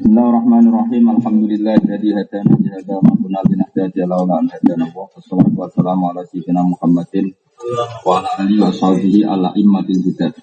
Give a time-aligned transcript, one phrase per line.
[0.00, 1.12] Bismillahirrahmanirrahim.
[1.12, 5.12] Alhamdulillah jadi hadana li hada ma kunna linahtadiya laula an hadana Allah.
[5.12, 7.36] Wassalatu wassalamu ala sayyidina Muhammadin
[8.08, 10.40] wa ala alihi wa sahbihi ala immatil hudat.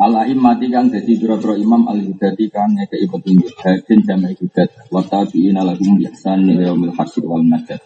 [0.00, 5.04] Ala immati kang dadi pira-pira imam al hudati kang ngekeki petunjuk hadin jama'i hudat wa
[5.04, 7.84] tabi'ina lahum bi ihsan ila yaumil hasyr wal najat.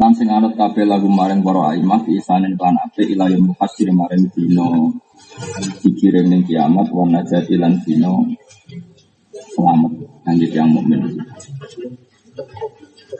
[0.00, 3.92] Lan sing anut kabeh lagu maring para imam bi ihsanin lan apik ila yaumil hasyr
[3.92, 4.88] maring dina
[5.84, 8.08] dikirim ning kiamat wa najati lan dina
[9.56, 9.92] selamat
[10.28, 11.00] lanjut yang mukmin.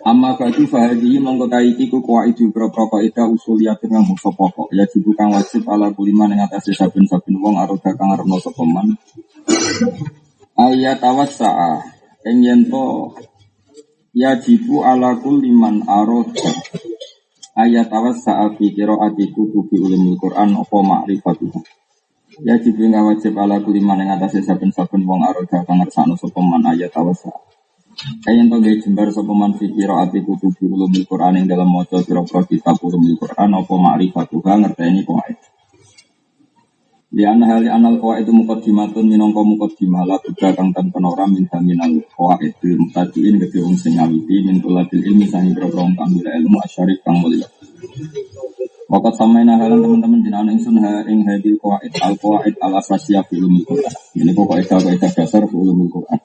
[0.00, 5.12] Amma bagi fahadi mongko iki ku itu pro-pro ida usuliyat dengan musa pokok ya jibu
[5.18, 8.64] kang wajib ala kulima ing atase saben-saben wong aroda kang arepno sapa.
[10.56, 11.84] Ayat tawassa'a
[12.32, 13.12] ing yen to
[14.16, 16.48] ya jibu ala kuliman aroda
[17.58, 21.52] ayat tawassa'a fi qiraati kutubi ulumul Quran apa ma'rifatuh.
[22.40, 26.64] Ya jibu nggak wajib ala kuliman yang atas saben-saben wong aroda kang ngersakno sapa man
[26.72, 27.28] ayat tawasa.
[28.24, 32.40] Kayen to gawe jembar sapa man fi qiraati kutubi ulumul Quran yang dalam maca pira-pira
[32.48, 35.49] kitab ulumul Quran apa ma'rifatuha ngerteni kuwaid.
[37.10, 41.42] Di anna hal anal qawaid itu mukaddimatun minangka mukaddimah la buka kang tanpa ora min
[41.66, 46.56] minal qawaid bil mutadiin gede wong sing ngawiti min tulabil ilmi sangi pro-pro kang ilmu
[46.62, 47.50] asyarif kang mulya.
[48.86, 53.42] Wakat samaina halan teman-teman jenengan ingsun ha ing hadil qawaid al qawaid al asasiyah fi
[53.42, 53.94] Quran.
[54.14, 56.20] Ini kok kaidah kaidah dasar fi ulumul Quran.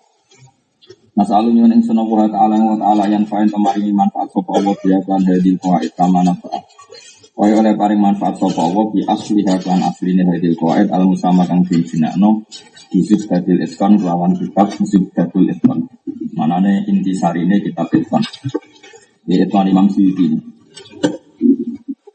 [1.17, 5.21] Nasalu nyuwun ingsun Allah taala wa taala yang fain kemaringi manfaat sapa Allah biya lan
[5.25, 6.61] hadil qawaid kama nafa.
[7.35, 11.67] Kaya oleh paring manfaat sapa Allah bi asli lan asline hadil qawaid al musama kang
[11.67, 12.47] dijinakno
[12.87, 15.83] disub hadil iskon lawan kitab disub hadil iskon.
[16.31, 18.23] Manane inti sarine kitab iskon.
[19.27, 20.31] Di Itwan Imam Suyuti.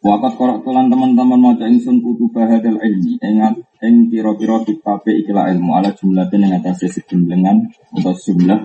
[0.01, 5.77] Wakat korok tulan teman-teman maca ingsun kutu bahadal ilmi ingat ing pira-pira kitab ikilah ilmu
[5.77, 8.65] ala jumlah ing atase sejumlengan atau jumlah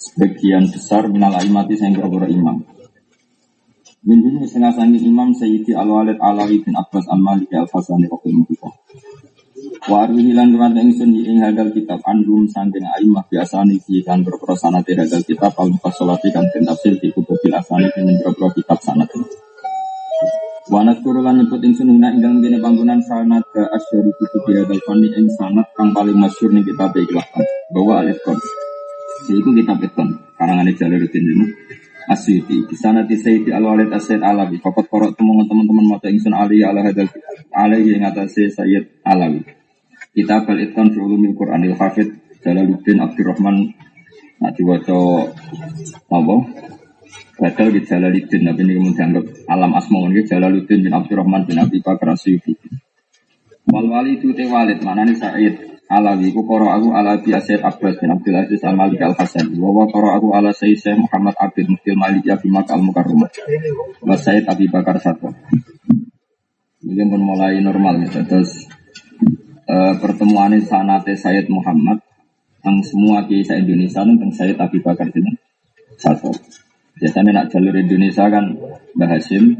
[0.00, 2.79] sebagian besar minal imati sing imam.
[4.00, 8.72] Min dulu setengah sangi imam Sayyidi Al-Walid Alawi bin Abbas Al-Maliki Al-Fasani Rahimahullah.
[9.92, 14.56] Wa arwihi lan ruwan ingsun ing hadal kitab andum saking aimah biasane iki kan berpro
[14.56, 19.20] sanate hadal kitab al-mufassalati kan den tafsir di kutubil asani ing berpro kitab sanate.
[20.72, 25.28] Wanat kurulan nyebut ingsun ing dalam gene panggonan sanad ke asyari kutu hadal fani ing
[25.36, 27.28] sanad kang paling masyhur ning kitab ikhlas
[27.68, 28.40] bahwa alif kon.
[29.28, 30.08] Iku kitab ikon
[30.40, 31.46] karangan Jalaluddin ini.
[32.10, 34.58] Asyuti di sana di Sayyidi Al Walid Asyid Alawi.
[34.58, 37.06] Fakat korok teman-teman maca ingsun Ali ala hadal
[37.54, 39.46] alaihi ing atase Sayyid Alawi.
[40.10, 42.10] Kitab al itqan fi ulumil Qur'anil Hafid
[42.42, 43.70] Jalaluddin Abdurrahman
[44.40, 44.96] Nah diwaca
[46.08, 46.36] apa?
[47.40, 49.16] Badal di Jalaluddin, tapi ini kemudian
[49.48, 52.56] alam asma ini Jalaluddin bin Abdurrahman bin Abi Bakar Asyufi.
[53.70, 57.66] Wal wali itu te walid, mana nih Said Alawi, ku koro aku ala bi Asyid
[57.66, 59.50] Abbas bin Abdul Aziz al Malik al Hasan.
[59.58, 63.26] Wawa koro aku ala Sayyid Syekh Muhammad Abid Muftil Malik ya Bimak al Mukarramah.
[63.98, 65.34] Wa Sayyid Abi Bakar Sato.
[66.86, 68.70] Ini pun mulai normal ya, terus
[69.66, 71.98] uh, pertemuan sanate Sayyid Muhammad
[72.62, 75.26] yang semua kisah Indonesia tentang Sayyid Abi Bakar itu
[75.98, 76.30] satu.
[77.02, 78.46] Biasanya nak jalur Indonesia kan
[78.94, 79.58] Mbah Hasim,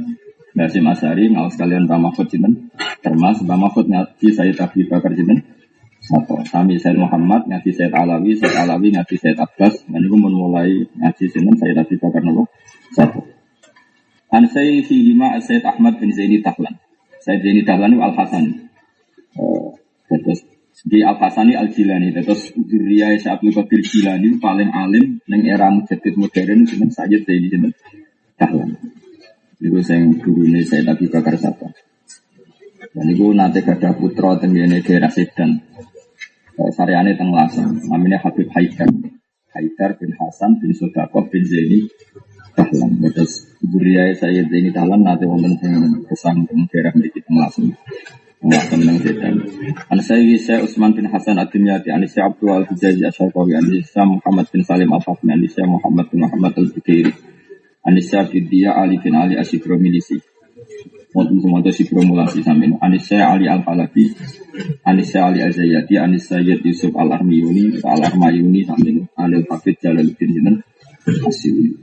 [0.58, 2.74] Hasim Asari, ngawas kalian Mbah Mahfud Jinten,
[3.04, 5.46] termasuk Mbah Mahfud ngaji saya Abi Bakar Jinten,
[6.02, 6.42] satu.
[6.50, 11.24] Kami Said Muhammad ngaji Said Alawi, Said Alawi ngaji Said Abbas, dan itu mulai ngaji
[11.30, 12.50] Jinten Said Abi Bakar Nopo,
[12.90, 13.22] satu.
[14.30, 16.78] An saya fi lima Said Ahmad bin Zaini Tahlan.
[17.22, 18.44] Said Zaini Tahlan itu Al Hasan.
[19.38, 19.70] Uh,
[20.10, 20.42] terus
[20.86, 26.18] di Al Hasani Al Jilani terus Zuriya Syabul Qadir Jilani paling alim neng era mujaddid
[26.18, 27.70] modern Sayyid Zaini
[28.38, 28.99] Dahlan.
[29.60, 31.68] Niku sing gurune saya Abi Bakar Sapa.
[32.96, 35.60] Dan niku nanti gada putra tenggene daerah Sedan.
[36.72, 38.88] Sariane teng Lasem, namanya Habib Haidar.
[39.52, 41.84] Haidar bin Hasan bin Sodakoh bin Zaini
[42.56, 43.04] Dahlan.
[43.12, 45.72] Terus Zuriya Sayyid Zaini Dahlan nanti wonten sing
[46.08, 47.68] kesang teng daerah mriki teng Lasem.
[48.40, 49.34] Nggak tentang setan.
[49.92, 54.08] An saya saya Utsman bin Hasan Ad-Dimyati, an saya Abdul Al Hijazi Asyarqawi, an saya
[54.08, 56.72] Muhammad bin Salim Al Fatmi, an saya Muhammad bin Muhammad Al
[57.80, 60.20] Bukiri, an saya Bidya Ali bin Ali Asyikro Milisi.
[61.10, 62.78] Wonten semua itu sikro mulasi samin.
[62.78, 64.14] An saya Ali Al Falabi,
[64.86, 69.10] an saya Ali Azayati, an saya Yusuf Al Armiyuni, Al Armayuni samin.
[69.18, 70.56] An Al Hafid Jalaluddin Jinan
[71.26, 71.74] Asyuri.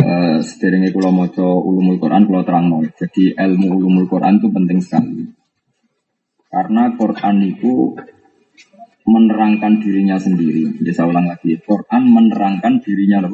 [0.00, 2.80] Uh, sederenge kula maca ulumul Quran kula terangno.
[2.96, 5.28] Jadi ilmu ulumul Quran itu penting sekali.
[6.48, 7.94] Karena Quran itu
[9.06, 10.80] menerangkan dirinya sendiri.
[10.80, 13.28] Jadi saya ulang lagi, Quran menerangkan dirinya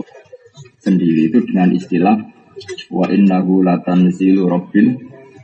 [0.80, 2.16] sendiri itu dengan istilah
[2.88, 4.96] wa innahu latanzilu rabbil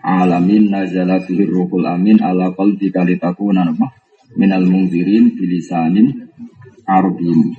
[0.02, 3.68] alamin nazala bihi ruhul amin ala qalbika litakuna
[4.38, 6.30] minal mungzirin bilisanin
[6.88, 7.52] arabiyyin.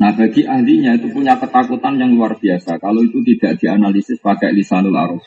[0.00, 4.96] Nah bagi ahlinya itu punya ketakutan yang luar biasa kalau itu tidak dianalisis pakai lisanul
[4.96, 5.20] arab.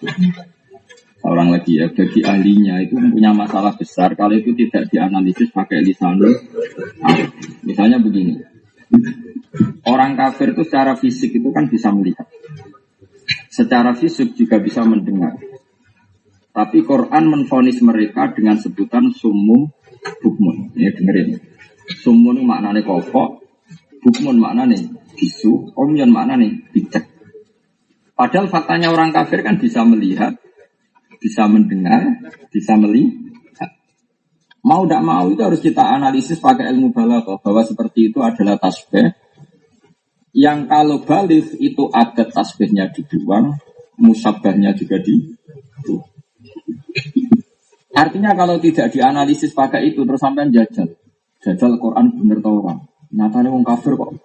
[1.23, 6.35] Seorang lagi ya, bagi ahlinya itu punya masalah besar kalau itu tidak dianalisis pakai lisanul
[6.99, 7.31] arab.
[7.63, 8.43] Misalnya begini,
[9.87, 12.27] orang kafir itu secara fisik itu kan bisa melihat.
[13.47, 15.39] Secara fisik juga bisa mendengar.
[16.51, 19.71] Tapi Quran menfonis mereka dengan sebutan sumum
[20.19, 20.75] bukmun.
[20.75, 21.39] Ya dengerin.
[22.03, 23.43] Sumun maknanya kopok,
[24.03, 24.83] Bukmun mana nih?
[25.15, 26.51] Bisu, omyon mana nih?
[26.75, 27.07] Bijak.
[28.13, 30.35] Padahal faktanya orang kafir kan bisa melihat,
[31.23, 32.19] bisa mendengar,
[32.51, 33.71] bisa melihat.
[34.59, 39.15] Mau tidak mau itu harus kita analisis pakai ilmu balaghah bahwa seperti itu adalah tasbih
[40.33, 43.53] yang kalau balik itu adat tasbihnya dibuang,
[44.01, 45.37] musabahnya juga di
[47.93, 50.89] Artinya kalau tidak dianalisis pakai itu terus sampai jajal.
[51.45, 52.81] Jajal Quran bener tau orang.
[53.13, 54.17] Nyatanya wong kafir kok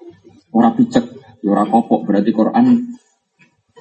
[0.57, 1.05] orang picek,
[1.45, 2.89] ya orang kopok berarti Quran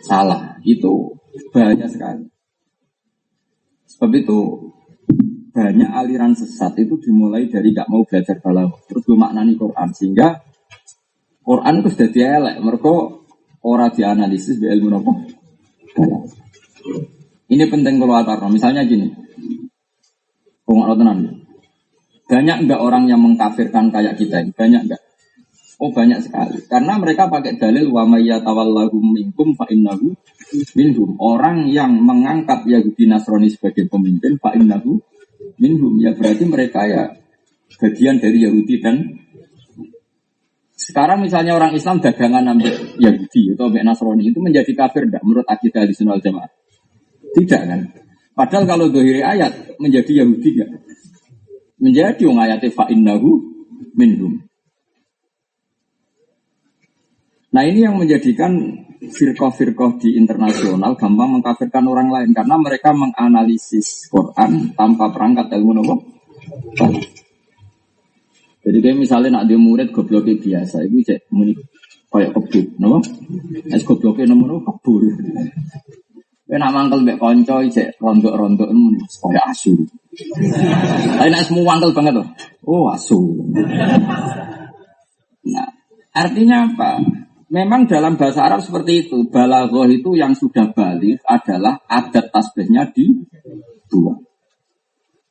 [0.03, 0.59] salah.
[0.67, 1.15] Itu
[1.55, 2.27] banyak sekali.
[3.97, 4.39] Sebab itu
[5.57, 10.37] banyak aliran sesat itu dimulai dari gak mau belajar balaghah terus gue maknani Quran sehingga
[11.41, 12.55] Quran itu sudah dielek.
[12.61, 12.93] Mereka
[13.65, 15.13] orang dianalisis di ilmu apa
[17.47, 19.07] ini penting kalau atar misalnya gini.
[20.67, 21.47] Kau tenang.
[22.27, 24.51] Banyak enggak orang yang mengkafirkan kayak kita ini?
[24.51, 25.01] Banyak enggak?
[25.77, 26.65] Oh banyak sekali.
[26.65, 28.09] Karena mereka pakai dalil wa
[28.41, 30.09] tawallahu minkum fa innahu
[30.73, 31.13] minhum.
[31.21, 34.97] Orang yang mengangkat Yahudi Nasrani sebagai pemimpin fa innahu
[35.61, 36.01] minhum.
[36.01, 37.13] Ya berarti mereka ya
[37.77, 39.21] bagian dari Yahudi dan
[40.77, 45.45] sekarang misalnya orang Islam dagangan ambil Yahudi atau ambil Nasrani itu menjadi kafir enggak menurut
[45.45, 46.49] akidah di jamaah?
[47.37, 47.81] Tidak kan?
[48.33, 50.71] Padahal kalau dohiri ayat menjadi Yahudi enggak?
[51.77, 53.37] menjadi ayate fa innahu
[53.93, 54.46] minhum.
[57.47, 58.51] Nah ini yang menjadikan
[58.97, 65.95] firqah-firqah di internasional gampang mengkafirkan orang lain karena mereka menganalisis Quran tanpa perangkat ilmu nopo.
[68.67, 71.55] Jadi kayak misalnya nak dia murid gobloknya biasa, itu cek muni
[72.11, 72.99] kayak kebut, nopo?
[73.71, 75.07] Es gobloknya nopo kebur.
[76.51, 79.71] Enak mangkel mbek konco cek rondok-rondok muni kayak asu.
[81.15, 82.27] Tapi nak semua wangkel banget loh.
[82.67, 83.39] Oh asu.
[85.47, 85.69] Nah,
[86.11, 86.99] artinya apa?
[87.47, 89.31] Memang dalam bahasa Arab seperti itu.
[89.31, 93.07] Balaghah itu yang sudah balik adalah adat tasbihnya di
[93.87, 94.19] dua.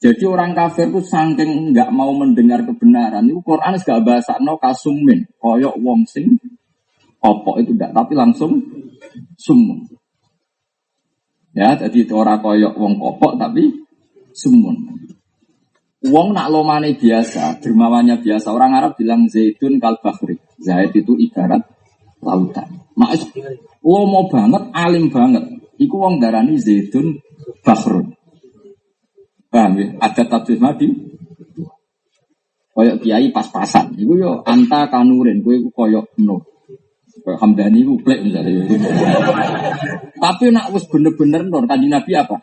[0.00, 3.28] Jadi orang kafir itu saking nggak mau mendengar kebenaran.
[3.28, 5.28] Itu Quran gak bahasa no kasumin.
[5.36, 6.40] Koyok wong sing
[7.20, 8.64] opok itu tidak, tapi langsung
[9.36, 9.84] sumun.
[11.56, 13.72] Ya, jadi itu orang koyok wong kopok tapi
[14.32, 15.04] sumun.
[16.06, 18.52] Wong nak lomane biasa, dermawannya biasa.
[18.52, 20.40] Orang Arab bilang zaitun kal bahri.
[20.60, 21.75] Zait itu ibarat
[22.22, 22.68] lautan.
[22.96, 23.12] Mak
[23.84, 25.44] lomo banget, alim banget.
[25.76, 27.20] Iku wong darani zaitun
[27.60, 28.16] bahrun.
[29.52, 29.86] Paham ya?
[30.00, 30.88] Ada tafsir madi.
[32.76, 33.96] Koyok kiai pas-pasan.
[33.96, 35.44] Iku yo anta kanurin.
[35.44, 36.44] Iku koyok no.
[37.24, 38.64] Koyok Hamdani iku plek misalnya.
[40.16, 41.64] Tapi nak wis bener-bener nur.
[41.64, 42.36] Kanji Nabi apa?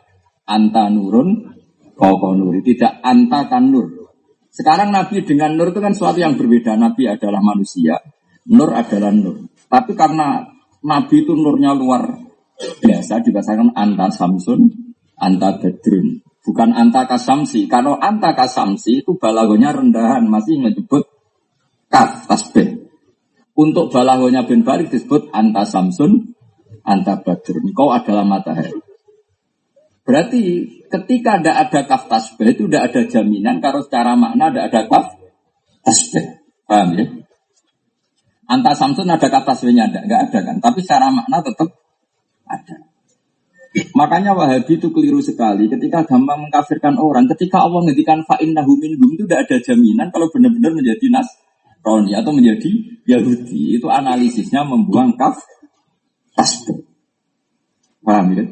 [0.46, 1.54] Anta nurun
[1.94, 4.10] Kau nuri, tidak anta kan nur.
[4.50, 6.74] Sekarang Nabi dengan nur itu kan sesuatu yang berbeda.
[6.74, 8.02] Nabi adalah manusia,
[8.50, 9.46] nur adalah nur.
[9.74, 10.46] Tapi karena
[10.86, 12.14] Nabi itu nurnya luar
[12.54, 14.70] biasa, dibahasakan anta samsun,
[15.18, 16.22] anta bedrun.
[16.46, 17.66] Bukan anta kasamsi.
[17.66, 21.10] Kalau anta kasamsi itu balagonya rendahan, masih menyebut
[21.90, 22.86] kaf tasbih.
[23.58, 26.38] Untuk balagonya bin Balik disebut anta samsun,
[26.86, 27.74] anta badrun.
[27.74, 28.78] Kau adalah matahari.
[30.06, 34.80] Berarti ketika tidak ada kaf tasbih itu tidak ada jaminan kalau secara makna tidak ada
[34.86, 35.06] kaf
[35.82, 36.44] tasbih.
[36.68, 37.23] Paham ya?
[38.44, 40.56] Anta Samsun ada kaf tasbihnya ada, nggak ada kan?
[40.60, 41.68] Tapi secara makna tetap
[42.44, 42.76] ada.
[43.74, 47.26] Makanya Wahabi itu keliru sekali ketika gampang mengkafirkan orang.
[47.26, 51.26] Ketika Allah ngedikan fa'in nahumin itu tidak ada jaminan kalau benar-benar menjadi nas
[51.84, 52.70] Roni atau menjadi
[53.04, 53.76] Yahudi.
[53.76, 55.42] Itu analisisnya membuang kaf
[56.38, 56.86] tasbih.
[58.04, 58.44] Paham ya?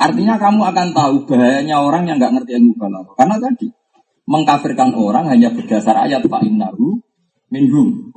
[0.00, 3.14] Artinya kamu akan tahu bahayanya orang yang nggak ngerti ilmu balaghah.
[3.14, 3.68] Karena tadi
[4.24, 6.96] mengkafirkan orang hanya berdasar ayat fa'innahu
[7.52, 8.13] minhum.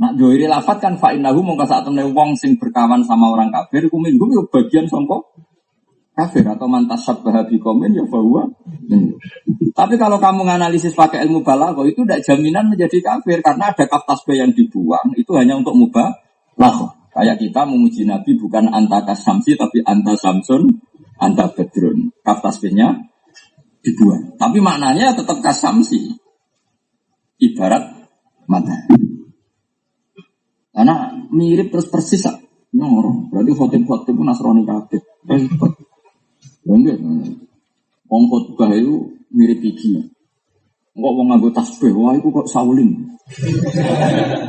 [0.00, 4.00] Nak joiri lafat kan fa'innahu mongko saat temen wong sing berkawan sama orang kafir ku
[4.00, 5.28] minhum ya bagian songko
[6.16, 8.48] kafir atau mantas sabbaha komen ya bahwa
[9.70, 14.04] Tapi kalau kamu menganalisis pakai ilmu balaghah itu tidak jaminan menjadi kafir karena ada kaf
[14.32, 16.16] yang dibuang itu hanya untuk mubah
[16.56, 16.90] lakoh.
[17.10, 20.68] Kayak kita memuji Nabi bukan anta kasamsi tapi anta samsun,
[21.18, 22.12] anta bedrun.
[22.20, 23.08] Kaf tasbihnya
[23.80, 24.36] dibuang.
[24.36, 26.12] Tapi maknanya tetap kasam sih.
[27.40, 27.82] Ibarat
[28.44, 28.76] mata.
[30.70, 32.38] Karena mirip terus persis ah.
[32.70, 33.26] Nyoro.
[33.34, 35.02] Berarti khotib-khotib pun nasrani kabeh.
[35.26, 35.72] Repot.
[36.66, 36.98] Enggak.
[38.10, 40.10] Wong khotbah itu mirip iki.
[40.94, 42.90] Enggak wong nganggo tasbih, wah itu kok saulin.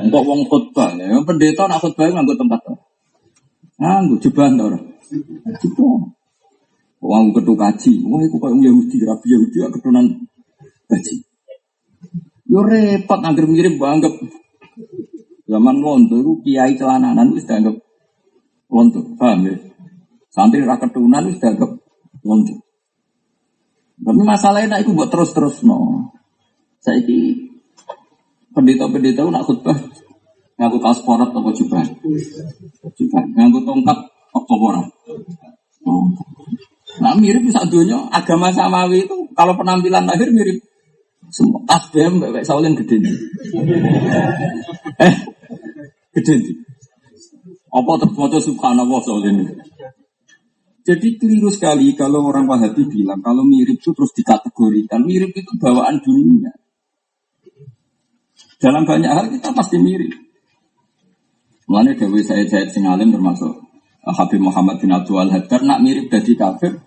[0.01, 2.61] Enggak wong khotbah, ya pendeta nak khotbah nganggo tempat.
[3.77, 4.79] Nganggo jeban ta ora?
[5.61, 6.13] Jebon.
[7.01, 10.05] Wong ketu kaji, wah itu kok Yahudi, Rabi Yahudi keturunan
[10.89, 11.15] kaji.
[12.49, 14.11] Yo repot angger mirip banget.
[15.61, 17.77] Zaman londo itu kiai celananan itu dianggap
[18.73, 19.53] londo, paham ya?
[20.33, 21.69] Santri raketunan itu dianggap
[22.25, 22.65] londo.
[24.01, 26.09] Tapi masalahnya itu buat terus-terus no.
[26.81, 27.45] Saya ini
[28.57, 29.77] pendeta-pendeta nak khutbah
[30.57, 31.85] ngaku kaos porat atau jubah,
[32.97, 33.97] jubah, ngaku tongkat
[34.33, 34.53] apa.
[35.85, 36.09] Oh.
[37.05, 40.57] Nah mirip bisa dunia agama samawi itu kalau penampilan lahir mirip
[41.29, 43.15] semua tasbih mbak Saulin gede nih.
[45.05, 45.13] eh
[46.15, 46.55] gede nih.
[47.71, 49.47] Apa terfoto subhanallah Saulin
[50.81, 55.05] jadi keliru sekali kalau orang Wahabi bilang kalau mirip itu terus dikategorikan.
[55.05, 56.49] Mirip itu bawaan dunia.
[58.57, 60.09] Dalam banyak hal kita pasti mirip.
[61.69, 63.61] Mulanya Dewi Said Said Singalim termasuk
[64.01, 66.81] eh, Habib Muhammad bin Abdul Haddar nak mirip dari kafir.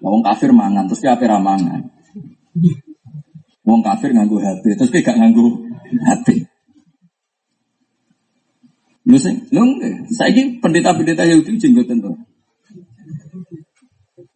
[0.00, 1.92] Wong kafir mangan terus kafir mangan.
[3.68, 5.68] Wong kafir nganggu HP terus dia gak nganggu
[6.00, 6.48] HP.
[9.02, 9.62] Lu sing, lu
[10.14, 12.14] saya ini pendeta-pendeta Yahudi jenggot tentu.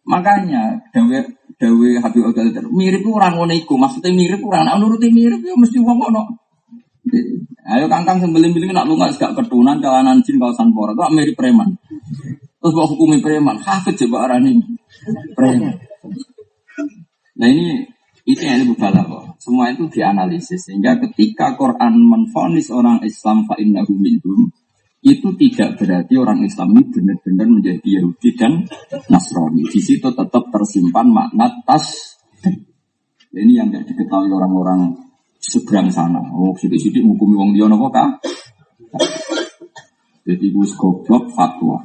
[0.07, 1.19] Makanya dawe
[1.59, 5.99] dawe Habib Abdul mirip orang ngono maksudnya mirip orang nak nuruti mirip ya mesti wong
[5.99, 6.23] ngono.
[7.67, 11.75] Ayo kangkang sembeling-beling nak lunga gak ketunan jalanan jin kawasan pora itu mirip preman.
[12.59, 14.59] Terus bawa hukumi preman, hafid coba arani
[15.35, 15.75] preman.
[17.37, 17.83] Nah ini
[18.27, 19.39] itu yang lebih kok.
[19.39, 23.95] Semua itu dianalisis sehingga ketika Quran menfonis orang Islam fa innahu
[25.07, 28.67] itu tidak berarti orang Islam ini benar-benar menjadi Yahudi dan
[29.07, 29.63] Nasrani.
[29.63, 32.17] Di situ tetap tersimpan makna tas.
[33.31, 34.97] Ini yang tidak diketahui orang-orang
[35.37, 36.19] seberang sana.
[36.33, 38.19] Oh, sidik-sidik menghukumi wong dia nopo kah?
[40.27, 41.79] Jadi gue goblok fatwa.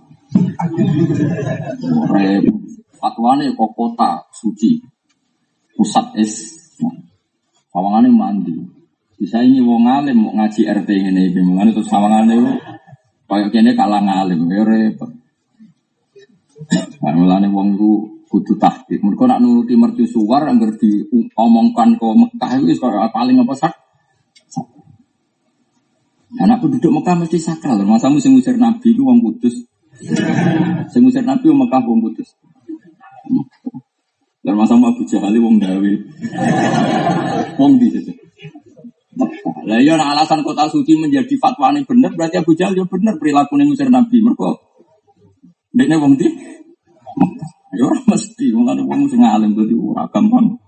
[2.99, 4.83] Fatwa ini kok kota suci.
[5.79, 6.33] Pusat es.
[7.71, 8.57] Sawangannya mandi.
[9.23, 12.59] Bisa ini wong alim mau ngaji RT ini, gimana terus sawangannya
[13.33, 15.09] Kayak kene kalah ngalim, ya repot.
[17.01, 17.93] Nah, mulane wong iku
[18.29, 19.01] kudu tahqiq.
[19.01, 22.77] Mergo nak nuruti mercusuar anggar diomongkan ke Mekah itu
[23.09, 23.73] paling apa sak?
[26.45, 27.81] Anak penduduk Mekah mesti sakral.
[27.89, 29.65] Masa sing ngusir Nabi itu wong kudus.
[30.93, 32.37] Sing ngusir Nabi wong Mekah wong kudus.
[34.45, 36.05] Dan masa Abu Jahal wong Dawi.
[37.57, 38.22] Wong di situ.
[39.63, 43.61] Lah iya alasan kota suci menjadi fatwa ini benar berarti Abu Jahal ya benar perilaku
[43.61, 44.25] ini ngusir Nabi.
[44.25, 44.49] Mereka
[45.77, 46.29] dekne wong di
[47.73, 50.61] Ya orang mesti wong kan wong sing alim dadi ora gampang.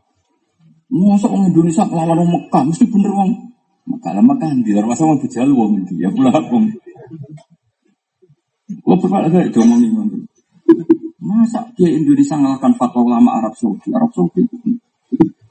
[0.88, 3.30] Masa wong Indonesia melawan wong Mekah mesti bener wong
[3.84, 6.64] Mekah lah Mekah luar masa wong Abu Jahal wong ndi ya pula wong.
[8.84, 9.88] Kok pernah ada itu ngomong ini
[11.24, 13.88] Masa dia Indonesia ngalahkan fatwa ulama Arab Saudi?
[13.92, 14.44] Arab Saudi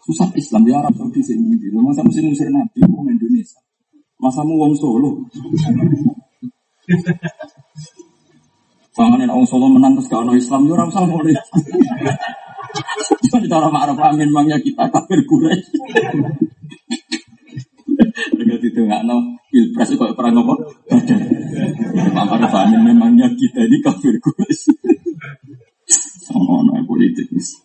[0.03, 3.63] Pusat Islam di Arab Saudi sini di masa musim musir Nabi wong Indonesia.
[4.19, 5.23] Masa mu wong Solo.
[8.91, 11.35] Jangan yang orang Solo menang terus kalau Islam, ya orang boleh.
[13.31, 15.71] Jadi cara Arab Amin mangnya kita kafir Quraisy.
[18.35, 20.55] Dengan itu nggak no pilpres itu perang apa?
[22.11, 24.67] Arab Amin memangnya kita ini kafir Quraisy.
[26.35, 27.31] Oh, no, politik.
[27.39, 27.62] Sing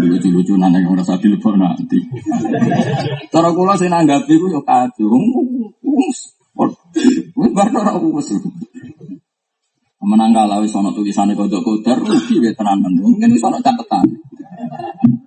[0.00, 2.00] lucu-lucu nana yang merasa dilebok nanti.
[3.28, 5.24] Cara kula sing nanggapi ku yo kadung.
[5.82, 6.32] Wis
[7.52, 8.32] bar ora wis.
[10.02, 12.92] Menang kalah wis ana tulisane kodok kodar rugi wae tenanan.
[12.96, 14.06] Mungkin wis ana catetan.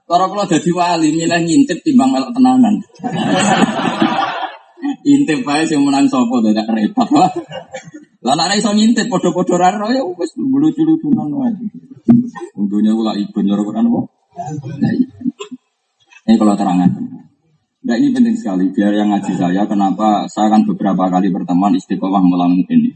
[0.06, 2.82] Cara kula dadi wali milih ngintip timbang melok tenanan.
[5.06, 7.10] Intip wae sing menang sapa dadak repot.
[8.26, 11.54] Lah nek iso ngintip padha-padha ra ya wis lucu-lucunan wae.
[12.58, 14.02] Untungnya kula ibu nyuruh kan apa?
[14.02, 14.15] Nah,
[16.25, 16.92] ini kalau terangan.
[17.86, 22.24] Nah ini penting sekali, biar yang ngaji saya, kenapa saya akan beberapa kali berteman istiqomah
[22.25, 22.92] melalui ini.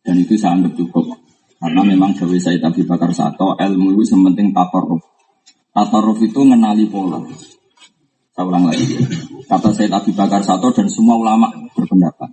[0.00, 1.12] Dan itu saya anggap cukup.
[1.60, 5.04] Karena memang Dewi Said Abi Bakar Sato, ilmu itu sementing tatoruf.
[5.76, 7.20] Tatoruf itu mengenali pola.
[8.32, 8.96] Saya ulang lagi.
[9.44, 12.32] Kata Said Abi Bakar Sato dan semua ulama berpendapat.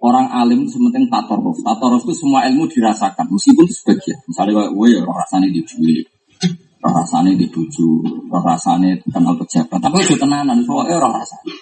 [0.00, 1.60] Orang alim sementing tatoruf.
[1.60, 4.18] Tatoruf itu semua ilmu dirasakan, meskipun itu sebagian.
[4.24, 5.60] Misalnya, gue ya rasanya di
[6.84, 9.80] rasane di bojo, rasane kenal pejabat.
[9.80, 11.52] Tapi itu tenanan, soalnya roh rasane.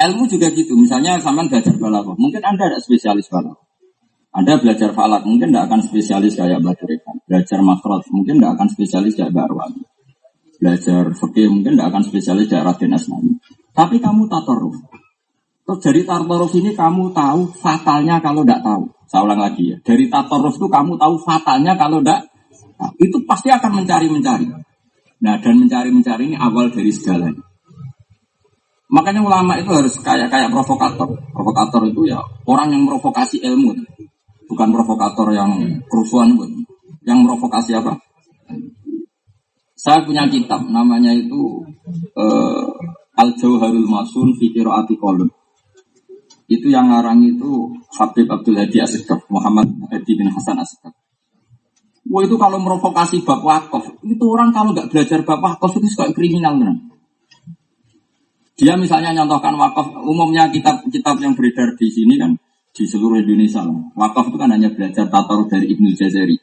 [0.00, 0.74] Ilmu juga gitu.
[0.74, 3.70] Misalnya sampean belajar balaghah, mungkin Anda ada spesialis balaghah.
[4.30, 6.86] Anda belajar falak, mungkin tidak akan spesialis kayak Mbak.
[7.26, 9.82] Belajar makhraj, mungkin tidak akan spesialis kayak Mbak Arwani.
[10.62, 13.32] Belajar fikih, mungkin tidak akan spesialis kayak Raden Asnani.
[13.74, 14.78] Tapi kamu tatoruf.
[15.66, 18.84] Terus dari tatoruf ini kamu tahu fatalnya kalau tidak tahu.
[19.10, 19.76] Saya ulang lagi ya.
[19.82, 22.29] Dari tatoruf itu kamu tahu fatalnya kalau tidak
[22.80, 22.92] tahu.
[22.96, 24.48] Itu pasti akan mencari-mencari.
[25.20, 27.44] Nah dan mencari-mencari ini awal dari segalanya.
[28.90, 31.14] Makanya ulama itu harus kayak kayak provokator.
[31.30, 32.18] Provokator itu ya
[32.48, 33.76] orang yang provokasi ilmu
[34.50, 35.52] bukan provokator yang
[35.86, 36.50] kerusuhan pun.
[37.06, 37.94] Yang provokasi apa?
[39.78, 41.64] Saya punya kitab namanya itu
[42.12, 42.68] uh,
[43.16, 44.98] Al Jauharul Masun fi Qiraati
[46.50, 50.92] Itu yang ngarang itu Habib Abdul Hadi Asgaf, Muhammad Hadi bin Hasan Asgaf.
[52.10, 56.10] Wah itu kalau merovokasi bab wakaf, itu orang kalau nggak belajar bab wakaf itu suka
[56.10, 56.74] kriminal benar.
[58.58, 62.34] Dia misalnya nyontohkan wakaf, umumnya kitab-kitab yang beredar di sini kan
[62.74, 63.62] di seluruh Indonesia.
[63.94, 66.34] Wakaf itu kan hanya belajar tatar dari Ibnu Jazari.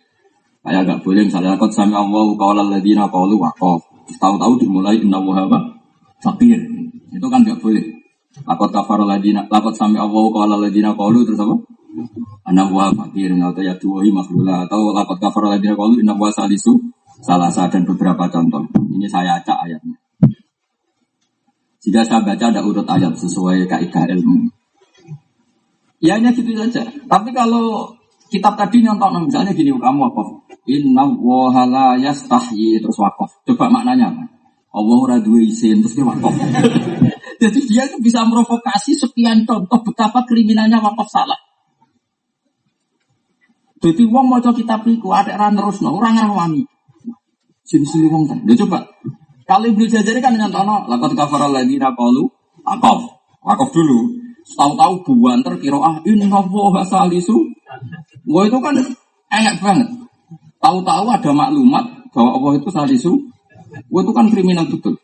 [0.63, 3.83] Kayak gak boleh misalnya kot sami Allah qala alladziina qalu wakaf.
[4.07, 5.83] Tahu-tahu dimulai inna wahaba
[6.23, 6.63] fakir.
[7.11, 7.83] Itu kan gak boleh.
[8.47, 11.55] Lakot kafar ladina, lakot sami Allah qala alladziina qalu terus apa?
[12.45, 16.77] Anak wa fakir atau ya tuwahi makhlula atau lakot kafar ladina qalu inna wa salisu
[17.25, 18.61] salah dan beberapa contoh.
[18.93, 19.97] Ini saya acak ayatnya.
[21.81, 24.51] Jika saya baca ada urut ayat sesuai kaidah ilmu.
[25.97, 26.85] Ya hanya gitu saja.
[26.85, 27.95] Tapi kalau
[28.29, 30.21] kitab tadi nyontok misalnya gini kamu apa?
[30.67, 33.41] Inna wahala yastahyi terus wakaf.
[33.47, 34.23] Coba maknanya apa?
[34.77, 36.33] Allah ora isin terus wakaf.
[37.41, 41.46] Jadi dia itu bisa merovokasi sekian contoh betapa kriminalnya wakaf salah.
[43.77, 46.65] Jadi wong mau kitab iku ada ran terus no, orang ngrawani.
[47.67, 48.39] Sini-sini wong kan.
[48.47, 48.81] Dia coba.
[49.47, 52.25] Kalau Ibnu Jazari kan nyontono lakot kafaral lagi nakalu
[52.65, 52.99] wakaf.
[53.45, 54.17] Wakaf dulu.
[54.47, 57.35] Tahu-tahu buanter ah ini Allah salisu.
[58.27, 58.75] Wah itu kan
[59.29, 59.87] enak banget.
[60.57, 63.13] Tahu-tahu ada maklumat bahwa Allah itu salisu.
[63.91, 64.95] Wah itu kan kriminal betul.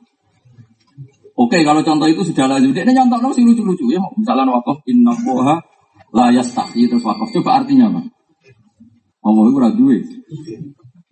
[1.34, 2.78] Oke, kalau contoh itu sudah lanjut.
[2.78, 4.02] Ini contoh sih lucu-lucu ya.
[4.15, 5.58] Misalnya wakaf inna boha
[6.13, 7.28] layas tahi terus wakaf.
[7.34, 8.12] Coba artinya apa?
[9.24, 9.98] Allah itu radue.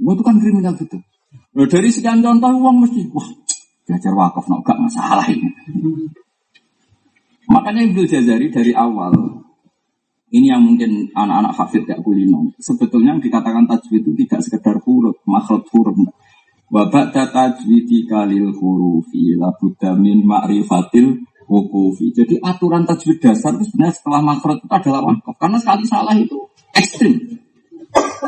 [0.02, 1.02] Wah itu kan kriminal betul.
[1.52, 3.28] Nah, dari sekian contoh uang mesti wah
[3.88, 5.52] belajar wakaf no gak masalah ini.
[7.52, 9.12] Makanya Ibnu Jazari dari awal
[10.32, 12.56] ini yang mungkin anak-anak hafid gak kulino.
[12.56, 16.00] Sebetulnya yang dikatakan tajwid itu tidak sekedar huruf, makhluk huruf.
[16.72, 21.20] Wabak tajwidi kalil hurufi labudda min ma'rifatil
[21.52, 22.16] wukufi.
[22.16, 25.36] Jadi aturan tajwid dasar itu sebenarnya setelah makhluk itu adalah wakaf.
[25.36, 27.44] Karena sekali salah itu ekstrim.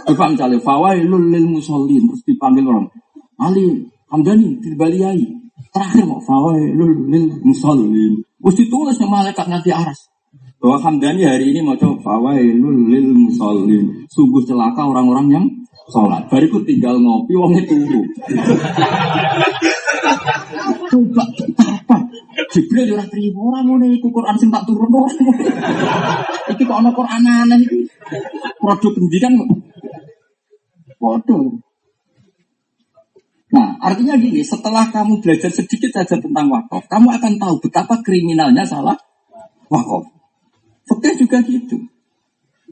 [0.04, 2.88] Coba misalnya fawailul lil musallin terus dipanggil orang
[3.40, 5.24] Ali Hamdani Tilbaliyai
[5.72, 10.12] terakhir mau fawailul lil musallin Terus ditulis sama malaikat nanti aras.
[10.60, 14.04] Bahwa Hamdani hari ini mau coba fawailul lil musallin.
[14.12, 15.46] Sungguh celaka orang-orang yang
[15.88, 16.28] sholat.
[16.28, 18.04] Bariku tinggal ngopi, wongnya turu.
[20.92, 21.24] Coba?
[22.54, 25.10] Jibril ora terima orang mau iku Quran sing tak turun ora.
[26.54, 27.90] Iki kok ana Quran aneh iki.
[28.62, 29.34] Produk pendidikan
[31.02, 31.60] Waduh.
[33.54, 38.66] Nah, artinya gini, setelah kamu belajar sedikit saja tentang wakaf, kamu akan tahu betapa kriminalnya
[38.66, 38.98] salah
[39.70, 40.10] wakaf.
[40.90, 41.78] Fakta juga gitu.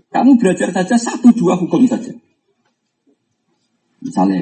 [0.10, 2.10] Kamu belajar saja satu dua hukum saja.
[4.02, 4.42] Misalnya,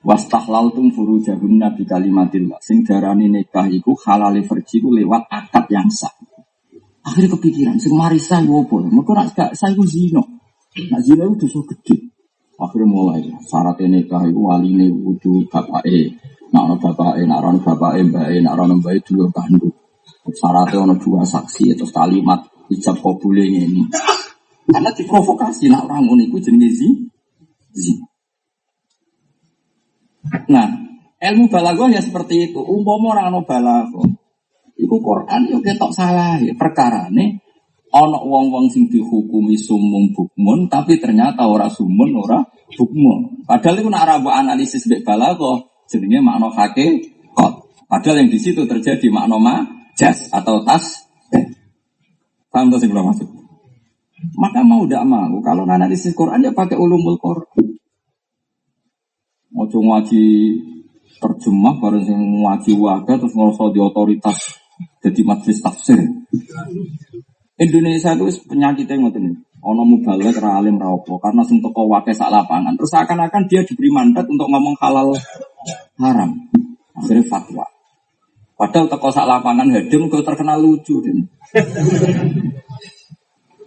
[0.00, 6.12] tum furu jahun nabi kalimatil sing darani nikah iku halali verji lewat akad yang sah.
[7.00, 8.76] Akhirnya kepikiran, sing marisa iku apa?
[8.88, 10.20] Mergo nek gak saya iku zina.
[10.88, 11.96] Nak zina itu dosa gede.
[12.60, 16.12] Akhirnya mulai syarat nikah itu ini kudu bapak e.
[16.52, 19.72] Nak ono bapak e, nak e, mbak e, nak ono mbak e dua kandung.
[20.28, 23.88] Syaratnya ono dua saksi atau kalimat ijab kabule ini.
[24.68, 26.68] Karena diprovokasi nak orang ngono iku jenenge
[27.72, 27.96] zi.
[30.52, 30.68] Nah,
[31.16, 32.60] ilmu balaghah ya seperti itu.
[32.60, 34.08] Umpama orang balaghah,
[34.80, 37.38] iku Quran yo ketok salah ya perkara nih
[37.90, 42.38] Ono wong-wong sing dihukumi sumum bukmun tapi ternyata ora sumun ora
[42.78, 43.42] bukmun.
[43.42, 46.54] Padahal itu nak rabu analisis bek balago jenenge makna
[47.34, 47.66] kot.
[47.90, 49.66] Padahal yang di situ terjadi makna ma
[49.98, 51.10] jas atau tas.
[52.46, 53.26] Paham tuh sih maksud?
[54.38, 57.69] Maka mau tidak mau kalau analisis Quran ya pakai ulumul Quran.
[59.50, 60.24] Mau ngaji
[61.20, 64.38] terjemah bareng sing ngaji waga terus ngerasa di otoritas
[65.00, 65.98] jadi majelis tafsir.
[67.60, 69.44] Indonesia itu penyakitnya ngoten.
[69.60, 72.72] Ono mubalek ra alim ra karena sing teko wake sak lapangan.
[72.80, 75.12] Terus seakan-akan dia diberi mandat untuk ngomong halal
[76.00, 76.30] haram.
[76.96, 77.68] Akhirnya fatwa.
[78.56, 81.28] Padahal teko sak lapangan hadim kok terkenal lucu dan.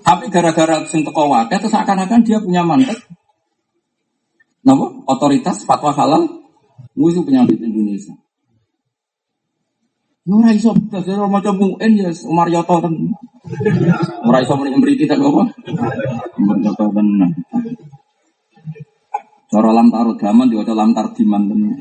[0.02, 2.98] Tapi gara-gara sing teko wakil terus akan-akan dia punya mantek.
[4.64, 4.86] Napa?
[5.12, 6.24] Otoritas fatwa halal
[6.96, 8.16] musuh penyakit Indonesia.
[10.24, 13.12] Ya ora iso dasar maca muen ya Umar Yoto ten.
[14.24, 15.52] Ora iso muni mriki tak apa?
[16.40, 17.32] Umar Yoto tenan.
[19.52, 21.76] Cara lam tarut gaman diwaca lam tardiman tenan.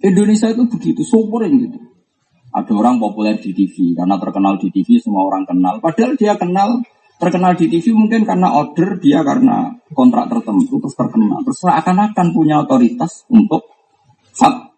[0.00, 1.78] Indonesia itu begitu, yang gitu.
[2.50, 5.78] Ada orang populer di TV, karena terkenal di TV semua orang kenal.
[5.78, 6.82] Padahal dia kenal,
[7.20, 11.44] terkenal di TV mungkin karena order, dia karena kontrak tertentu, terus terkenal.
[11.44, 13.68] Terus akan-akan punya otoritas untuk
[14.32, 14.72] fat.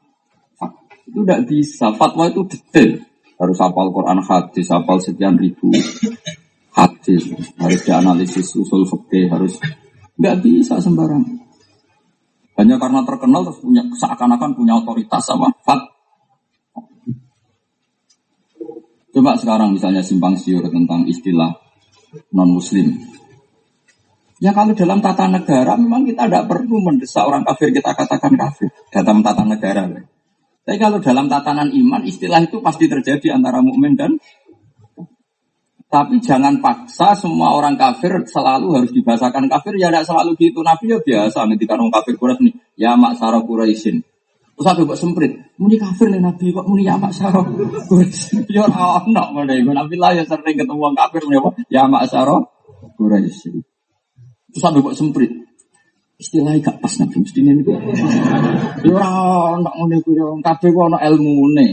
[0.58, 0.74] fat.
[1.06, 2.98] Itu tidak bisa, fatwa itu detail.
[3.38, 5.70] Harus hafal Quran hadis, hafal sekian ribu
[6.74, 9.62] hadis, harus dianalisis usul fikih, harus
[10.18, 11.42] nggak bisa sembarangan.
[12.58, 15.80] Hanya karena terkenal terus punya seakan-akan punya otoritas sama fat.
[19.12, 21.61] Coba sekarang misalnya simpang siur tentang istilah
[22.32, 22.98] non muslim.
[24.42, 28.68] Ya kalau dalam tata negara memang kita tidak perlu mendesak orang kafir kita katakan kafir
[28.90, 29.86] dalam tata negara.
[30.62, 34.18] Tapi kalau dalam tatanan iman istilah itu pasti terjadi antara mukmin dan
[35.92, 39.76] tapi jangan paksa semua orang kafir selalu harus dibahasakan kafir.
[39.76, 40.64] Ya tidak selalu gitu.
[40.64, 41.44] Nabi ya biasa.
[41.44, 42.54] Nanti orang kafir Quraisy nih.
[42.80, 44.00] Ya mak sarah Quraisyin.
[44.52, 45.32] Terus aku buat semprit.
[45.56, 47.12] Muni kafir nih Nabi kok muni ya mak.
[48.52, 51.50] Ya orang nak mana ibu Nabi lah ya sering ketemu orang kafir muni apa?
[51.72, 52.40] Ya mak sarah
[53.00, 53.64] Quraisyin.
[54.52, 55.32] Terus aku buat semprit.
[56.20, 57.62] Istilahnya gak pas Nabi mesti ini.
[58.86, 60.20] Ya orang nak muni kafir.
[60.44, 61.72] Kafir kok ada ilmu nih.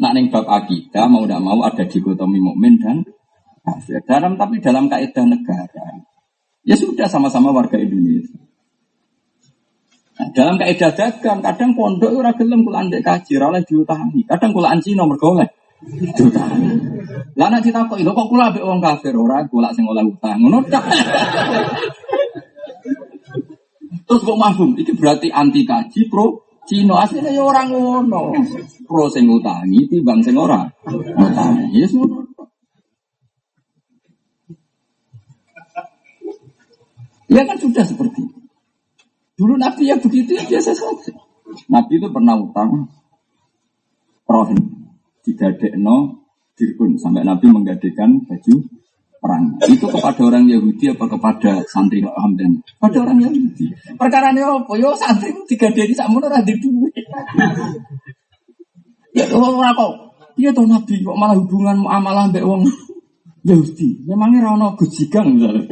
[0.00, 3.06] Nak neng bab akidah mau tidak mau ada dikotomi mukmin dan
[3.62, 4.02] kafir.
[4.02, 6.02] Dalam tapi dalam kaidah negara
[6.66, 8.49] ya sudah sama-sama warga Indonesia.
[10.30, 14.20] Dalam kaidah dagang kadang pondok ora gelem kula andek kaji ora oleh diutangi.
[14.28, 15.48] Kadang kula anci nomor golek
[15.80, 16.72] diutangi.
[17.40, 20.38] Lah nek ditakoki lho kok kula ambek wong kafir ora kula sing oleh utang.
[20.44, 20.60] Ngono
[24.10, 28.34] Terus kok mahfum, ini berarti anti kaji pro Cina aslinya ya orang ngono.
[28.84, 30.66] Pro sing utangi timbang sing ora.
[31.16, 32.28] Utangi ya ngono.
[37.30, 38.39] Ya kan sudah seperti itu.
[39.40, 41.16] Dulu Nabi ya begitu ya biasa saja.
[41.72, 42.92] Nabi itu pernah utang
[44.28, 44.60] rohin.
[45.24, 48.54] Digadekno dirkun sampai Nabi menggadekan baju
[49.16, 49.56] perang.
[49.64, 52.60] Itu kepada orang Yahudi apa kepada santri Hamdan?
[52.76, 53.72] Pada orang Yahudi.
[53.96, 54.72] Perkara ini apa?
[54.76, 56.92] Yo santri tiga dari sama orang di duit.
[59.16, 59.92] Ya orang kok.
[60.36, 62.68] Iya tuh Nabi kok malah hubungan muamalah mbak wong
[63.48, 64.04] Yahudi.
[64.04, 65.64] Memangnya rano gejikan misalnya.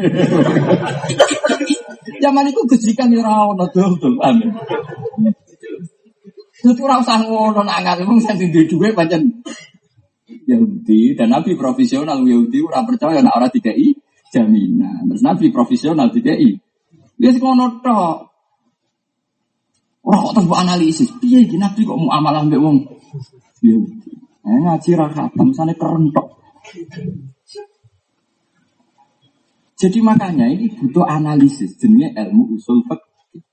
[2.19, 4.51] Zaman itu gejikan ya rano tuh tuh aneh.
[6.59, 9.31] Itu orang ngono nak ngal wong sing duwe dhuwit pancen
[10.49, 13.95] Yahudi dan Nabi profesional Yahudi ora percaya nak ora dikai
[14.35, 15.07] jaminan.
[15.13, 16.59] Terus Nabi profesional dikai.
[17.19, 18.17] Dia sih ngono tok.
[20.03, 21.11] Ora kok terus analisis.
[21.23, 22.77] Piye iki Nabi kok mau amalah mbek wong
[23.63, 24.13] Yahudi.
[24.49, 26.27] Eh ngaji ra khatam sane kerentok.
[29.79, 33.47] Jadi makanya ini butuh analisis jenenge ilmu usul fikih.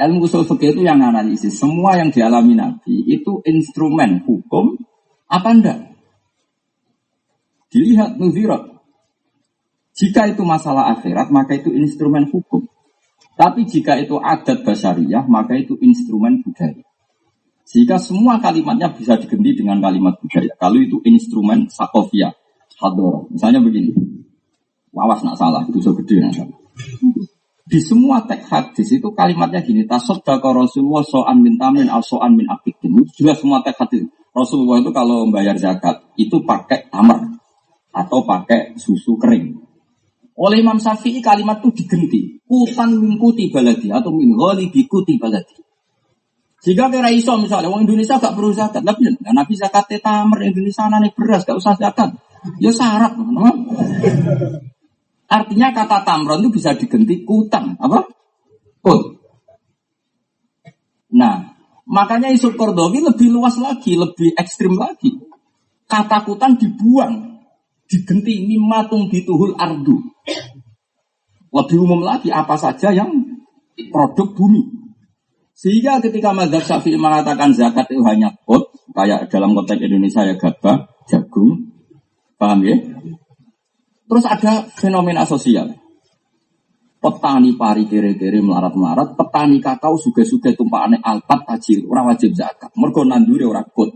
[0.00, 1.60] Ilmu usul fikih itu yang analisis.
[1.60, 4.80] Semua yang dialami Nabi itu instrumen hukum
[5.28, 5.78] apa enggak?
[7.68, 8.72] Dilihat nuzirat.
[9.92, 12.64] Jika itu masalah akhirat, maka itu instrumen hukum.
[13.36, 16.84] Tapi jika itu adat basariyah, maka itu instrumen budaya.
[17.68, 20.52] Jika semua kalimatnya bisa diganti dengan kalimat budaya.
[20.56, 22.32] Kalau itu instrumen sakofia,
[22.80, 23.28] hador.
[23.32, 23.92] Misalnya begini.
[24.92, 26.58] Wawas nak salah, itu gede nak salah.
[27.62, 32.44] Di semua teks hadis itu kalimatnya gini, tasoddaka Rasulullah so'an min tamin al so'an min.
[32.68, 34.04] Itu jelas semua teks hadis.
[34.36, 37.24] Rasulullah itu kalau membayar zakat, itu pakai tamar
[37.92, 39.56] atau pakai susu kering.
[40.36, 42.40] Oleh Imam Syafi'i kalimat itu digenti.
[42.44, 44.36] Kutan mingkuti baladi atau min
[44.68, 45.56] bikuti baladi.
[46.62, 50.86] Jika kira iso misalnya, orang Indonesia gak perlu zakat, tapi ya, Nabi zakat tamer Indonesia
[50.86, 52.14] nih beras gak usah zakat.
[52.62, 53.18] Ya syarat?
[55.32, 58.04] Artinya kata tamron itu bisa diganti kutan, apa?
[58.84, 59.16] Kut.
[61.16, 61.56] Nah,
[61.88, 65.16] makanya isu Kordowi lebih luas lagi, lebih ekstrim lagi.
[65.88, 67.40] Kata kutan dibuang,
[67.88, 69.96] digenti mimatung dituhul ardu.
[71.52, 73.08] Lebih umum lagi apa saja yang
[73.88, 74.68] produk bumi.
[75.56, 80.92] Sehingga ketika Mazhab Syafi'i mengatakan zakat itu hanya kot, kayak dalam konteks Indonesia ya gabah,
[81.08, 81.72] jagung,
[82.36, 82.76] paham ya?
[84.12, 85.72] Terus ada fenomena sosial.
[87.02, 92.70] petani pari kere-kere melarat-melarat, petani kakao suge-suge tumpakane alpat tajir, ora wajib zakat.
[92.78, 93.90] Mergo nandure ora kut.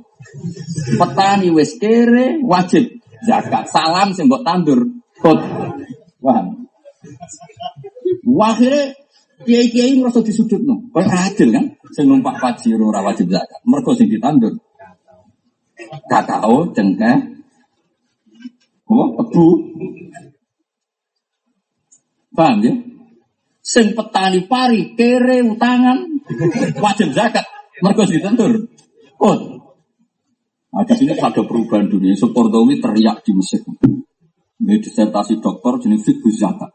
[0.96, 3.68] Petani wis kere wajib zakat.
[3.70, 4.88] Salam sing mbok tandur
[5.22, 5.38] kut.
[6.24, 6.48] Wah.
[8.24, 8.96] Akhirnya
[9.44, 10.90] kiai-kiai merasa disudutno.
[10.90, 11.64] Kaya adil kan?
[11.94, 13.60] Sing numpak pajero ora wajib zakat.
[13.68, 14.56] Mergo sing ditandur
[16.08, 17.35] kakao, cengkeh,
[18.90, 19.46] oh, tebu.
[22.36, 22.74] Paham ya?
[23.66, 25.98] Sing petani pari kere utangan
[26.84, 27.42] wajib zakat.
[27.82, 28.52] Mergo ditentur.
[29.18, 29.36] Oh.
[30.76, 32.12] Nah, di sini ada perubahan dunia.
[32.12, 33.64] Supordowi teriak di Mesir.
[34.60, 36.70] Ini disertasi dokter jenis fiqh zakat.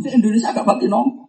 [0.00, 1.28] Di Indonesia agak pati nom.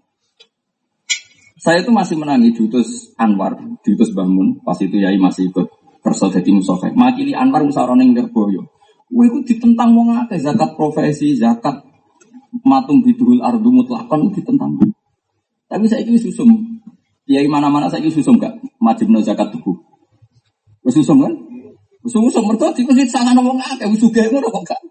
[1.55, 5.65] Saya itu masih menangi Dutus Anwar, Dutus Bangun, pas itu Yai masih ikut
[6.05, 6.93] kersa jadi musafir.
[6.93, 8.74] Makili Anwar musarone Ngerboyo.
[9.13, 11.85] Wih, itu ditentang wong akeh zakat profesi, zakat
[12.65, 14.73] matung bidul ardu mutlakon ditentang.
[15.69, 16.49] Tapi saya ini susum.
[17.25, 18.53] Kiai mana-mana saya ini susum gak?
[18.81, 19.77] Majibno zakat tubuh.
[20.89, 21.33] Susum kan?
[22.05, 24.81] Susum mergo di masjid sana ngomong akeh sugih ngono kok gak.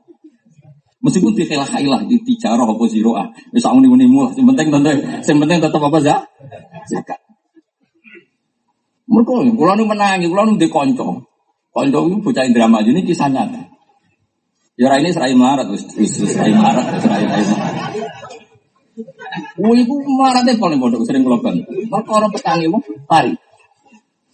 [1.04, 3.26] Meskipun di khilah khilah di tijarah apa ziroah.
[3.50, 4.32] Wis sak muni-muni mulah.
[4.32, 6.16] Sing penting tentu sing penting tetep apa za?
[6.90, 7.20] Zakat.
[9.04, 11.28] Mereka, kalau nu menangi, kalau nu dikonco.
[11.74, 13.73] Konco itu bocah drama ini kisah nyata.
[14.74, 15.86] Ya ini serai marat, terus
[16.18, 17.58] serai marat, serai marat.
[19.54, 21.62] Wih, itu maratnya paling bodoh, sering kelokan.
[21.62, 23.38] Mereka orang petani, mau pari.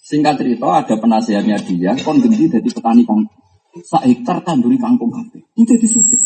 [0.01, 3.37] Singkat cerita, ada penasihatnya dia, kon ganti dari petani kangkung.
[3.85, 5.45] Sak hektar tanduri kangkung kafe.
[5.61, 6.17] Itu disuke.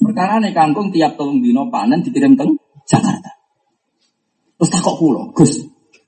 [0.00, 2.56] Perkara nih kangkung tiap tolong dino panen dikirim teng
[2.88, 3.36] Jakarta.
[4.56, 5.60] Terus takut pulau, Gus,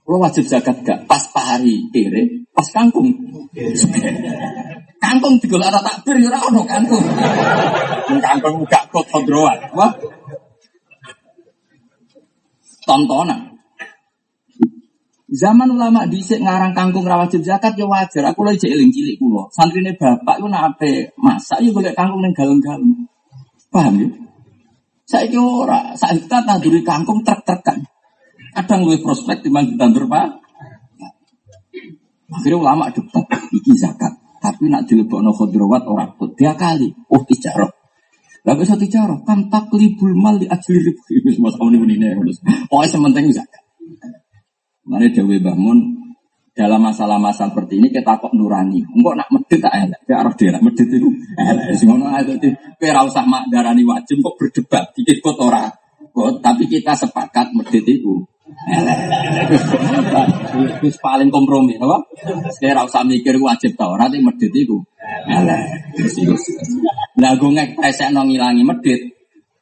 [0.09, 1.05] lo wajib zakat gak?
[1.05, 3.13] Pas pari kere, pas kangkung.
[5.03, 7.03] kangkung digolak ada takbir ya ora kangkung.
[8.23, 9.59] kangkung gak kok kodroan.
[9.75, 9.91] Wah.
[12.87, 13.59] Tontonan.
[15.33, 18.31] Zaman ulama dhisik ngarang kangkung ra wajib zakat ya wajar.
[18.31, 19.51] Aku lagi eling cilik kula.
[19.51, 23.09] Santrine bapak ku nape masak ya golek kangkung ning galung-galung.
[23.73, 24.09] Paham ya?
[25.09, 27.81] Saiki ora, saiki tak tanduri kangkung trek-trekan.
[28.53, 30.29] Kadang lebih prospek timbang ditandur Pak.
[32.33, 34.22] Akhirnya ulama debat, iki zakat.
[34.43, 36.91] Tapi nak dilebokno khodrowat orang pun dia kali.
[37.15, 37.71] Oh tijarah.
[38.43, 41.03] Lah bisa tijarah, kan taklibul mal di ribu.
[41.23, 42.11] Wis mas ini ini
[42.67, 43.63] Pokoknya sementing zakat.
[44.83, 45.79] Mana Dewi bangun
[46.53, 48.83] dalam masalah-masalah seperti ini kita kok nurani.
[48.83, 50.01] Enggak nak medit tak elek.
[50.11, 51.79] Kayak arah dia medit itu elek.
[51.79, 52.27] Sing ngono ae
[53.07, 55.39] usah mak darani wajib kok berdebat dikit kok.
[55.39, 58.27] Kok tapi kita sepakat medit itu
[60.83, 62.03] Wis paling kompromi, apa?
[62.55, 64.79] Sekarang usah mikir wajib tau, nanti medit itu.
[67.19, 67.79] Lah gue ngek
[68.13, 69.01] nong ngilangi medit,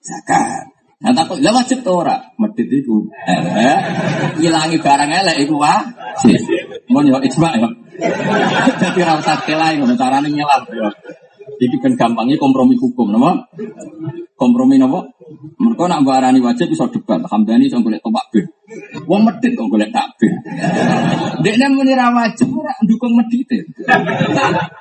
[0.00, 0.70] zakat.
[1.00, 2.20] Nah takut, lah wajib tau ora?
[2.36, 3.08] Medit itu.
[4.36, 5.80] Ngilangi barang elek itu wah.
[6.92, 7.68] Mau nyok ijma ya.
[8.80, 10.64] Jadi rasa kelai, ngono carane nyelam.
[11.60, 13.36] Jadi kan gampangnya kompromi hukum, nama?
[14.36, 15.04] Kompromi nama?
[15.30, 17.22] Mereka nak barani wajib bisa debat.
[17.22, 18.44] Hamdani bisa boleh topak bir.
[19.06, 20.32] Wong medit kok boleh takbir.
[21.46, 23.46] Dia muni ra wajib ora dukung medit.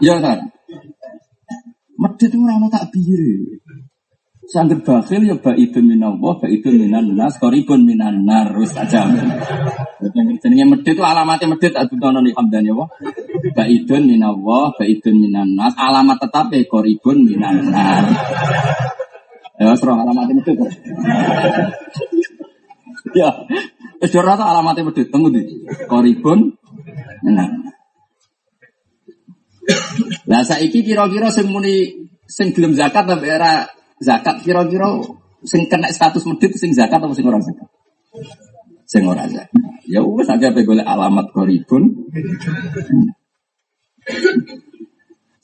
[0.02, 0.50] Ya kan.
[2.02, 3.22] Medit ora ono takbir.
[4.50, 9.06] Sangger bakhil ya baidun minallah, baidun minan nas, koribun minan nar, wis aja.
[10.42, 12.86] Jenenge medit itu alamatnya medit tak dutono nih hamdani apa?
[13.54, 18.10] Baidun minallah, baidun minan nas, alamat tetap ya koribun minan nar.
[19.60, 20.56] Ya, serah alamatnya medit.
[23.12, 23.30] Ya,
[24.00, 26.56] wis rata alamatnya medit temu di koribun
[27.28, 27.68] minan.
[30.32, 33.68] Lah saiki kira-kira sing muni sing gelem zakat tapi era
[34.00, 34.96] zakat kira-kira
[35.44, 37.68] sing kena status medit sing zakat atau sing ora zakat?
[38.88, 39.60] Sing ora zakat.
[39.92, 42.08] Ya wis aja pe golek alamat koribun.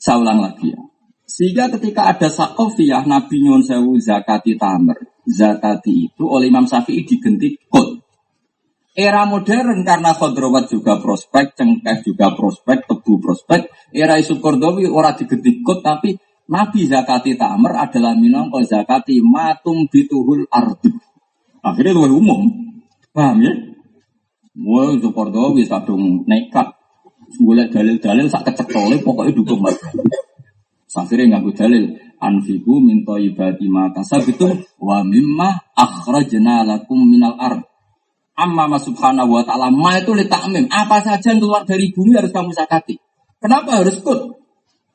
[0.00, 0.80] Saya ulang lagi ya.
[1.26, 4.96] Sehingga ketika ada sakofiyah Nabi Nyun Sewu zakati tamer.
[5.26, 7.98] Zakati itu oleh Imam Syafi'i digenti kod.
[8.96, 13.68] Era modern karena khodrowat juga prospek, cengkeh juga prospek, tebu prospek.
[13.92, 16.14] Era isu kordowi ora digenti kod tapi
[16.46, 20.94] Nabi zakati tamer adalah minangka zakati matum bituhul ardu.
[21.66, 22.46] Akhirnya lebih umum.
[23.10, 23.52] Paham ya?
[24.62, 26.72] Wah, itu Kordowi kadung nekat.
[27.42, 29.74] Boleh dalil-dalil sak kecekole pokoknya dukung mas.
[30.96, 31.84] Akhirnya nggak dalil.
[32.16, 37.60] Anfiku minta ibadi mata sabitum wa mimma akhrajna lakum minal ard.
[38.36, 40.68] Amma ma subhanahu wa ta'ala ma itu litakmim.
[40.72, 42.96] Apa saja yang keluar dari bumi harus kamu zakati.
[43.40, 44.40] Kenapa harus kut?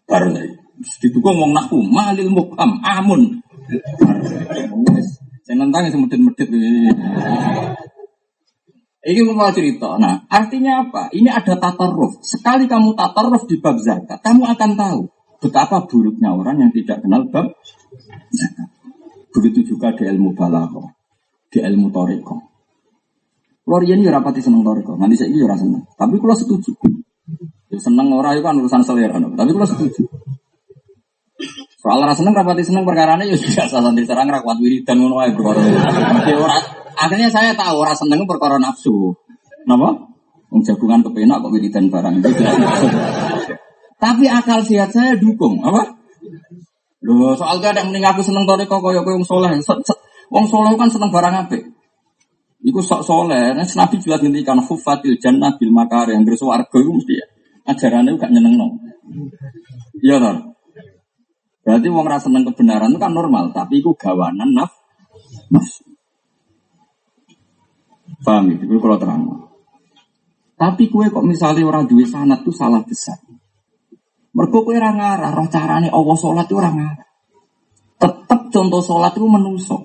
[0.10, 0.42] Karena
[0.82, 3.38] Didukung wong nahu malil mukam amun.
[5.46, 6.50] Saya nentang yang medit-medit.
[9.02, 9.98] Ini mau cerita.
[9.98, 11.10] Nah, artinya apa?
[11.14, 12.22] Ini ada tatarruf.
[12.22, 15.02] Sekali kamu tatarruf di bab zakat, kamu akan tahu
[15.42, 17.58] betapa buruknya orang yang tidak kenal bab
[18.30, 18.70] zakat.
[19.34, 20.94] Begitu juga di ilmu balaghah,
[21.50, 22.36] di ilmu toriko.
[23.66, 24.94] Keluar ini rapati seneng toriko.
[25.00, 25.84] Nanti saya ini seneng.
[25.98, 26.72] Tapi kalau setuju.
[27.72, 29.16] Ya, seneng orang itu kan urusan selera.
[29.16, 30.04] Tapi kalau setuju.
[31.82, 35.34] Soal rasa seneng rapati seneng perkara ini ya biasa santri serang rakwat wiridan ngono ae
[35.34, 35.58] perkara.
[36.94, 39.18] Akhirnya saya tahu rasa seneng perkara nafsu.
[39.66, 39.90] Napa?
[40.52, 42.22] Wong jagungan kepenak kok wiridan barang.
[44.02, 45.94] Tapi akal sehat saya dukung, apa?
[47.06, 49.54] Loh, gak ada mending aku seneng toriko kaya kaya wong soleh.
[50.34, 51.70] Wong soleh kan seneng barang apik.
[52.66, 53.54] Iku sok soleh.
[53.54, 57.26] Nah, Nabi jelas ngendikan hufatil jannah bil makar yang warga itu mesti ya.
[57.70, 58.68] Ajarannya gak nyeneng no.
[60.02, 60.58] Iya toh.
[61.62, 64.74] Berarti wong rasa seneng kebenaran itu kan normal, tapi itu gawanan naf
[65.54, 65.86] nafsu.
[68.26, 68.58] Paham ya?
[68.66, 69.22] Itu kalau terang.
[70.58, 73.18] Tapi kue kok misalnya orang duit sanat tuh salah besar.
[74.32, 77.08] Mereka kue orang ngarah, roh carane Allah sholat itu orang ngarah.
[78.00, 79.82] Tetap contoh sholat itu menusuk.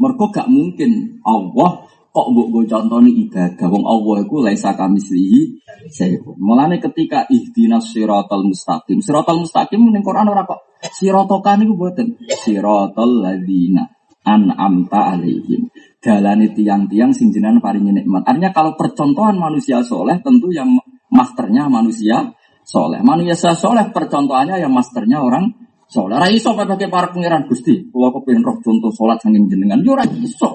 [0.00, 5.62] Mereka gak mungkin Allah kok mbok go contoni ibadah wong Allah iku laisa kamislihi
[5.94, 6.34] sayun.
[6.42, 8.98] Mulane ketika ihdinas siratal mustaqim.
[8.98, 12.18] Siratal mustaqim ning Quran ora kok siratokan niku mboten.
[12.26, 13.86] Siratal ladzina
[14.26, 15.70] an'amta alaihim.
[16.00, 18.24] Dalane tiang-tiang sing jenengan paringi nikmat.
[18.26, 20.80] Artinya kalau percontohan manusia soleh tentu yang
[21.12, 22.32] masternya manusia
[22.70, 23.02] soleh.
[23.02, 25.50] Manusia soleh percontohannya yang masternya orang
[25.90, 26.14] soleh.
[26.14, 27.90] Ora iso pakai para pangeran Gusti.
[27.90, 29.82] Kula kepengin roh contoh salat saking jenengan.
[29.82, 30.54] Yo ora iso.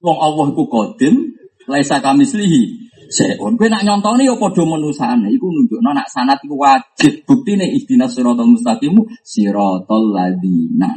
[0.00, 1.38] Wong Allah iku kodim,
[1.70, 2.90] laisa kamislihi.
[3.10, 7.26] Seon, kowe nak nyontoni ya padha menusane, iku nunjukno nak sanat iku wajib.
[7.26, 8.94] Buktine ihdinas siratal mustaqim
[9.26, 10.94] siratal ladina.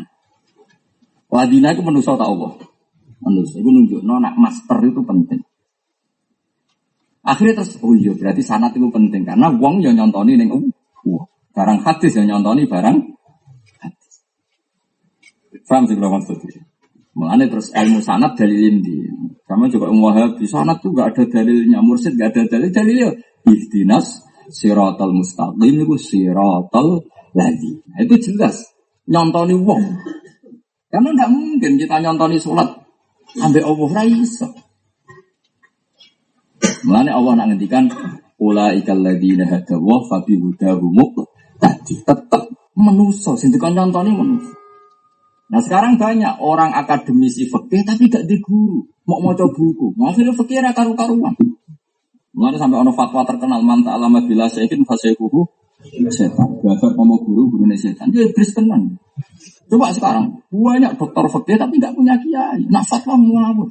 [1.34, 2.54] Ladina iku manusa tak Allah.
[3.18, 5.42] Manusa iku nunjukno nak master itu penting.
[7.24, 11.24] Akhirnya terus, oh iya berarti sanat itu penting karena wong yang nyontoni ning uh,
[11.56, 12.98] barang hadis yang nyontoni barang
[13.80, 14.14] hadis.
[15.64, 16.68] Faham sih kalau maksudnya?
[17.14, 19.08] Mengenai terus ilmu sanat dalilin di.
[19.48, 23.10] Sama juga Wahabi sanat tuh gak ada dalilnya, mursid gak ada dalil dalilnya.
[23.46, 27.06] Ihdinas siratal mustaqim itu siratal
[27.38, 27.72] lagi.
[27.88, 28.66] Nah, itu jelas
[29.08, 29.84] nyontoni wong.
[30.90, 32.70] Karena tidak mungkin kita nyontoni sholat
[33.36, 34.48] sampai Allah raiso.
[36.84, 37.88] Mengenai Allah nak ngendikan
[38.44, 40.92] Ula ikal ladina hadawa fabi hudahu
[41.56, 42.44] tadi tetap
[42.76, 44.52] menuso, sintikan nyontoni menuso.
[45.48, 50.60] Nah sekarang banyak orang akademisi fikih tapi gak di guru, mau coba buku, maksudnya fikih
[50.60, 51.32] ra karu-karuan.
[52.34, 55.46] Mulai sampai ono fatwa terkenal manta alama bila sekin fasekuhu
[56.10, 56.58] setan.
[56.60, 58.10] Belajar kamu guru guru setan.
[58.10, 58.50] Dia iblis.
[59.70, 62.66] Coba sekarang banyak dokter fikih tapi nggak punya kiai.
[62.68, 63.70] Nah fatwa ngawur.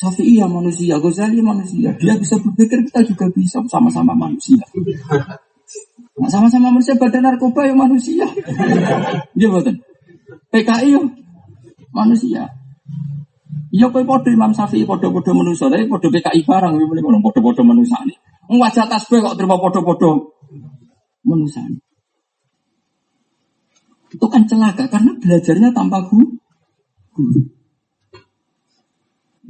[0.00, 1.92] Syafi'i ya manusia, Ghazali manusia.
[2.00, 4.64] Dia bisa berpikir kita juga bisa sama-sama manusia.
[6.16, 8.24] Nah, sama-sama manusia badan narkoba ya manusia.
[9.36, 9.76] Dia betul.
[10.48, 11.04] PKI yo
[11.92, 12.48] manusia.
[13.70, 18.00] Iya kowe padha Imam Syafi'i padha-padha manusia, tapi padha PKI barang iki mrene padha-padha manusia
[18.08, 18.16] ini.
[18.56, 20.10] Wajah tasbih kok terima padha-padha
[21.28, 21.60] manusia.
[24.10, 26.40] Itu kan celaka karena belajarnya tanpa guru.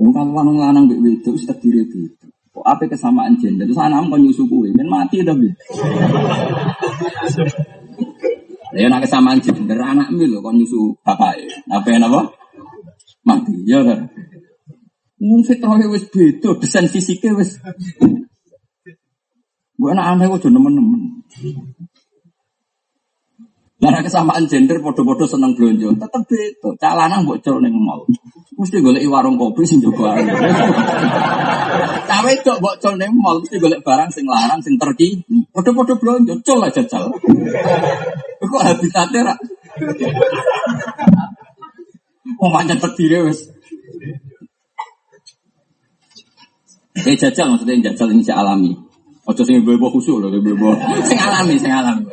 [0.01, 2.09] Wong kalau lanang lanang mbek wedok wis terdiri itu.
[2.57, 3.69] Kok apa kesamaan gender?
[3.69, 5.37] Terus anak kon nyusu kuwi, men mati to,
[8.81, 11.37] Ya nak kesamaan gender anak mi lho kon nyusu bapak.
[11.69, 12.33] Apa apa?
[13.29, 13.53] Mati.
[13.69, 14.09] Ya kan.
[15.21, 17.61] Wong fitrahnya wis beda, desain fisiknya wis.
[19.77, 21.29] Bu anak aneh kok nemen-nemen.
[23.81, 26.69] Karena kesamaan gender podo-podo seneng belanja, tetep beda.
[26.77, 28.05] Cak lanang mbok col ning mall.
[28.61, 30.21] Mesti golek warung kopi sing jogo ae.
[32.05, 35.25] Cak wedok mbok col ning mall mesti golek barang sing larang sing terki.
[35.49, 37.09] Podo-podo belanja, col aja jajal.
[38.45, 39.35] Kok habitatnya ra?
[42.37, 43.49] Mau pancen terdiri wis.
[47.01, 48.77] Eh jajal maksudnya jajal ini saya alami.
[49.25, 50.29] Ojo sing ibu-ibu khusyuk loh.
[51.09, 52.05] Sing alami, sing alami.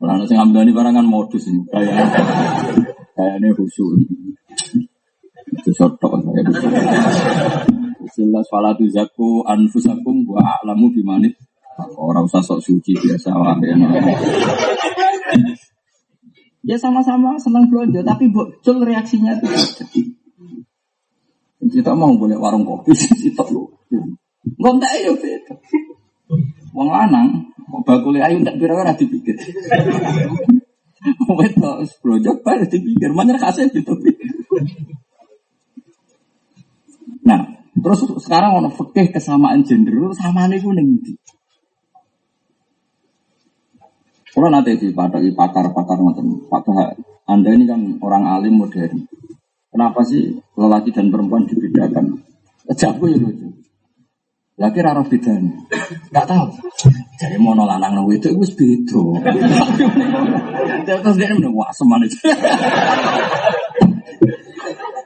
[0.00, 2.08] Kalau sing ambil barang kan modus ini, kayak
[3.12, 4.00] kayaknya khusyuk.
[5.60, 6.40] Itu sotok saya.
[8.16, 11.36] Jelas falatu zaku anfusakum wa a'lamu bimanit.
[12.00, 13.76] Orang usah sok suci biasa wae.
[16.64, 19.48] Ya sama-sama senang belanja, tapi bocil reaksinya itu.
[21.60, 23.68] Kita mau boleh warung kopi, kita lu.
[24.56, 25.54] Nggak ya beda.
[26.72, 27.49] Wong lanang,
[27.86, 29.38] bakule ayu tak pira ora dipikir.
[31.38, 33.96] wedok brojok bar dipikir mana kasih gitu.
[37.24, 37.40] Nah,
[37.72, 41.12] terus sekarang ono fikih kesamaan gender sama nih gue nanti.
[44.30, 46.94] Kalau nanti di pakar-pakar macam pakar,
[47.26, 49.10] anda ini kan orang alim modern.
[49.70, 52.22] Kenapa sih lelaki dan perempuan dibedakan?
[52.78, 53.49] Jago ya lucu.
[54.60, 55.56] Lagi raro bedanya.
[56.12, 56.52] Gak tahu.
[57.16, 59.04] Jadi mau lanang nang itu itu beda.
[60.84, 62.20] Terus dia udah wah seman itu.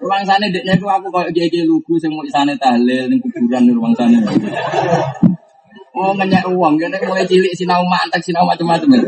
[0.05, 3.95] Ruang sana deknya aku aku kayak gigi lugu sing mau sana tahlil ning kuburan ruang
[3.95, 4.21] sana.
[5.95, 8.99] Oh ngenyak uang, jadi mulai cilik sinau mantek sinau macam-macam.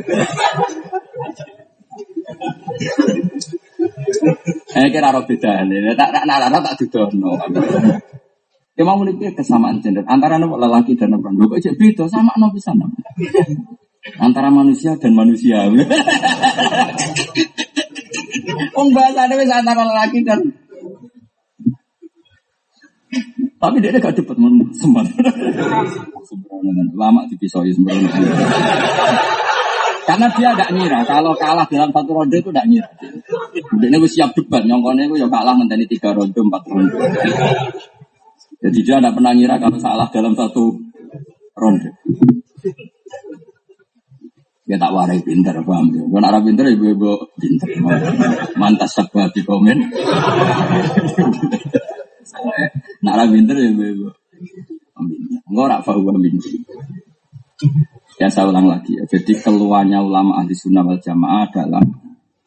[4.73, 7.35] Eh kira roh beda nih, tak tak tak tak dudono.
[8.77, 11.49] Mau menikah kesamaan gender antara lelaki dan perempuan.
[11.49, 12.77] Kok cek beda sama no bisa
[14.21, 15.65] Antara manusia dan manusia.
[18.77, 20.41] Om bahasa ada antara lelaki dan
[23.57, 24.37] tapi dia gak dapat
[24.77, 25.09] semat.
[26.29, 26.71] Sembrono
[27.01, 28.09] lama dipisoi sembrono.
[30.07, 32.89] Karena dia tidak ngira kalau kalah dalam satu ronde itu tidak ngira.
[33.81, 36.95] Dia siap debat, nyongkone itu ya kalah menteni tiga ronde, empat ronde.
[38.57, 40.81] Jadi dia tidak pernah ngira kalau salah dalam satu
[41.57, 41.91] ronde.
[44.67, 46.03] Ya tak warai pinter, paham ya.
[46.03, 47.71] Kalau arah pinter, ibu-ibu pinter.
[48.59, 49.79] Mantas sebuah di komen.
[53.07, 54.11] Nah, arah pinter, ya ibu-ibu.
[55.47, 56.51] Enggak rak fahuwa pinter.
[58.19, 59.05] Ya saya ulang lagi ya.
[59.07, 61.85] Jadi keluarnya ulama ahli sunnah wal jamaah adalah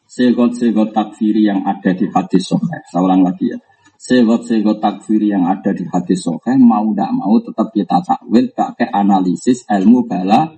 [0.04, 2.82] segot-segot takfiri yang ada di hadis soheh.
[2.90, 3.58] Saya ulang lagi ya
[4.00, 9.68] segot-segot takfir yang ada di hadis sokai mau tidak mau tetap kita takwil pakai analisis
[9.68, 10.56] ilmu bala.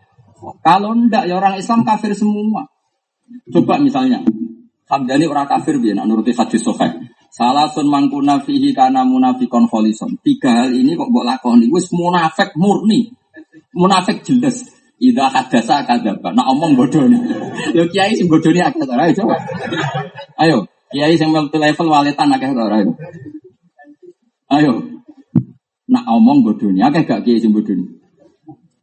[0.62, 2.70] Kalau ndak ya orang Islam kafir semua.
[3.50, 4.22] Coba misalnya
[4.86, 6.94] Hamdani orang kafir biar nuruti hadis sokai
[7.32, 10.14] salah sun mangkuna fihi karena munafikon folison.
[10.22, 13.10] Tiga hal ini kok buat lakoni wis munafik murni.
[13.74, 14.68] Munafik jelas.
[15.02, 16.30] Ida hadasa kadaba.
[16.30, 17.18] Nak omong bodoh nih.
[17.74, 18.86] Yo kiai sing bodoh nih agak
[19.18, 19.34] coba.
[20.38, 20.62] Ayo,
[20.92, 22.92] kiai sing multi level waletan agak ora ayo.
[24.52, 24.72] Ayo.
[25.88, 27.88] Nak omong bodoh nih, agak gak kiai sing bodoh nih.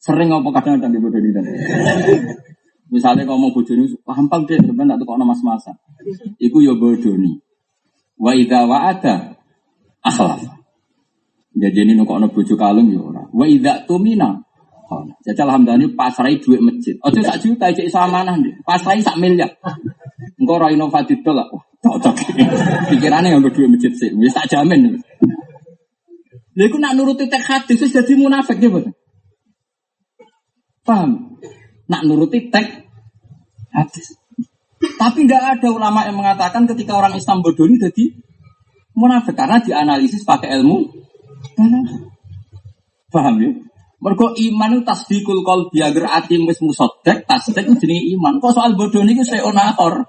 [0.01, 1.31] Sering ngomong kadang-kadang di bodoh nih.
[2.89, 5.77] Misalnya ngomong nih, paham deh, sebenarnya tuh kok mas-masa.
[6.41, 7.37] Iku yo bodoh nih.
[8.19, 9.39] Wa ida wa ada
[10.03, 10.43] akhlaf.
[11.55, 13.23] Jadi ini nukok bojo kalung yo ora.
[13.31, 14.43] Wa ida tumina
[15.21, 16.97] jadi alhamdulillah pasrai duit masjid.
[17.05, 18.49] Ojo sak juta cek sama nanti.
[18.65, 19.53] Pasrai sak miliar.
[20.41, 21.45] Engkau ora inovatif lah.
[21.45, 22.15] Wah, cocok.
[22.89, 24.09] Pikirannya yang duit masjid sih.
[24.17, 24.97] Wis tak jamin.
[26.57, 28.91] Lha iku nak nuruti tek hadis wis dadi munafik ya, betul.
[30.81, 31.37] Paham?
[31.85, 32.89] Nak nuruti tek
[33.69, 34.17] hadis.
[34.97, 38.05] Tapi tidak ada ulama yang mengatakan ketika orang Islam bodoh ini jadi
[38.97, 40.81] munafik karena dianalisis pakai ilmu.
[43.13, 43.68] Paham ya?
[43.99, 48.39] Mergo iman itu tasdikul qalbi agar ati wis musaddaq, tasdik jenenge iman.
[48.39, 50.07] Kok soal bodoh niku saya onahor.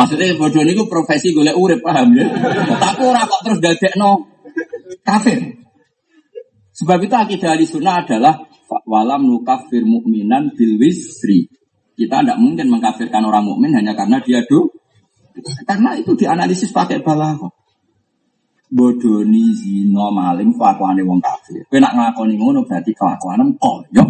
[0.00, 2.24] Maksudnya bodoh niku profesi golek urip, paham ya?
[2.80, 4.24] Tapi ora kok terus dadekno
[5.04, 5.60] kafir.
[6.72, 8.48] Sebab itu akidah ahli sunnah adalah
[8.88, 11.52] walam nukafir mukminan bil wisri.
[11.92, 14.72] Kita tidak mungkin mengkafirkan orang mukmin hanya karena dia do.
[15.68, 17.59] Karena itu dianalisis pakai balaghah
[18.70, 21.66] bodoni zina maling kelakuane wong kafir.
[21.66, 24.04] Kowe nak nglakoni ngono berarti kelakuanem koyo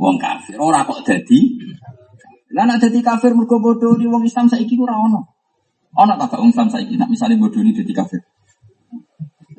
[0.00, 0.56] wong kafir.
[0.56, 1.40] Ora kok dadi
[2.52, 5.20] Lah nak dadi kafir mergo bodoni wong Islam saiki ora ono.
[5.92, 8.20] Tak wong Islam saiki nak misale bodoni dadi kafir.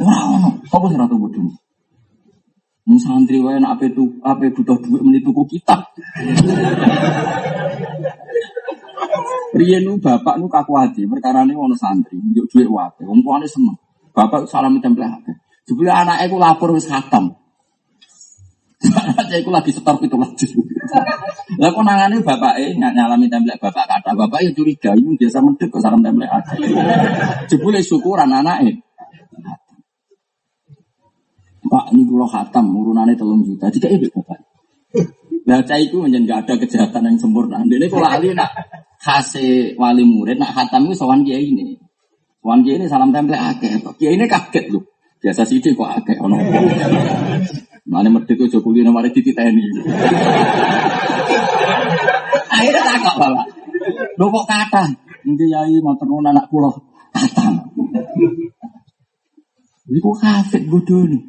[0.01, 0.49] Ora ono.
[0.65, 1.53] Apa sing ora bodoni?
[2.83, 5.93] Mung santri wae nak ape tu ape butuh duit meni tuku kitab.
[9.53, 10.73] Riyen bapak nu kaku
[11.05, 13.05] perkara ini ono santri, njuk duit wae.
[13.05, 13.77] Wong tuane seneng.
[14.13, 15.33] Bapak salam tempel hati.
[15.65, 17.33] Jebule anak aku lapor wis khatam.
[19.17, 20.47] Aja aku lagi setor itu lagi.
[21.57, 25.81] Lah kok nangane bapake nyalami templek bapak kata bapak ya curiga ini biasa medhek kok
[25.81, 26.53] salam templek aja.
[27.49, 28.85] Jebule syukuran anake.
[31.63, 33.71] Pak ini kula khatam urunane telung juta.
[33.73, 34.39] Jika ini bapak.
[35.43, 37.59] Cah itu menjadi gak ada kejahatan yang sempurna.
[37.67, 38.51] Ini kalau ahli nak
[39.03, 41.82] kasih wali murid, nak khatam itu sowan dia ini.
[42.43, 43.79] Wan kiai ini salam tempel akeh.
[43.95, 44.83] Kiai ini kaget loh.
[45.23, 46.35] Biasa sih kok akeh ono.
[47.87, 49.63] Mana medhek kok Jokowi nomor dititeni.
[52.51, 53.47] Akhirnya takok bapak.
[54.19, 54.83] Lho kok kata?
[55.23, 56.75] Nanti yai mau terus anak pulau
[57.15, 57.63] kata.
[59.87, 61.23] Iku kafir bodoh nih.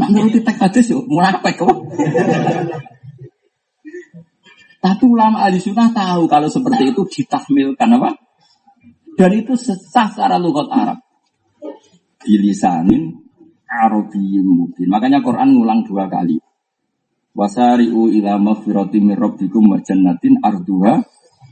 [0.00, 1.76] Nak nuruti tek hadis yo munafik kok.
[4.80, 8.23] Tapi ulama ahli sunnah tahu kalau seperti itu ditahmilkan apa?
[9.14, 10.98] Dan itu sesah secara lugat Arab.
[12.24, 13.24] Bilisanin
[13.70, 14.86] Arabiyyin mubin.
[14.90, 16.38] Makanya Quran ngulang dua kali.
[17.34, 21.02] Wasari'u ila maghfirati min rabbikum arduha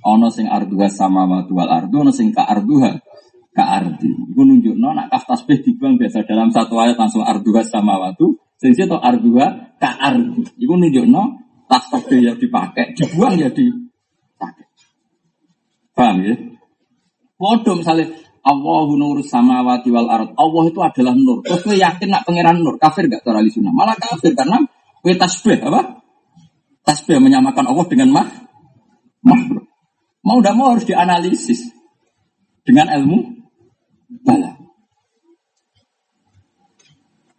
[0.03, 3.03] ana sing arduha sama wal ardu ana sing ka arduha
[3.51, 4.11] ka ardi.
[4.31, 8.39] Iku nunjukno nak kaf tasbih dibuang biasa dalam satu ayat langsung arduha sama watu.
[8.63, 10.47] Sing situ arduha ka ardi.
[10.63, 11.23] Iku nunjukno
[11.67, 14.67] tas tasbih yang dipakai dibuang ya dipakai.
[15.93, 16.35] Paham ya?
[17.43, 18.07] Waduh misalnya
[18.47, 20.31] Allahu nur samawati wal ard.
[20.39, 21.43] Allah itu adalah nur.
[21.43, 22.79] Terus gue yakin nak pangeran nur.
[22.79, 23.75] Kafir gak cara sunnah?
[23.75, 24.63] Malah kafir karena
[25.03, 26.03] gue tasbih apa?
[26.87, 28.29] Tasbih menyamakan Allah dengan mah
[29.27, 29.67] makhluk.
[30.23, 31.71] Mau tidak mau harus dianalisis
[32.63, 33.19] dengan ilmu
[34.23, 34.55] bala.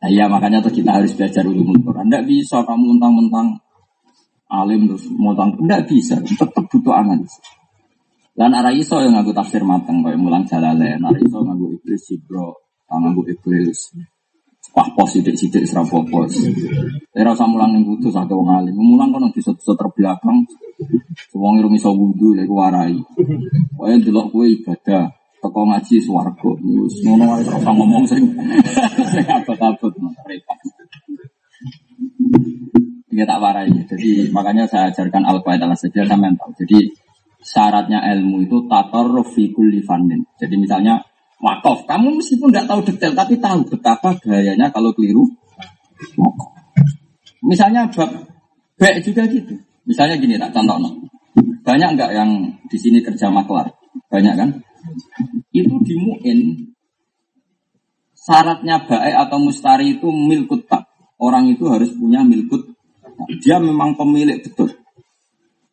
[0.03, 2.11] Nah, iya makanya tuh kita harus belajar ilmu Quran.
[2.11, 3.55] Tidak bisa kamu mentang-mentang
[4.51, 6.19] alim terus mentang tidak bisa.
[6.19, 7.62] Tetap butuh analisis.
[8.33, 12.65] Dan arah iso yang ngaku tafsir mateng kayak mulang jalale, arah iso ngaku iblis sibro,
[12.89, 13.93] ngaku iblis.
[14.73, 16.33] Wah pos sidik sidik serap pos.
[17.13, 18.73] Era usah mulang ning kudu sak wong alim.
[18.73, 20.49] Mulang kono disut-disut terbelakang.
[21.37, 22.97] Wong irung iso wudu lek warai.
[23.77, 26.49] Wae delok kowe ibadah teko ngaji swarga.
[26.57, 28.23] Wis ngono wae ngomong sing
[29.13, 29.93] sing abot-abot
[30.25, 30.59] repot.
[33.13, 33.69] Iya tak warai.
[33.69, 36.49] Jadi makanya saya ajarkan al-qaidah saja sampean tahu.
[36.65, 36.89] Jadi
[37.43, 38.65] syaratnya ilmu itu
[39.83, 40.23] fannin.
[40.39, 41.03] Jadi misalnya
[41.43, 45.27] wakaf, kamu meskipun tidak tahu detail tapi tahu betapa gayanya kalau keliru.
[47.43, 48.09] Misalnya bab
[48.79, 49.59] baik juga gitu.
[49.83, 50.89] Misalnya gini tak contoh no.
[51.63, 52.31] Banyak enggak yang
[52.71, 53.71] di sini kerja maklar?
[54.07, 54.49] Banyak kan?
[55.51, 56.71] Itu dimuin
[58.15, 60.87] syaratnya baik atau mustari itu milkut tak.
[61.19, 62.67] Orang itu harus punya milkut.
[63.43, 64.75] Dia memang pemilik betul.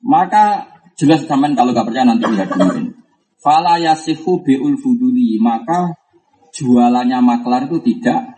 [0.02, 0.66] Maka
[1.00, 2.92] Jelas zaman kalau gak percaya nanti lihat mungkin.
[3.40, 5.40] Fala yasihu bi'ul fuduli.
[5.40, 5.96] Maka
[6.52, 8.36] jualannya maklar itu tidak.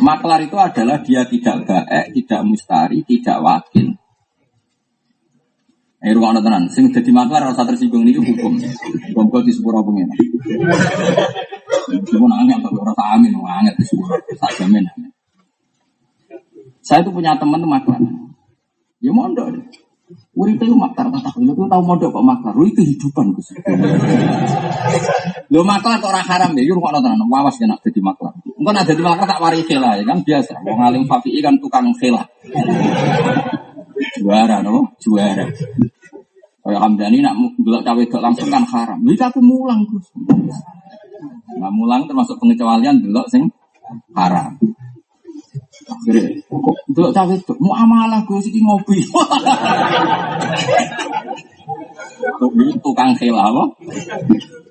[0.00, 3.92] Maklar itu adalah dia tidak baik, tidak mustari, tidak wakil.
[6.00, 8.56] Eh, rumah tenan, sing jadi maklar rasa tersinggung ini hukum.
[9.12, 10.08] Hukum di sepura pengen.
[12.08, 14.84] Cuma nanya tapi rasa amin, angin di sepura, tak jamin.
[16.80, 18.00] Saya itu punya teman maklar.
[19.04, 19.60] Ya mondok.
[20.36, 21.48] Urip itu makar tak tahu.
[21.48, 22.52] Lu tahu modal kok makar.
[22.52, 23.56] Lu kehidupan Gus.
[25.48, 26.62] Lu makar kok orang haram ya.
[26.68, 27.24] Yur kok tenan.
[27.24, 28.36] Wawas ya nak jadi makar.
[28.44, 30.60] Engko nak jadi makar tak wari khela ya kan biasa.
[30.60, 32.20] Wong alim fafi'i kan tukang khela.
[34.20, 35.48] Juara no, juara.
[36.60, 39.00] Kayak Hamdani nak delok cawe dok langsung kan haram.
[39.08, 40.12] Iki aku mulang Gus.
[41.56, 43.48] Nah mulang termasuk pengecualian delok sing
[44.12, 44.52] haram.
[46.90, 49.06] Delok cawe itu mau amalah gue sih ngopi.
[52.82, 53.64] Tukang khila apa?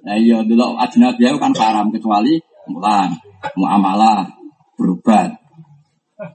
[0.04, 2.36] Nah iya delok ajnabi kan haram kecuali
[2.68, 3.16] mulang,
[3.56, 4.28] mau amalah,
[4.76, 5.32] berobat.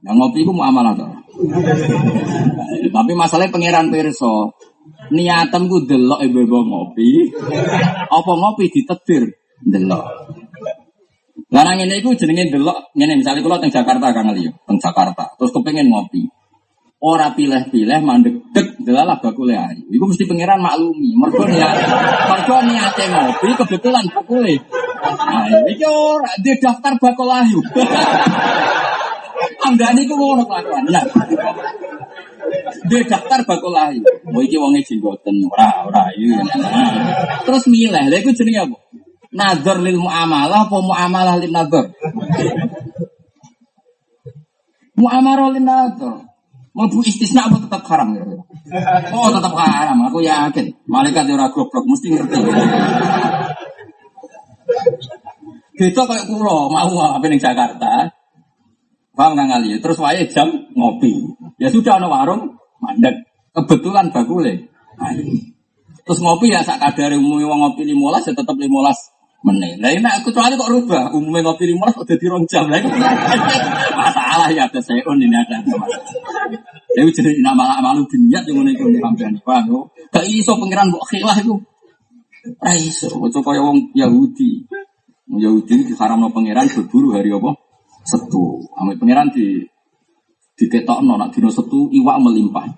[0.04, 1.12] Yang ngopi itu mau amalah tuh.
[2.88, 4.56] Tapi masalahnya pangeran perso.
[5.12, 7.36] Niatem ku delok ibu-ibu ngopi.
[8.08, 9.28] Apa ngopi ditetir
[9.60, 10.04] delok.
[11.50, 15.34] Lah nang ngene iku jenenge delok ngene misalnya kula teng Jakarta Kang Ali, teng Jakarta.
[15.34, 16.30] Terus kepengin ngopi.
[17.00, 19.82] Ora pilih-pilih mandek dek delalah bakule ayu.
[19.90, 21.10] Iku mesti pangeran maklumi.
[21.18, 21.74] Mergo niat
[22.28, 24.54] mergo niate ngopi kebetulan bakule.
[25.00, 27.58] Nah, iki ora di daftar bakul ayu.
[29.66, 30.86] Anggane iku ngono kelakuan.
[30.86, 31.02] Nah.
[32.86, 34.06] Di daftar bakul ayu.
[34.30, 36.30] Mau iki wonge jenggoten ora ora ayu.
[37.42, 38.06] Terus milih.
[38.06, 38.78] Lha iku jenenge apa?
[39.30, 41.86] Nazar lil muamalah apa muamalah lil nazar?
[44.98, 46.26] Muamalah lil nazar.
[46.70, 48.22] Mau istisna apa tetap haram ya?
[49.10, 50.70] Oh tetap haram, aku yakin.
[50.86, 52.38] Malaikat ora goblok mesti ngerti.
[55.74, 58.10] Beda kayak kulo, mau apa ning Jakarta.
[59.14, 59.70] Paham nggak ngali?
[59.82, 61.10] Terus wae jam ngopi.
[61.58, 63.26] Ya sudah ada warung mandek.
[63.50, 64.70] Kebetulan bakule.
[64.94, 65.10] Nah,
[66.06, 69.09] terus ngopi ya sak kadare wong ngopi 15 ya tetap 15
[69.40, 72.84] Nah ini aku kecuali kok rubah, umumnya ngopi lima udah di rong jam lagi.
[73.96, 75.64] Masalah ya ada saya ini ada.
[76.92, 79.64] Tapi jadi nama malu dunia yang itu hampir nih pak.
[80.12, 81.56] Gak iso pangeran buat khilah itu.
[82.60, 84.64] Raiso, itu kaya wong Yahudi.
[85.28, 87.56] Yahudi di haram pangeran berburu hari apa?
[88.04, 88.64] Setu.
[88.76, 89.64] Ambil pangeran di
[90.56, 92.68] di ketok nak dino setu iwak melimpah.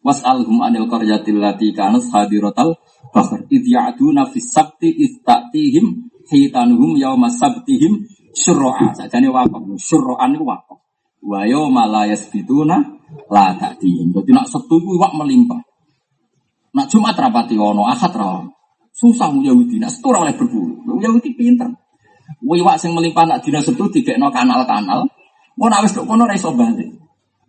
[0.00, 2.72] Was'alhum anil qaryatil lati kanat hadiratal
[3.12, 8.96] bahr id ya'duna fis sabti id ta'tihim hitanuhum yauma sabtihim syurra'a.
[8.96, 10.78] Sajane wakaf, syurra'an itu wakaf.
[11.20, 12.80] Wayo malayas bituna
[13.28, 14.14] la ta'dihim.
[14.16, 15.60] Jadi nak Sabtu itu iwak melimpah.
[16.72, 18.40] Nak Jumat rapati ono, Ahad ra.
[18.94, 20.80] Susah Yahudi, nak Sabtu oleh berburu.
[20.96, 21.68] Yahudi pinter.
[22.40, 25.04] Iwak sing melimpah nak dina Sabtu digekno kanal-kanal.
[25.60, 26.88] Mau nak wis kono ra iso balik.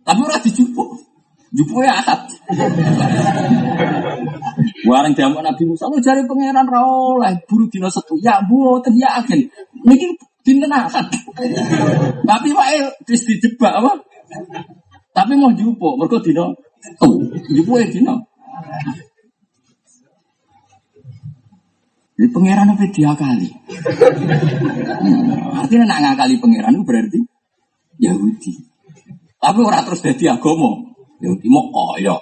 [0.04, 1.11] Tapi ora dijupuk.
[1.52, 2.20] Jupuk ya Ahad.
[4.88, 8.16] Warang jamu Nabi Musa, lu cari pangeran ra oleh buru dina Sabtu.
[8.24, 9.52] Ya mboten ya agen.
[9.84, 11.12] Niki dinten Ahad.
[12.24, 14.00] Tapi wae wis dijebak apa?
[15.12, 16.48] Tapi mau jupuk, mergo dina
[16.80, 17.20] Sabtu.
[17.52, 18.16] Jupuk ya dina.
[22.16, 23.50] Jadi pangeran apa dia kali?
[25.02, 27.18] Hmm, artinya nak ngakali pangeran itu berarti
[27.98, 28.52] Yahudi.
[29.42, 30.91] Tapi orang terus jadi agama.
[31.22, 32.20] Yahudi mau koyok.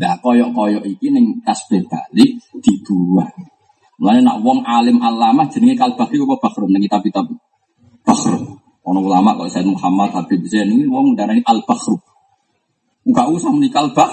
[0.00, 3.34] Nah koyok-koyok ini neng tasbih balik dibuang.
[4.00, 7.26] Mulane nak wong alim alama jenenge kalbakri apa bakhrun ning kitab-kitab.
[8.06, 8.56] Bakhrun.
[8.80, 12.00] Ono ulama kok Said Muhammad Habib Zain ini wong darani al bakhru.
[13.04, 14.08] Enggak usah menikal bah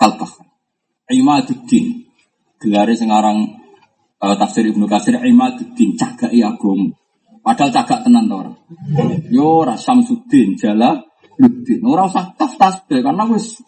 [0.00, 0.32] kalbah.
[1.12, 2.08] Imaduddin.
[2.56, 3.42] Gelare sing aran
[4.16, 6.96] uh, tafsir Ibnu Katsir Imaduddin cagak agama.
[7.42, 8.38] Padahal cagak tenan to.
[9.28, 11.11] Yo ora Samsuddin jala
[11.42, 11.82] Luddin.
[11.82, 13.58] Ora usah taf tasbih karena wis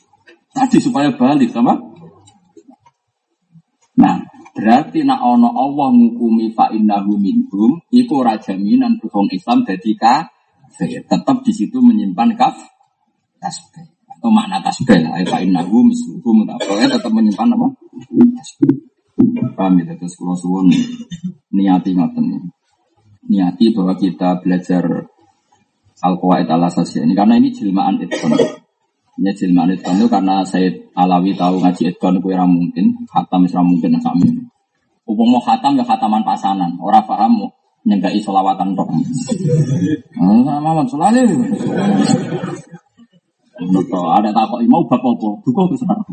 [0.55, 1.75] tadi supaya balik sama.
[3.99, 4.23] Nah,
[4.55, 11.03] berarti nak ono Allah ngukumi fa innahu minhum itu ora jaminan wong Islam dadi kafir.
[11.03, 12.55] Tetap di situ menyimpan kaf
[13.43, 15.19] tasbih atau makna tasbih lah.
[15.27, 17.67] Fa innahu misluhum pokoknya tetap menyimpan apa?
[18.39, 18.95] Tasbih.
[19.55, 20.67] Paham ya, terus kalau suwun
[21.55, 22.51] niati ngoten
[23.25, 25.07] Niati bahwa kita belajar
[26.03, 28.35] Al-Qawaid al Ini karena ini jilmaan Itqan.
[29.15, 33.55] Ini jilmaan Itqan itu karena saya Alawi tahu ngaji Itqan itu yang mungkin, khatam itu
[33.63, 34.27] mungkin sami.
[35.05, 37.47] Mau khatam ya khataman pasanan, orang paham
[37.85, 38.89] nyegai solawatan tok.
[40.17, 41.25] Sama selalu.
[43.55, 45.31] Betul, ada takut mau bab apa?
[45.47, 46.05] Duka ke sana.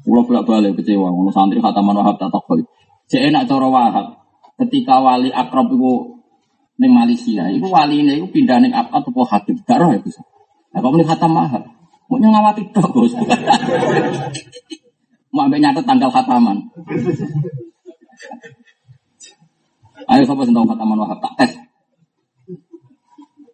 [0.00, 2.64] Pulau bolak balik kecewa, ngono santri khataman wahab tak takut.
[3.12, 4.06] Cek enak cara wahab.
[4.58, 6.17] Ketika wali akrab itu
[6.78, 10.14] neng Malaysia, itu wali ini itu pindah neng apa tuh Habib, gak roh itu.
[10.70, 11.62] Nah, kamu khatam mahal,
[12.06, 13.12] mau ngawati tok bos.
[15.28, 16.56] Mau ambil nyatet tanggal khataman.
[20.08, 21.52] Ayo sih tahu khataman wahab tak tes.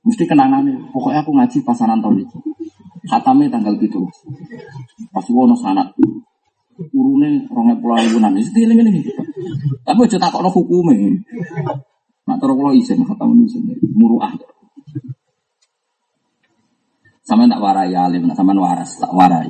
[0.07, 0.77] Mesti kenangan nih.
[0.95, 2.37] Pokoknya aku ngaji pasaran tahun ini.
[3.11, 4.07] Khatamnya tanggal gitu.
[5.11, 5.91] Pas wono sanat.
[6.95, 8.39] Urune rongnya pulau ibu nani.
[8.39, 9.03] Mesti ini.
[9.83, 11.11] Tapi tak kok hukumnya.
[12.25, 13.68] Nak terus kalau izin khatam izin.
[13.93, 14.33] Muruah.
[17.25, 19.49] Sama tak warai alim, nak sama waras, tak warai.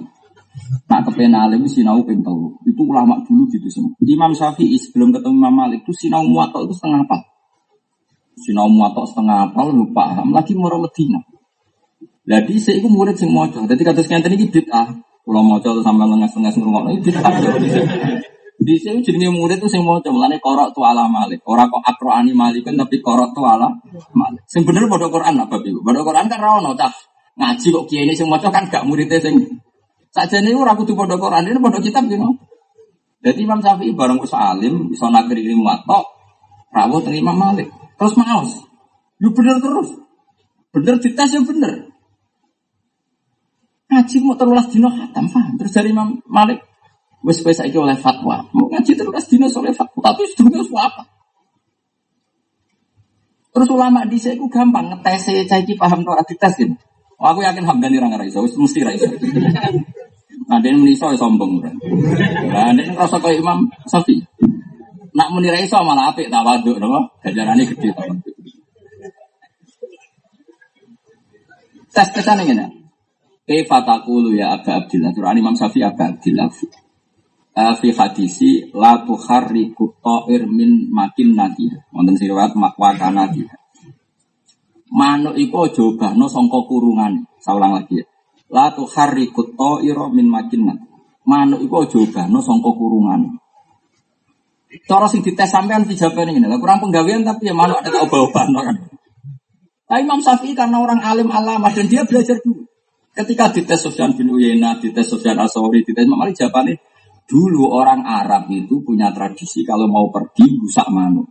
[0.86, 2.54] Nak kepen alim sinau pintu.
[2.62, 3.90] Itu ulama dulu gitu semua.
[4.06, 7.18] Imam Syafi'i sebelum ketemu Imam Malik itu sinau muatok itu setengah apa?
[8.38, 11.18] Sinau muatok setengah apa lu paham lagi mau Medina.
[12.24, 13.66] Jadi saya murid mojo.
[13.66, 14.88] Jadi kata sekian tadi bid'ah.
[15.24, 17.34] Kalau mojo tuh sampai lengas-lengas ngurungok itu bid'ah.
[18.64, 21.44] Di sini jenenge murid tuh sing maca mulane korok tu ala malik.
[21.44, 23.68] Ora kok akroani malikun tapi korok tu ala
[24.16, 24.40] malik.
[24.48, 25.84] Sing bener padha Quran apa Ibu?
[25.84, 26.72] Padha Quran kan ra ono.
[27.34, 29.36] Ngaji kok kiai ini sing maca kan gak muridnya sing
[30.14, 32.22] Sakjane ora kudu padha Quran, ini padha kitab gitu.
[33.24, 36.06] Jadi Imam Syafi'i bareng ku alim iso nakri ilmu atok
[36.70, 37.66] rawuh teng Imam Malik.
[37.98, 38.62] Terus maos.
[39.18, 39.90] Lu bener terus.
[40.70, 41.90] Bener dites ya bener.
[43.90, 45.54] Ngaji mau terulas dino khatam, paham?
[45.58, 46.62] Terus dari Imam Malik,
[47.24, 48.44] wes wes saiki oleh fatwa.
[48.52, 51.02] Mau ngaji terulas dino oleh fatwa, tapi sedurunge apa?
[53.54, 56.74] Terus ulama di saya gampang ngetes saya cai paham tuh tes gitu.
[57.14, 59.06] Oh, aku yakin Hamdani ra iso, wis mesti ra iso.
[60.50, 61.62] Nah, dia meniso ya sombong.
[61.62, 64.20] Nah, dia ngerasa kayak Imam Safi.
[65.14, 67.00] Nak muni ra malah apik tawaduk napa?
[67.22, 68.34] Gajarane gede tawaduk.
[71.94, 72.66] Tes-tesan ngene.
[73.46, 75.14] Kaifa taqulu ya Abu Abdillah?
[75.14, 76.50] Quran Imam Syafi'i Abu Abdillah.
[77.54, 81.70] Fi hadisi la tuharriku ta'ir min makin nadi.
[81.94, 83.46] Wonten riwayat makwana dia.
[84.90, 87.22] Manuk iku aja obahno sangka kurungan.
[87.38, 88.04] Saulang lagi ya.
[88.50, 90.86] La tuharriku ta'ira min makin nadi.
[91.30, 93.38] Manuk iku aja obahno sangka kurungan.
[94.90, 96.50] Cara sing dites sampean dijawabane ngene.
[96.50, 98.76] Lah kurang penggawean tapi ya manuk ada obah-obahno kan.
[99.86, 102.66] Tapi Imam Syafi'i karena orang alim alama dan dia belajar dulu.
[103.14, 106.93] Ketika dites Sofyan bin Uyena, dites Sofyan Asori, dites Imam Malik jawabannya
[107.24, 111.28] dulu orang Arab itu punya tradisi kalau mau pergi busak manuk.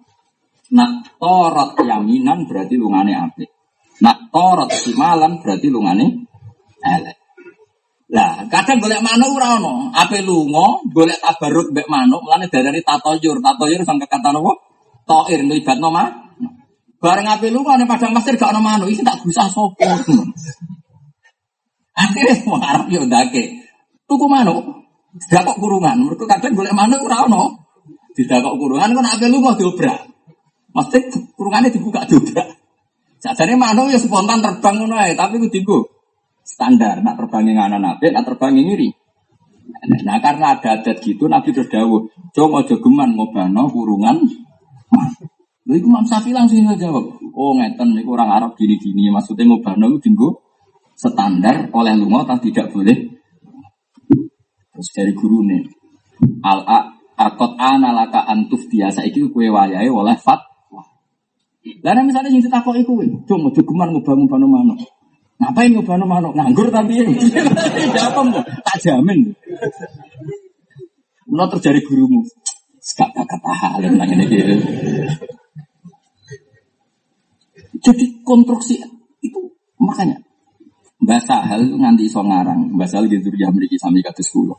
[0.73, 3.49] Nak torot yaminan berarti lungane apik.
[4.01, 6.05] Nak torot simalan berarti lungane
[6.81, 7.17] elek.
[8.13, 9.89] Lah, kadang golek manuk ora ono.
[9.89, 13.41] Ape lunga, golek tabaruk mbek manuk, mulane darani tatoyur.
[13.41, 14.53] Tatoyur sampe kata nopo?
[15.05, 16.23] Toir nglibatno manuk.
[17.01, 19.83] Bareng api lu ada padang pasir gak ono manuk, iki tak gusah sopo.
[22.03, 23.65] Akhirnya semua Arab yo ndake.
[24.05, 24.82] Tuku manuk.
[25.13, 26.09] Tidak kok kurungan.
[26.09, 27.43] Mereka kadang golek manuk ora ono.
[28.13, 30.09] Tidak kok kurungan kan api lu mau diobrak.
[30.73, 30.97] Mesti
[31.37, 32.47] kurungannya dibuka diobrak.
[33.21, 35.85] Sajane manuk ya spontan terbang ngono tapi kudu
[36.41, 36.99] standar.
[37.05, 38.89] Nak terbang yang anak nak terbang yang ngiri.
[40.03, 44.17] Nah karena ada adat gitu, Nabi terus dawuh, aja geman ngobano kurungan.
[45.63, 50.11] Lha iku Imam Syafi'i langsung jawab, "Oh, ngeten niku orang Arab gini-gini, maksudnya ngobano itu
[50.11, 50.35] tinggu
[50.91, 53.12] standar oleh lunga tak tidak boleh."
[54.73, 55.61] Terus dari guru nih,
[56.41, 56.65] al
[57.13, 60.41] akot analaka antuf biasa itu kue wayai oleh fat.
[61.63, 64.79] Lalu misalnya yang ditakoki kowe, "Cung, aja geman ngobano manuk."
[65.39, 66.33] Ngapain ngobano manuk?
[66.35, 67.15] Nganggur tapi mau?
[68.67, 69.31] Tak jamin.
[71.29, 72.19] Menurut terjadi gurumu.
[72.83, 74.25] Sekak kata hal yang ini.
[77.83, 78.79] Jadi konstruksi
[79.23, 79.39] itu
[79.79, 80.19] makanya
[81.03, 84.55] bahasa hal itu nganti iso ngarang, bahasa hal gitu ya memiliki sami kata sepuluh.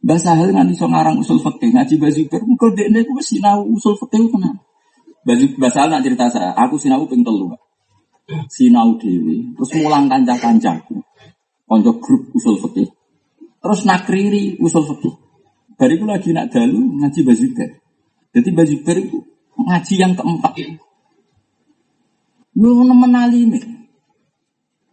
[0.00, 3.66] Bahasa hal nganti iso ngarang usul fikih ngaji baju ber, engko dekne ku wis sinau
[3.66, 4.54] usul fikih kenal.
[5.58, 7.50] Bahasa hal nak cerita saya, aku sinau ping telu.
[8.48, 10.96] Sinau dewi, terus mulang kanca-kancaku.
[11.64, 12.88] Konco grup usul fikih.
[13.58, 15.14] Terus nakriri usul fikih.
[15.74, 17.70] Bariku lagi nak dalu ngaji baju ber.
[18.30, 19.18] Jadi baju ber itu
[19.58, 20.52] ngaji yang keempat.
[22.54, 23.73] Lu menali nih.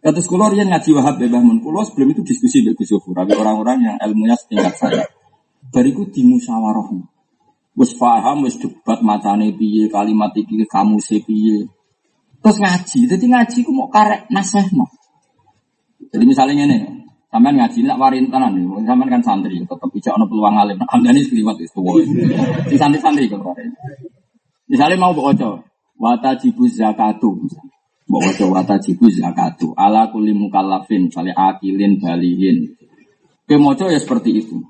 [0.02, 2.90] Kata sekolah yang ngaji wahab bebah mun pulau sebelum itu diskusi dengan Gus
[3.38, 5.06] orang-orang yang ilmunya setingkat saya.
[5.70, 6.90] Bariku dimusyawarah.
[7.78, 11.70] Wes paham, wes debat matane piye, kalimat iki kamu piye.
[12.42, 14.90] Terus ngaji, jadi ngaji ku mau karek nasehno.
[16.10, 20.26] Jadi misalnya ini, sampean ngaji nak warin tenan nih, sampean kan santri, tetap bisa ono
[20.26, 20.82] peluang alim.
[20.92, 21.80] Hamdani sekeliwat itu,
[22.66, 23.54] si santri-santri kalau
[24.66, 25.62] Misalnya mau bocor,
[25.94, 27.38] watajibu zakatu
[28.10, 32.74] bahwa watajibu zakatu ala kulli mukallafin misalnya akilin balihin
[33.46, 34.62] kemoco ya seperti itu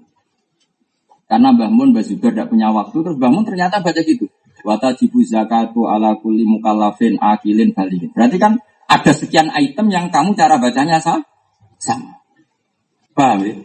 [1.27, 4.29] karena Mbah Mun Mbah Zubair tidak punya waktu terus Mbah Mun ternyata baca gitu
[4.63, 10.61] watajibu zakatu ala kulli mukallafin akilin balihin berarti kan ada sekian item yang kamu cara
[10.61, 11.25] bacanya sah?
[11.83, 12.23] sama
[13.17, 13.57] paham ya?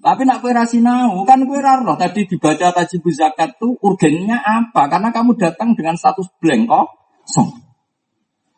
[0.00, 4.88] Tapi nak kue rasinau kan kue raro tadi dibaca tajibu zakat tuh urgennya apa?
[4.88, 6.86] Karena kamu datang dengan status blank kok
[7.28, 7.69] kosong.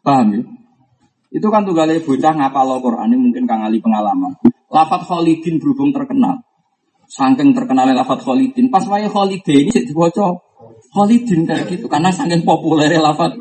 [0.02, 0.42] Paham ya?
[1.32, 4.36] Itu kan tuh galih bocah ngapal Quran ini mungkin kang ali pengalaman.
[4.68, 6.44] Lafat Khalidin berhubung terkenal.
[7.08, 8.68] Sangking terkenalnya lafat Khalidin.
[8.68, 10.36] Pas waya Khalidin ini jadi dibaca
[10.92, 11.86] Khalidin kayak gitu.
[11.88, 13.38] Karena sangking populernya lafat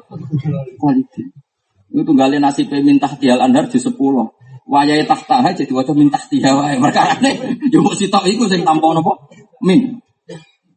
[0.79, 1.27] Khalidin.
[1.91, 4.31] Itu tuh galih nasib minta tial andar di sepuluh.
[4.71, 6.79] Wayai tahta jadi wajah minta wae.
[6.79, 7.35] Mereka aneh.
[7.67, 9.11] Jumbo si tok iku sing tampon apa?
[9.67, 9.99] Min.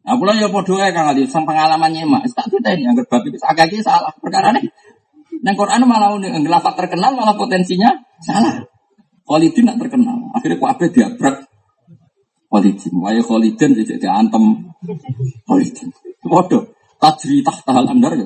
[0.05, 3.33] Nah, pulau ya podo ya kang Ali, sang pengalamannya mak, tak kita ini agar babi
[3.41, 4.53] agak salah perkara
[5.45, 7.93] Neng Quran malah unik, ngelafat terkenal malah potensinya
[8.25, 8.65] salah.
[9.25, 11.45] Khalidin nak terkenal, akhirnya ku abe diabrak
[12.49, 14.73] Khalidin, waya Khalidin jadi antem
[15.45, 15.89] Khalidin.
[16.25, 18.25] Podo, tajri tahta andar ya,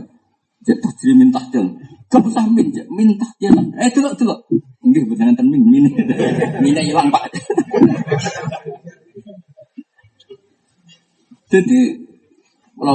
[0.64, 1.76] jadi tajri min tahtil.
[2.10, 3.14] Kamu usah min, min.
[3.78, 4.34] Eh dulu dulu,
[4.82, 5.84] enggak benar min, min,
[6.64, 7.30] minnya hilang pak.
[11.50, 11.98] Jadi
[12.78, 12.94] kalau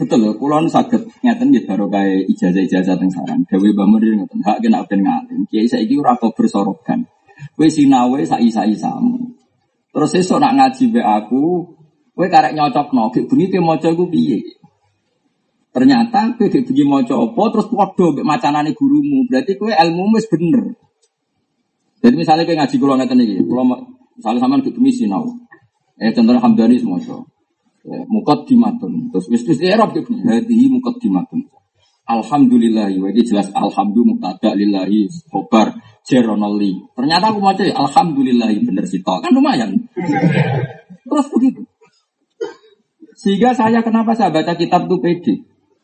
[0.00, 3.40] betul loh, kalau sakit ngeten baru kayak ijazah ijazah tentang sarang.
[3.44, 5.44] Dewi bamur ngeten hak kena ben ngalim.
[5.52, 7.04] Kiai saya ini rako bersorokan.
[7.52, 9.36] Kue sinawe sa isa isamu.
[9.92, 11.76] Terus esok nak ngaji be aku,
[12.16, 12.88] kue karek nyocok.
[13.12, 14.40] Kek bunyi kue moco gue piye.
[15.68, 19.28] Ternyata kue kek bunyi moco opo terus podo be macanane gurumu.
[19.28, 20.64] Berarti kue ilmu mes bener.
[22.00, 23.62] Jadi misalnya kue ngaji kulo ngeten iki, kulo
[24.16, 25.28] misalnya sama kek bunyi sinau.
[26.00, 26.96] Eh contohnya Hamdani semua
[27.80, 29.08] Ya, mukat dimatun.
[29.08, 30.12] Terus wis wis Arab gitu.
[30.12, 31.48] Hadihi mukat dimatun.
[32.10, 36.82] Alhamdulillah, wa ini jelas alhamdulillah muktada lillahi khobar jeronoli.
[36.98, 39.78] Ternyata aku mau cari alhamdulillah bener sih kan lumayan.
[41.06, 41.62] Terus begitu.
[43.14, 45.34] Sehingga saya kenapa saya baca kitab itu pede.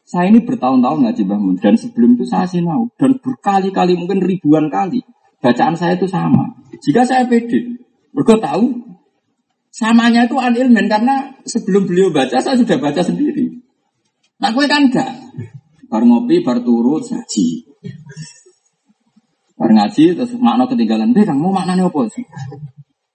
[0.07, 5.03] Saya ini bertahun-tahun ngaji bangun dan sebelum itu saya sinau dan berkali-kali mungkin ribuan kali
[5.42, 6.59] bacaan saya itu sama.
[6.82, 7.82] Jika saya pede,
[8.14, 8.95] mereka tahu
[9.77, 13.61] Samanya itu anilmen karena sebelum beliau baca saya sudah baca sendiri.
[14.41, 15.12] Nah gue kan enggak.
[15.93, 17.47] Bar ngopi, bar turut, ngaji.
[19.53, 21.12] Bar ngaji, terus makna ketinggalan.
[21.12, 22.24] Deh, mau maknanya apa sih?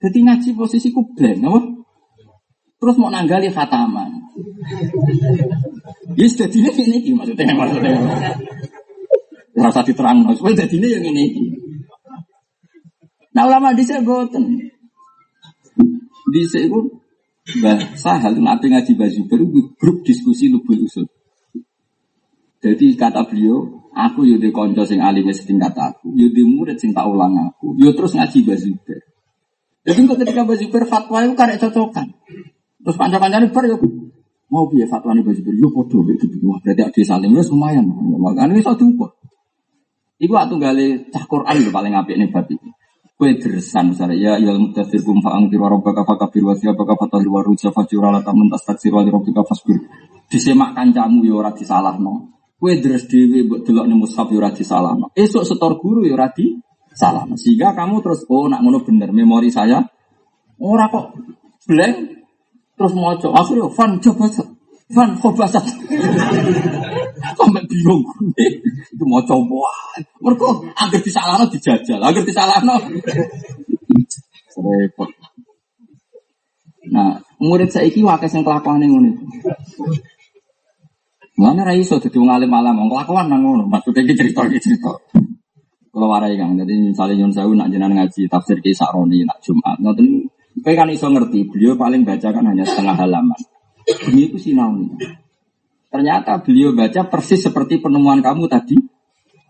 [0.05, 1.59] Jadi ngaji posisiku blank, apa?
[2.78, 4.22] Terus mau nanggali khataman.
[6.14, 7.97] Ya sudah ini ini maksudnya maksudnya.
[9.57, 11.26] Rasa diterang, maksudnya jadi ini yang ini.
[13.34, 14.70] Nah ulama di saya boten.
[16.32, 16.79] Di itu
[17.61, 21.09] Mbah Sahal nanti ngaji baju baru grup diskusi lubul usul.
[22.61, 26.95] Jadi kata beliau, Aku yo di konco sing alim setingkat aku, yo di murid sing
[26.95, 29.03] tak ulang aku, yo terus ngaji bazuber.
[29.84, 32.07] Jadi kok ketika bazuber fatwa itu karek cocokan.
[32.82, 33.75] Terus panjang-panjang bar yo
[34.47, 36.39] mau biar fatwa ini bazuber, yo podo gitu.
[36.47, 37.84] Wah berarti ada saling wes lumayan.
[37.91, 39.11] Makanya wis diukur.
[40.23, 42.55] Iku atuh gale cah Quran lho paling apik nih babi.
[43.22, 47.45] Kue dersan misalnya ya ya mutasir kum faang tiro robbaka fakabir wa siyabaka fatal wa
[47.45, 49.78] ruja fajura la tamun tastaksir wa rabbika fasbir.
[50.26, 52.34] Disemak kancamu yo ora disalahno.
[52.57, 54.97] Kue deres dewi buat delok nih mushaf yura di salah.
[55.13, 56.57] Esok setor guru yura di
[56.97, 57.30] salah.
[57.38, 59.86] Sehingga kamu terus oh nak ngono bener memori saya.
[60.57, 61.13] Ora kok
[61.69, 61.93] blank
[62.74, 64.26] terus coba akhirnya fan coba
[64.89, 65.61] fan bahasa
[67.38, 68.03] Sampai bingung
[68.36, 69.72] itu mau coba.
[70.19, 72.76] Mereka agar disalahno dijajal, agar disalahno.
[74.51, 75.09] Repot.
[76.91, 79.15] Nah, murid saya iki wakas yang kelakuan ngono.
[81.39, 83.63] Mana rai so jadi ngalim malam, kelakuan nang ngono.
[83.72, 84.91] Maksudnya kita cerita kita cerita.
[85.91, 89.76] Kalau warai kang, jadi misalnya Yun Sewu nak jenengan ngaji tafsir kisah Roni nak Jumat,
[89.84, 90.24] nanti
[90.59, 93.39] Kayak kan iso ngerti, beliau paling baca kan hanya setengah halaman.
[94.11, 94.76] Ini itu sinau
[95.92, 98.80] Ternyata beliau baca persis seperti penemuan kamu tadi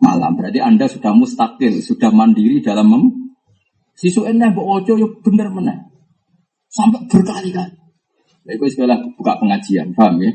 [0.02, 0.34] malam.
[0.34, 3.04] Berarti Anda sudah mustakil, sudah mandiri dalam mem.
[3.94, 5.78] Sisu enak, bu ojo yuk bener mana.
[6.66, 7.78] Sampai berkali-kali.
[8.42, 10.34] Itu sekolah buka pengajian, paham ya?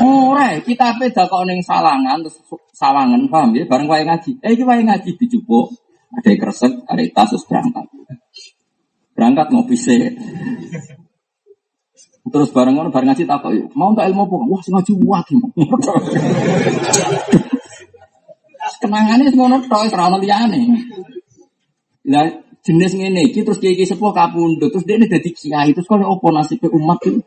[0.08, 2.40] Ora, kita beda kok neng salangan, terus
[2.72, 3.68] sawangan, paham ya?
[3.68, 4.40] Bareng wae ngaji.
[4.40, 5.76] Eh, kita wae ngaji dijupuk.
[6.16, 7.86] Ada yang kresek, ada yang tas, berangkat.
[9.12, 10.16] Berangkat mau pisah.
[12.26, 13.46] Terus bareng ngono bareng ngaji tak
[13.78, 14.34] mau untuk ilmu apa?
[14.34, 15.50] Wah, ngaji wae mau.
[18.82, 20.60] Kenangannya ngono tok ora ono liyane.
[22.66, 26.66] Jenis ngene iki terus kiai sepuh kapundhut terus dia dadi kiai terus kalau opo nasibnya
[26.74, 27.22] umat itu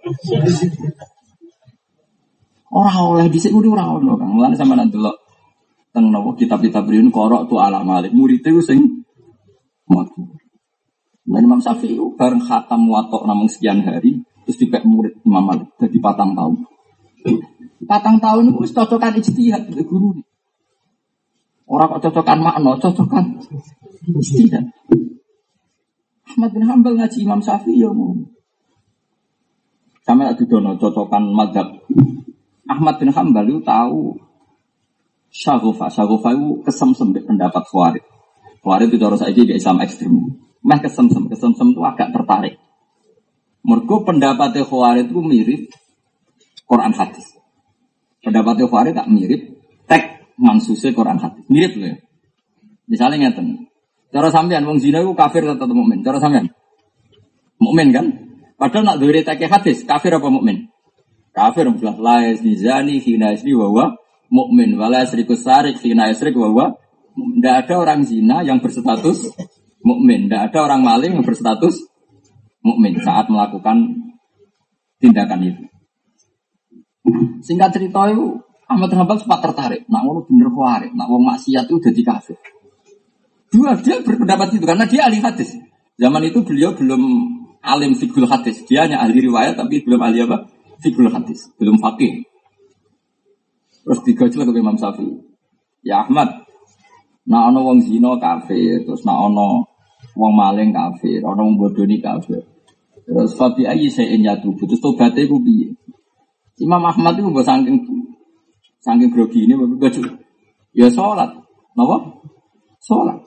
[2.75, 5.15] ora oleh dhisik kudu ora ono Kang sama nanti delok
[5.95, 9.07] teng napa kitab-kitab riyen korok tu ala malik murid itu sing
[9.87, 10.27] matu
[11.23, 14.19] dan Imam Syafi'i bareng khatam watok namung sekian hari
[14.49, 16.65] terus dipek murid Imam Malik jadi patang tahun
[17.85, 20.17] patang tahun itu cocokan ijtihad guru
[21.69, 23.37] Orang kok cocokan makna, cocokan
[24.17, 24.73] ijtihad.
[26.25, 28.17] Ahmad bin Hambal ngaji Imam Syafi'i ya mau.
[30.01, 31.85] Sama lagi dono cocokan madhab.
[32.65, 34.17] Ahmad bin Hambal itu tahu
[35.29, 35.93] syagofa.
[35.93, 38.01] Syagofa itu kesemsem pendapat Khawarij.
[38.65, 40.13] Khawarij itu cara saya di Islam ekstrim.
[40.65, 42.57] Meh kesemsem, kesemsem itu agak tertarik.
[43.59, 45.61] Mergo pendapatnya Khawarij itu mirip
[46.63, 47.35] Quran hadis.
[48.23, 49.41] Pendapatnya Khawarij tak mirip
[49.85, 51.43] tek mansusnya Quran hadis.
[51.51, 51.97] Mirip loh ya.
[52.89, 53.69] Misalnya ngeten,
[54.09, 56.01] Cara sampean wong zina itu kafir atau mukmin?
[56.01, 56.49] Cara sampean?
[57.61, 58.05] Mukmin kan?
[58.57, 60.65] Padahal nak diri tak hadis, kafir apa mukmin?
[61.29, 63.93] Kafir jelas la zani hina isni wa
[64.33, 66.73] mukmin wala yasriku sarik hina yasrik wa
[67.19, 69.29] Tidak ada orang zina yang berstatus
[69.83, 71.88] mukmin, tidak ada orang maling yang berstatus
[72.69, 73.97] mukmin saat melakukan
[75.01, 75.63] tindakan itu.
[77.41, 78.37] Singkat cerita itu
[78.69, 79.89] Ahmad Hambal sempat tertarik.
[79.89, 82.37] Nak ngono bener kuarik, nak wong maksiat itu jadi kafir.
[83.49, 85.57] Dua dia berpendapat itu karena dia ahli hadis.
[85.97, 87.01] Zaman itu beliau belum
[87.65, 88.61] alim fikul hadis.
[88.69, 90.45] Dia hanya ahli riwayat tapi belum ahli apa?
[90.85, 91.49] Fikul hadis.
[91.57, 92.29] Belum fakih.
[93.81, 95.17] Terus digojol ke Imam Syafi'i.
[95.81, 96.45] Ya Ahmad,
[97.25, 99.65] nak ono wong zino kafir, terus nak ono
[100.13, 102.45] wong maling kafir, ono wong bodoni kafir.
[103.09, 105.73] Terus Fabi ayi saya nyatu, terus tobatnya gue piye.
[106.61, 107.81] Imam Ahmad itu gue saking
[108.85, 109.89] saking grogi ini, gue
[110.77, 111.33] ya sholat,
[111.73, 111.97] kenapa?
[112.85, 113.17] Sholat.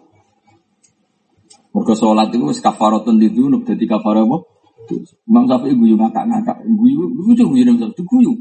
[1.75, 4.39] Mereka sholat itu kafaratun itu nuk jadi kafarah apa?
[5.27, 8.33] Imam Syafi'i guyu ngakak-ngakak, guyu guyu guyu Imam Syafi'i guyu.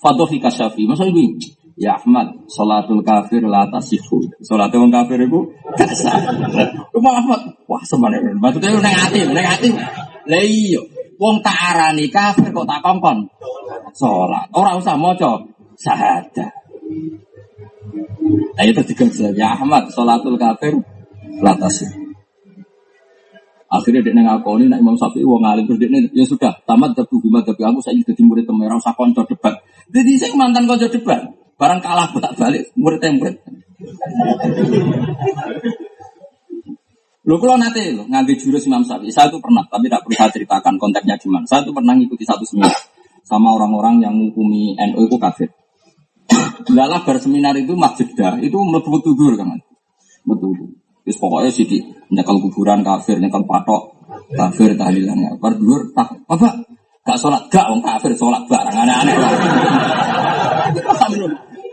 [0.00, 1.36] Fadhofi kasyafi, masa guyu.
[1.76, 4.24] Ya Ahmad, sholatul kafir la tasihu.
[4.40, 5.44] Sholat wong kafir itu
[5.76, 6.16] gak sah.
[6.96, 9.70] Imam Ahmad, wah sebenarnya maksudnya neng ati, neng ati.
[10.26, 10.82] Lah iya,
[11.18, 13.30] wong tak arani kafir kok tak kongkon.
[13.96, 15.40] Sholat, orang usah maca
[15.78, 16.52] syahadat.
[18.56, 20.74] Nah itu tiga ya Ahmad, sholatul kafir
[21.40, 22.06] la tasihu.
[23.66, 27.18] Akhirnya dia ngaku ini nak Imam Syafi'i wong alim terus dia ya sudah tamat tapi
[27.18, 28.94] gimana tapi aku saya jadi murid temen usah
[29.26, 29.58] debat.
[29.90, 31.26] Jadi saya mantan konco debat.
[31.58, 33.36] Barang kalah bolak balik murid murid.
[37.26, 40.30] Lo kalau nanti lo ngambil jurus Imam Syafi'i, saya itu pernah, tapi tidak perlu saya
[40.30, 41.42] ceritakan konteksnya gimana.
[41.42, 42.70] Saya itu pernah ngikuti satu seminar
[43.26, 45.50] sama orang-orang yang menghukumi NU itu kafir.
[46.70, 49.58] Lalah berseminar itu masjid dah, itu betul betul kan,
[50.22, 50.54] betul.
[51.02, 51.82] Terus pokoknya sih di
[52.14, 53.94] nyekal kuburan kafir, nyekal patok
[54.30, 55.38] kafir tahlilannya.
[55.42, 56.62] Bar dhuwur tak apa?
[57.06, 59.14] Gak sholat gak wong kafir sholat barang aneh-aneh.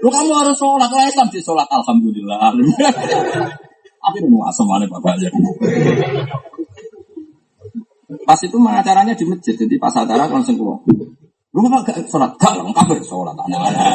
[0.01, 2.53] Lu kamu harus sholat, orang Islam di sholat, alhamdulillah.
[4.03, 5.31] Tapi nu mana bapak aja.
[8.27, 10.79] Pas itu acaranya di masjid, jadi pas acara langsung keluar.
[11.53, 12.33] Lu apa gak sholat?
[12.35, 13.37] Gak, lu kafir sholat.
[13.37, 13.93] Anak-anak.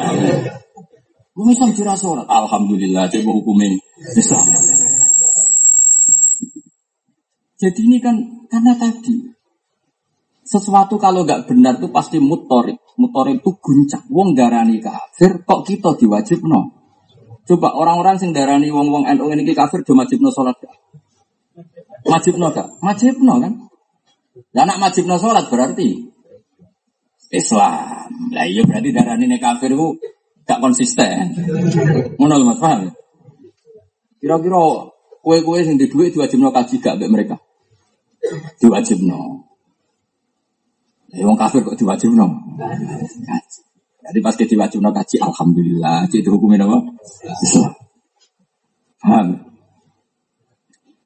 [1.35, 2.27] Lu Islam kira sholat.
[2.27, 3.79] Alhamdulillah, coba hukumin
[4.15, 4.47] Islam.
[7.59, 8.15] Jadi ini kan
[8.47, 9.35] karena tadi
[10.47, 12.79] sesuatu kalau nggak benar tuh pasti mutorik.
[12.95, 14.07] Mutorik itu guncak.
[14.11, 16.78] Wong darani kafir, kok kita diwajib no?
[17.49, 20.77] Coba orang-orang sing darani wong-wong NU ini kafir do wajib no sholat gak?
[22.05, 22.77] Wajib no gak?
[22.85, 23.53] Wajib no kan?
[24.53, 26.13] Ya anak wajib no sholat berarti
[27.33, 28.13] Islam.
[28.37, 29.97] Lah iya berarti darani ini kafir itu
[30.45, 31.33] gak konsisten.
[32.21, 32.93] Ngono Mas paham?
[34.21, 34.93] Kira-kira
[35.25, 37.41] kue-kue sing di duit diwajib no kaji gak mereka?
[38.61, 39.49] Diwajib no.
[41.17, 42.29] Ya wong kafir kok diwajib no.
[44.09, 46.09] Jadi pas kita diwajib no kaji, alhamdulillah.
[46.09, 46.81] Itu hukumnya apa?
[47.45, 47.73] Islam.
[49.05, 49.27] Paham?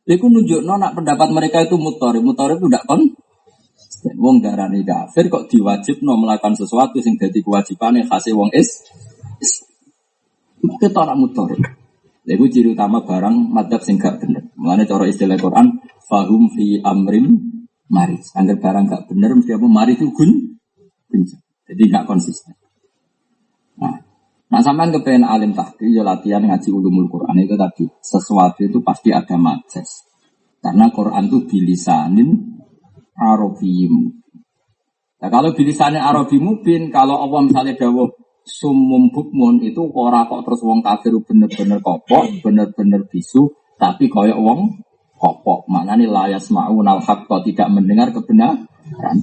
[0.06, 3.02] Iku nunjuk nak pendapat mereka itu mutori, mutori itu tidak kon.
[4.18, 8.82] Wong darani kafir kok diwajib no melakukan sesuatu sing jadi kewajiban yang khasnya wong is.
[9.38, 9.52] is.
[10.58, 11.58] Kita orang mutori.
[12.22, 14.46] Iku ciri utama barang madhab sing gak bener.
[14.54, 17.34] Mulanya cara istilah Quran, fahum fi amrim
[17.90, 18.30] maris.
[18.38, 20.54] Angger barang gak bener mesti apa mari itu gun
[21.66, 22.61] Jadi gak konsisten.
[23.82, 23.98] Nah,
[24.46, 27.84] nah sampean kepengen alim tahki ya latihan ngaji ulumul Quran itu tadi.
[27.98, 30.06] Sesuatu itu pasti ada majas.
[30.62, 32.30] Karena Quran itu bilisanin
[33.18, 34.22] arabiyim.
[35.22, 38.10] Nah, kalau bilisanin arabi mubin, kalau Allah misalnya dawuh
[38.42, 44.82] sumum bukmun itu ora kok terus wong kafir bener-bener kopok, bener-bener bisu, tapi koyok wong
[45.14, 45.70] kopok.
[45.70, 47.02] Mana nih layas maun al
[47.46, 48.66] tidak mendengar kebenaran.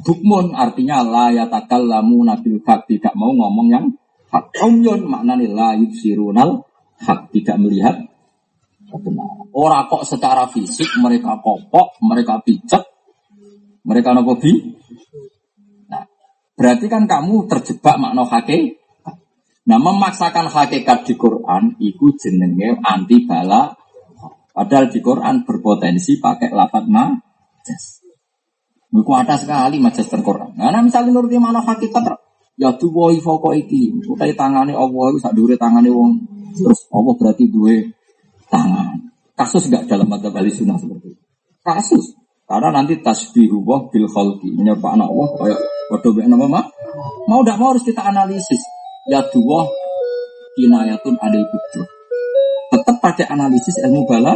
[0.08, 3.86] Bukmun artinya layatakal lamu nabil tidak mau ngomong yang
[4.30, 4.56] hak.
[4.64, 6.66] Umyun makna nih layut sirunal
[7.02, 7.96] hak tidak melihat
[8.90, 9.50] kebenaran.
[9.54, 12.86] Orang kok secara fisik mereka kopok, mereka pijat,
[13.86, 14.78] mereka nopo bi.
[15.90, 16.06] Nah,
[16.58, 18.78] berarti kan kamu terjebak makna hakikat.
[19.70, 23.78] Nah, memaksakan hakikat di Quran itu jenenge anti bala
[24.60, 28.04] Padahal di Quran berpotensi pakai lapat majas.
[28.92, 30.52] Kuat sekali majas terquran.
[30.60, 32.04] Nah, misalnya nuruti mana hakikat
[32.60, 33.96] ya boy foko iki.
[34.04, 36.12] Utai tangane Allah itu dure tangane wong.
[36.54, 37.80] Terus Allah berarti dua
[38.52, 39.00] tangan.
[39.40, 41.24] Kasus gak dalam mata bali sunnah seperti itu.
[41.64, 42.20] Kasus.
[42.44, 44.52] Karena nanti tasbihu wah bil khalqi.
[44.60, 45.60] Anak Allah kayak
[45.96, 46.66] waduh nama mah.
[47.32, 48.60] Mau tidak mau harus kita analisis.
[49.08, 49.64] Ya dua
[50.60, 51.64] kinayatun ada ikut
[52.70, 54.36] tetap pakai analisis ilmu bala.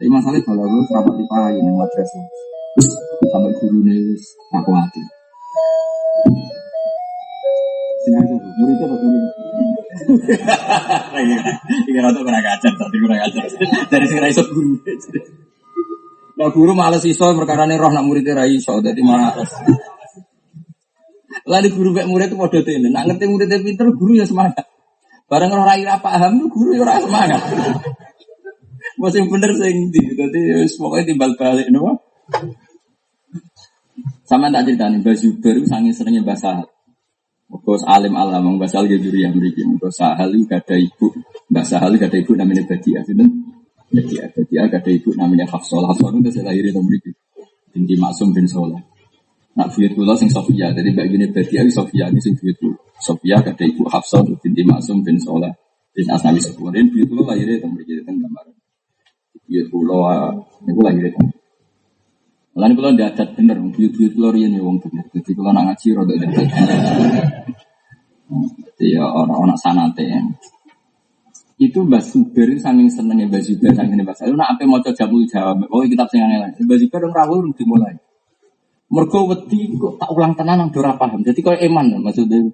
[0.00, 2.24] Tapi masalahnya bala gue serapat dipakai nih madrasah.
[3.28, 4.16] Sampai guru nih
[4.56, 5.19] aku hati.
[8.10, 9.18] Sinar itu, muridnya atau guru?
[11.86, 13.46] Ini rata kurang ajar, tapi kurang ajar.
[13.86, 14.74] Dari sekarang iso guru.
[16.34, 19.46] Nah guru malas iso perkara nih roh nak muridnya rai iso, jadi malas.
[21.46, 24.66] Lalu guru kayak murid itu podo tuh nak ngerti muridnya pinter, guru ya semangat.
[25.30, 27.38] Barang ora ira paham tuh guru ya ora semangat.
[28.98, 30.18] Masih bener sing ndi.
[30.18, 31.94] Dadi pokoknya timbal balik napa.
[34.26, 36.62] Sama tak cerita nih, Mbak Zubair itu sangat seringnya bahasa
[37.50, 41.10] Bos alim alam, Mbak Sahal juri yang beri Mbak Sahal itu gak ada ibu,
[41.50, 43.26] Mbak Sahal gak ada ibu namanya Badia, itu
[43.90, 47.10] Badia, Badia gak ada ibu namanya Hafsol, Hafsol itu saya lahirin yang beri
[47.70, 48.78] Binti Maksum bin Soleh.
[49.58, 52.78] Nak buyut kula sing Sofia, jadi mbak gini Badia Sofia ini sing buyut kula.
[53.02, 55.50] Sofia kata ibu Hafsah binti Maksum bin Soleh
[55.90, 58.46] bin Asnawi Sebuarin buyut kula lahirnya itu mriki ten gambar.
[59.46, 60.34] Buyut kula
[60.66, 61.26] niku lahirnya ten.
[62.58, 65.06] Lan kula ndak adat bener, buyut-buyut kula riyen ya wong bener.
[65.14, 66.30] Jadi kula nak ngaji rada adat.
[68.74, 70.18] Jadi ya orang-orang sanate ya.
[71.60, 74.34] Itu Mbak Zubair saking senengnya Mbak Zubair saking Mbak Zubair.
[74.34, 75.68] Nak apa mau jamu jawab.
[75.68, 77.94] Oh kitab sing aneh Mbak Zubair dong rawuh dimulai.
[78.90, 81.20] Mergo wedi kok tak ulang tenan nang ora paham.
[81.22, 82.48] Jadi koyo eman maksudnya.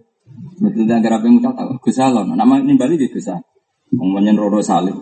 [0.60, 1.78] Maksudnya agar apa yang tahu.
[1.80, 3.46] Gus Alon, nama ini Bali di Gus Alon.
[3.94, 4.98] Ngomongnya Roro Salim.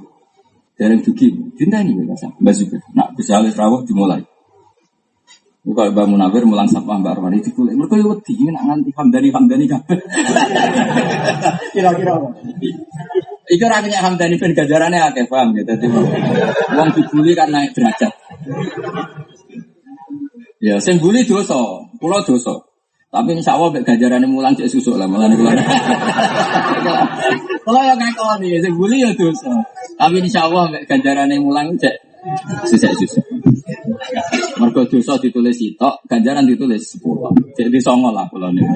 [0.77, 1.97] Dari Duki, cinta ini.
[2.05, 2.85] Mbak Zubair.
[2.93, 4.21] Nak Gus Alon rawuh dimulai.
[5.65, 7.73] Bukan Mbak Munawir mulang sapa Mbak Arwani itu kulit.
[7.73, 9.97] Mereka yo wedi nak nganti hamdani hamdani kabeh.
[11.75, 12.29] Kira-kira apa?
[13.49, 18.13] Iku kenya hamdani ben ganjarane akeh paham ya dadi wong dibuli kan naik derajat.
[20.61, 21.57] Ya, sing bully dosa,
[21.97, 22.61] kula dosa.
[23.09, 25.53] Tapi insya Allah mek ganjarane mulang cek susuk lah malah kula.
[27.65, 29.49] Kula ya ngakoni, sing bully ya dosa.
[29.97, 32.14] Tapi insya Allah mek ganjarane mulang cek
[32.69, 33.25] susuk susuk.
[34.61, 37.57] Mergo dosa ditulis sitok, ganjaran ditulis 10.
[37.57, 38.75] Jadi songo lah kula niku.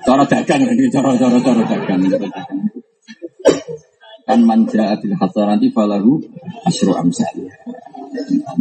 [0.00, 2.00] Cara dagang ini, cara cara dagang.
[4.26, 6.22] Kan manja abil hasanati falahu
[6.66, 7.50] asru amsalih.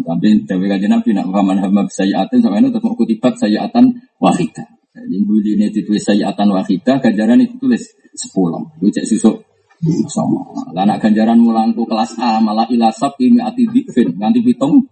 [0.06, 4.66] Tapi dari kajian Nabi nak paman hamba sayyatan sama itu tetap kutibat sayyatan wahidah.
[4.94, 5.16] Jadi
[5.58, 7.82] ini ditulis sayyatan wahidah, ganjaran itu tulis
[8.14, 8.62] sepuluh.
[8.82, 9.49] Itu cek susuk
[10.12, 10.44] sama.
[10.76, 14.88] Lah nak ganjaran mulangku kelas A malah ilasab ini ati dikfin nganti pitung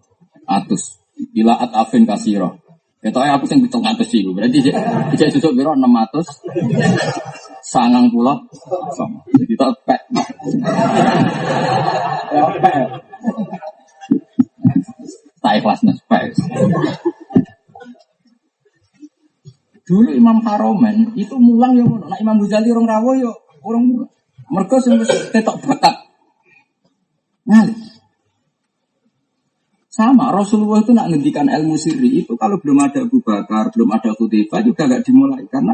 [0.47, 1.03] atus.
[1.35, 2.61] Ila at afin kasiro.
[2.97, 4.75] Ketoknya aku sing pitung atus sih, berarti cek
[5.15, 6.27] cek susuk biro enam atus
[7.61, 8.41] sangang pulau
[8.95, 9.21] sama.
[9.38, 10.01] Jadi tak pek.
[12.33, 12.85] Ya pek.
[15.43, 15.83] Tak ikhlas.
[19.88, 21.88] Dulu Imam Haromen itu mulang ya.
[21.88, 23.31] Nah Imam Ghazali orang rawo yo
[23.63, 24.11] orang mulang.
[24.47, 24.95] Mereka sing
[25.33, 25.95] ketok bakat.
[27.47, 27.79] Ngalih.
[29.87, 34.13] Sama Rasulullah itu nak ngendikan ilmu sirri itu kalau belum ada Abu Bakar, belum ada
[34.13, 35.73] Khutifah juga gak dimulai karena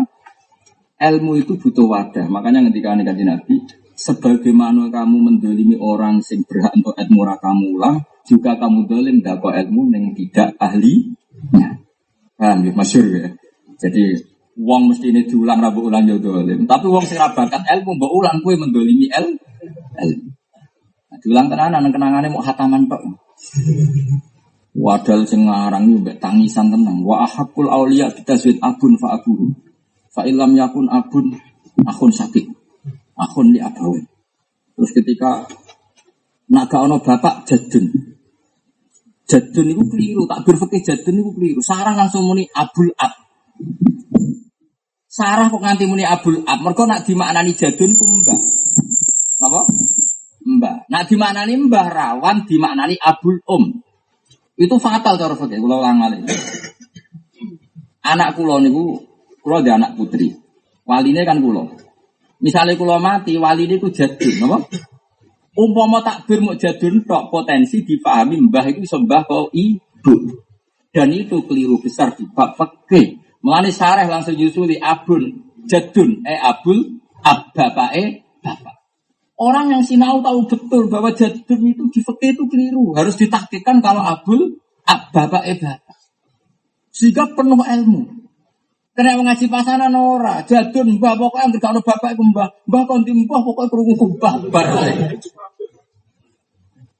[0.95, 2.32] ilmu itu butuh wadah.
[2.32, 3.67] Makanya ngendikan kanjeng Nabi,
[3.99, 9.91] sebagaimana kamu mendolimi orang sing berhak untuk ilmu kamu ulang, juga kamu dolim dako ilmu
[9.91, 11.11] yang tidak ahli.
[11.51, 11.84] Nah,
[12.39, 13.28] paham ya, masyur ya.
[13.76, 16.70] Jadi Wong mesti ini diulang rabu ulang yo dolim.
[16.70, 19.34] Tapi wong sing bakat ilmu mbok ulang kue mendolimi el
[19.97, 20.30] ilmu.
[21.10, 23.01] Nah, diulang tenanan kenangannya mau hataman tok.
[24.78, 25.89] Wadal sing ngarang
[26.22, 27.01] tangisan tenang.
[27.01, 29.49] Wa ahakul auliya bitaswid abun fa aburu.
[30.14, 31.34] Fa ilam yakun abun
[31.89, 32.45] akun sakit.
[33.18, 34.01] Akun li abawe.
[34.74, 35.49] Terus ketika
[36.54, 37.89] naga ono bapak jadun.
[39.24, 41.62] Jadun itu keliru, tak berfikir jadun itu keliru.
[41.64, 43.14] Sarang langsung muni abul ab.
[45.14, 46.66] Sarah kok nganti muni abul ab.
[46.66, 48.39] Mereka nak dimaknani jadun ku mbah.
[49.45, 49.61] Apa?
[50.41, 50.89] Mbah.
[50.89, 53.78] Nak dimaknani mbah rawan dimaknani abul um.
[54.57, 55.61] Itu fatal cara fakir.
[55.61, 56.01] Kalau ulang
[58.03, 59.05] Anak kulo niku
[59.45, 60.34] kulo dia anak putri.
[60.82, 61.78] Waline kan kulo.
[62.41, 64.68] Misalnya kulo mati, waline ku jadun, apa?
[65.55, 70.41] Umpama takbir mau jadun tok potensi dipahami mbah itu sembah kau ibu.
[70.89, 72.57] Dan itu keliru besar di bab.
[73.44, 78.76] Melani sareh langsung nyusuli abun jadun eh abul ab bapak eh bapak.
[79.36, 82.96] Orang yang sinau tahu betul bahwa jadun itu di itu keliru.
[82.96, 85.98] Harus ditakdirkan kalau abul ab bapak eh bapak.
[86.96, 88.24] Sehingga penuh ilmu.
[88.94, 93.70] Karena mengaji pasaran ora, jadun mbah pokoknya kalau bapak itu mbah, mbah konti mbah pokoknya
[93.74, 94.66] kerungu mbah bar.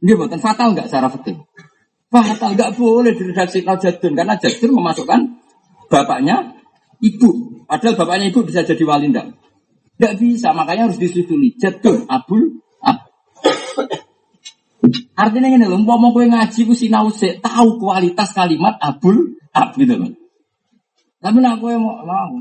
[0.04, 1.38] Ini buatan fatal nggak secara fakih?
[2.10, 5.43] Fatal nggak boleh diredaksi jadun karena jadun memasukkan
[5.94, 6.58] bapaknya
[6.98, 7.62] ibu.
[7.70, 9.30] Padahal bapaknya ibu bisa jadi wali ndak?
[10.02, 11.54] Nggak bisa, makanya harus disetujui.
[11.62, 13.06] Jadul, abul, ab.
[15.14, 19.94] Artinya ini loh, mau gue ngaji gue sinau sih, tahu kualitas kalimat abul, ab gitu
[19.94, 20.10] loh.
[21.22, 22.34] Tapi nak gue mau mau,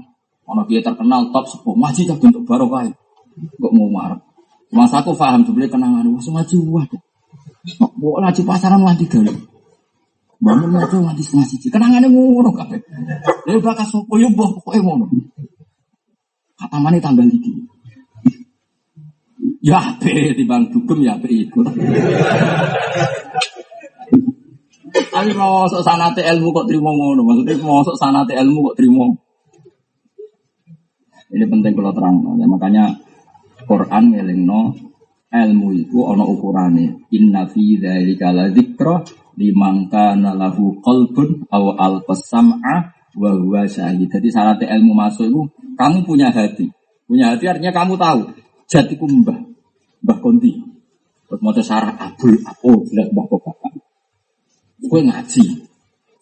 [0.48, 2.88] mau dia terkenal top sepuh, ngaji bentuk barokah.
[3.32, 4.20] Kok mau marah?
[4.72, 6.84] Mas aku paham sebenarnya kenangan, wah ngaji wah.
[6.88, 9.51] Kok ngaji pasaran ngaji dulu.
[10.42, 11.70] Bangun ngaji nganti setengah siji.
[11.70, 12.82] Kenangannya ngono kabeh.
[13.46, 15.06] Lha bakas sapa yo mbah pokoke ngono.
[16.58, 17.62] Katamane tambah iki.
[19.62, 21.62] Ya ape timbang dugem ya ape iku.
[25.14, 27.22] Tapi mau sok sanate ilmu kok terima ngono.
[27.22, 29.06] Maksudnya mau sok sanate ilmu kok terima.
[31.32, 32.18] Ini penting kalau terang.
[32.42, 32.84] Ya, makanya
[33.62, 34.74] Quran ngelingno
[35.30, 37.06] ilmu itu ono ukurane.
[37.14, 44.08] Inna fi dzalika la dzikra liman kana lahu qalbun aw al-sam'a wa huwa syahid.
[44.08, 45.40] Jadi syarat ilmu masuk itu
[45.76, 46.68] kamu punya hati.
[47.08, 48.20] Punya hati artinya kamu tahu
[48.68, 49.38] jatiku mbah.
[50.02, 50.52] Mbah Konti.
[51.28, 53.72] Buat mau sarah abul oh jelas mbah bapak.
[54.82, 55.44] Gue ngaji.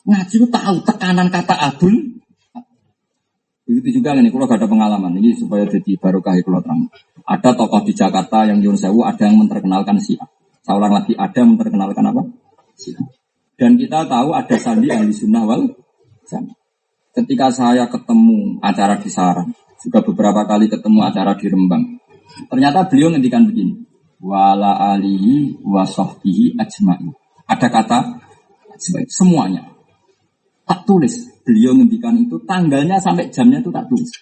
[0.04, 1.94] Ngaji itu tahu tekanan kata abul.
[3.70, 6.90] Begitu juga nih, kalau gak ada pengalaman ini supaya jadi barokah kalau terang.
[7.22, 10.26] Ada tokoh di Jakarta yang Yun Sewu, ada yang memperkenalkan Syiah.
[10.66, 12.22] Saya ulang lagi, ada yang memperkenalkan apa?
[13.60, 15.68] Dan kita tahu ada sandi ahli sunnah wal
[16.24, 16.56] jamaah.
[17.10, 19.50] Ketika saya ketemu acara di Sarang,
[19.82, 21.82] juga beberapa kali ketemu acara di Rembang,
[22.46, 23.82] ternyata beliau ngendikan begini,
[24.22, 27.10] wala alihi wa sahbihi ajma'i.
[27.50, 27.98] Ada kata
[29.10, 29.66] semuanya.
[30.62, 31.42] Tak tulis.
[31.42, 34.12] Beliau ngendikan itu tanggalnya sampai jamnya itu tak tulis.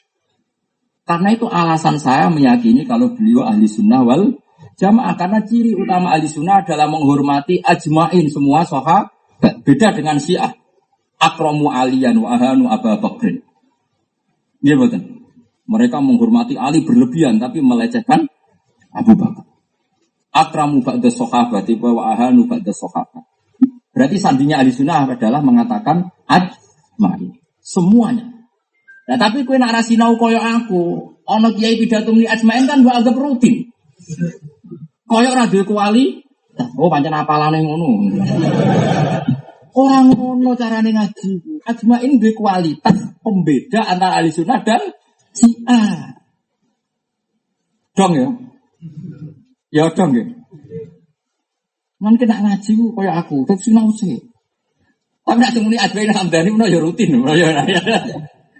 [1.04, 4.32] Karena itu alasan saya meyakini kalau beliau ahli sunnah wal
[4.78, 5.18] jamaah.
[5.18, 10.50] Karena ciri utama ahli sunnah adalah menghormati ajmain semua soha Beda dengan syiah.
[11.18, 13.42] Akromu alian wa ahanu Abu Bakrin.
[14.62, 15.26] Iya betul.
[15.68, 18.26] Mereka menghormati Ali berlebihan tapi melecehkan
[18.94, 19.46] Abu Bakar.
[20.32, 23.26] Akramu ba'da sahabat wa ahanu ba'da sahabat.
[23.94, 27.34] Berarti sandinya ahli sunnah adalah mengatakan ajmain.
[27.58, 28.24] Semuanya.
[29.10, 33.16] Nah tapi kue nak rasinau koyo aku, ono kiai pidato muni ajmain kan gua anggap
[33.18, 33.68] rutin.
[35.08, 36.04] Koyo ora duwe kuali,
[36.76, 37.88] oh pancen apalane ngono.
[39.72, 41.30] Orang ngono carane ngaji.
[41.64, 44.82] Ajmain duwe kualitas pembeda antara ahli sunnah dan
[45.32, 45.80] si A.
[47.96, 48.28] Dong ya?
[49.72, 50.24] Ya dong ya.
[51.98, 54.20] Man kena ngaji ku koyo aku, terus sinau sih.
[55.24, 57.48] Tapi nak cuma ajmain hamdani menawa ya rutin, ya.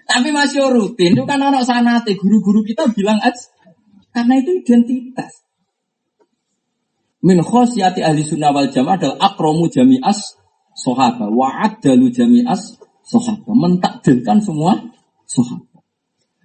[0.08, 3.36] Tapi masih rutin itu kan anak sanate guru-guru kita bilang aj
[4.12, 5.47] karena itu identitas.
[7.18, 10.38] Min khosyati ahli sunnah wal jamaah adalah akromu jami'as
[10.78, 14.78] sohaba wa adalu jami'as sohaba mentakdirkan semua
[15.26, 15.82] sohaba.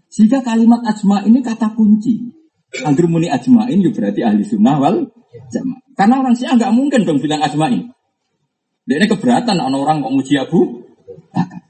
[0.10, 2.34] Jika kalimat ajma ini kata kunci.
[2.74, 5.14] Agar muni ajmain ya berarti ahli sunnah wal
[5.54, 5.82] jamaah.
[5.94, 7.94] Karena orang sih nggak mungkin dong bilang ajmain.
[8.84, 10.82] Dia ini keberatan orang kok muji Abu
[11.30, 11.64] Bakar.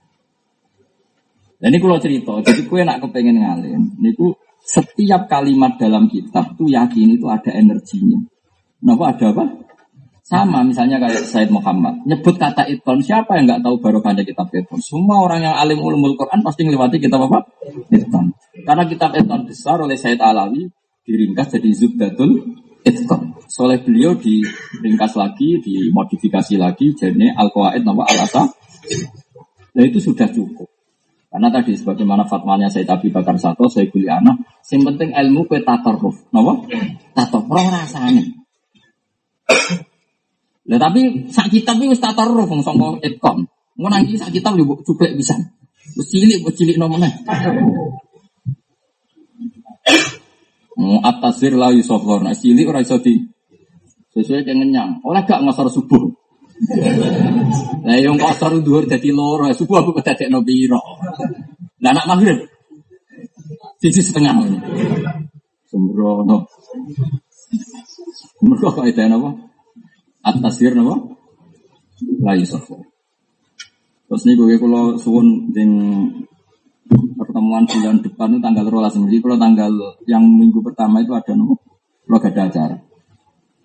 [1.63, 4.35] Dan ini kalau cerita, jadi kue nak kepengen ngalim, niku
[4.67, 8.19] setiap kalimat dalam kitab tuh yakin itu ada energinya.
[8.83, 9.45] Kenapa ada apa?
[10.23, 14.79] Sama misalnya kayak Said Muhammad nyebut kata iton siapa yang nggak tahu barokahnya kitab iton?
[14.83, 17.47] Semua orang yang alim ulumul Quran pasti melewati kitab apa?
[17.91, 18.35] Iton.
[18.67, 20.67] Karena kitab iton besar oleh Said Alawi
[21.07, 23.39] diringkas jadi Zubdatul Iton.
[23.47, 28.43] Soleh beliau diringkas lagi, dimodifikasi lagi jadi Al-Qawaid nama Al-Asa.
[29.73, 30.67] Nah itu sudah cukup.
[31.31, 35.65] Karena tadi sebagaimana fatwanya saya Abi Bakar Sato, saya kuliah anak, yang penting ilmu ke
[35.65, 36.29] tatarruf.
[36.29, 36.61] Napa?
[37.17, 38.42] Tatarruf rasanya.
[40.69, 43.43] Lah tapi sak kitab iki wis tatarruf wong sangka itqam.
[43.75, 45.35] Ngono nang sak kitab yo cuplek bisa.
[45.99, 46.79] Wis cilik wis cilik.
[50.79, 52.23] Mu atasir la yusofor.
[52.23, 53.19] Nah cilik ora iso di
[54.15, 54.91] sesuai dengan nyang.
[55.03, 56.05] Ora gak ngasar subuh.
[57.85, 60.79] Lah yang kosor dhuwur dadi loro, subuh aku kedadekno piro.
[61.83, 62.39] Lah anak maghrib.
[63.83, 64.37] Sisi setengah.
[65.67, 66.47] Sembrono.
[68.43, 69.29] Mereka itu apa?
[70.23, 70.95] Atasir apa?
[72.19, 72.83] Lai sofu.
[74.11, 75.71] Terus nih gue kalau suwun ding
[77.15, 79.71] pertemuan bulan depan itu tanggal rolas jadi kalau tanggal
[80.05, 81.55] yang minggu pertama itu ada nopo
[82.03, 82.77] kalau gak ada acara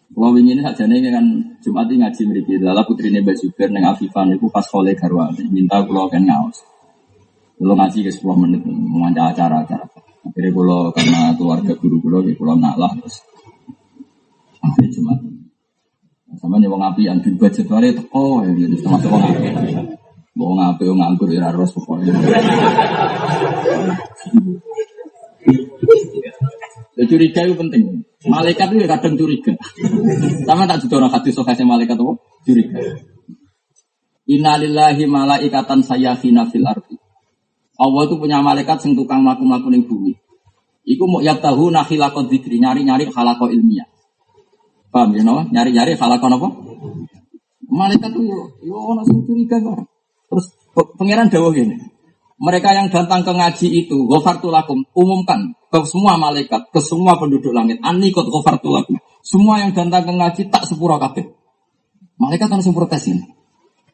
[0.09, 1.27] kalau ini saja nih kan
[1.61, 5.85] Jumat ini ngaji mereka Lalu putri Mbak Zubair neng Afifan itu pas kole garwa minta
[5.85, 6.65] kalau kan ngaus.
[7.61, 9.85] Kalau ngaji ke 10 menit mengajar acara-acara.
[10.25, 13.21] Akhirnya kalau karena keluarga guru kalau ya kalau ngalah terus
[14.63, 15.19] akhirnya Jumat.
[16.39, 19.49] Sama nih wong api yang budget itu oh ya jadi termasuk wong api.
[20.39, 22.15] Wong api wong nganggur ya harus pokoknya.
[26.99, 27.83] Ya, curiga itu penting.
[28.27, 29.55] Malaikat itu kadang curiga.
[30.43, 32.79] Sama tak juga orang hadis sokasnya malaikat itu curiga.
[34.29, 36.99] Innalillahi malaikatan sayyafina fil ardi.
[37.79, 40.13] Allah itu punya malaikat sing tukang mlaku-mlaku ning bumi.
[40.83, 43.87] Iku mau yak tahu nakhilakot dikri nyari-nyari halako ilmiah.
[44.89, 45.23] Paham ya?
[45.25, 46.49] Nyari-nyari halako apa?
[47.69, 48.21] Malaikat itu
[48.65, 49.61] yo sing curiga.
[50.29, 50.47] Terus
[50.97, 51.77] pangeran dawuh gini.
[52.39, 57.83] Mereka yang datang ke ngaji itu, gofartulakum, umumkan ke semua malaikat, ke semua penduduk langit.
[57.83, 58.95] Anikot gofartulakum.
[59.27, 61.27] Semua yang datang ke ngaji tak sepura kabeh.
[62.15, 63.27] Malaikat langsung protes ini.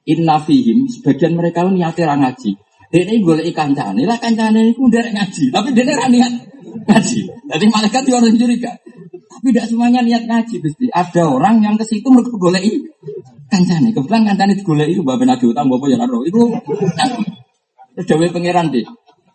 [0.05, 2.61] Inna fihim, sebagian mereka niatnya ngaji.
[2.93, 6.33] Dia ini boleh ikan cane, lah kancane itu udah ngaji, tapi dia ini niat
[6.87, 7.21] ngaji.
[7.51, 8.71] Jadi malaikat itu orang curiga.
[9.35, 10.87] Tapi tidak semuanya niat ngaji, pasti.
[10.95, 12.71] Ada orang yang ke situ mereka golei
[13.51, 13.89] kancane.
[13.95, 16.43] Kebetulan kancane digolei itu bapak nabi utang bapak yang ada itu.
[17.95, 18.87] Terus dawe pangeran deh.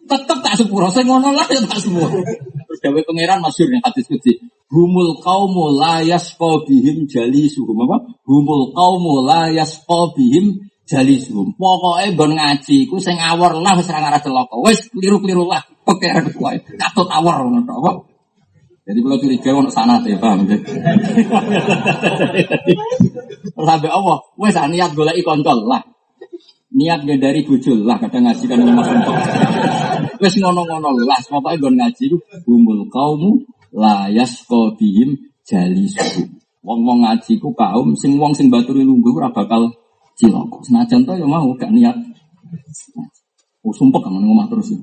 [0.09, 2.19] Tetep tak sepuro, saya ngono lah ya tak sepuro.
[2.65, 4.41] Terus dawe pangeran masyur yang hadis kudsi.
[4.69, 8.05] Humul kaumu la yasqa bihim jalisuhum apa?
[8.25, 11.57] Humul kaumu la yasqa bihim jalisuhum.
[11.57, 14.55] Pokoke nggon ngaji ku sing awor lah wis ora ngarah celaka.
[14.61, 16.57] Wis kliru-kliru lah pangeran kuwi.
[16.77, 17.91] Katut awor ngono apa?
[18.89, 20.57] Jadi kalau curiga ono sana ya paham ya.
[23.69, 25.85] Sampai Allah, wes niat golek koncol lah.
[26.73, 29.13] Niat dari bujul lah kadang ngaji kan mas untuk
[30.17, 32.17] wes ngono-ngono lah pokoke gon ngaji
[32.49, 36.25] humul kaumu layas kodihim jali suhu
[36.65, 39.69] wong-wong ngaji ku kaum sing wong sing baturi lungguh ora bakal
[40.17, 41.93] cilok senajan to ya mau gak niat.
[43.61, 44.73] Oh sumpah kan ngomong terus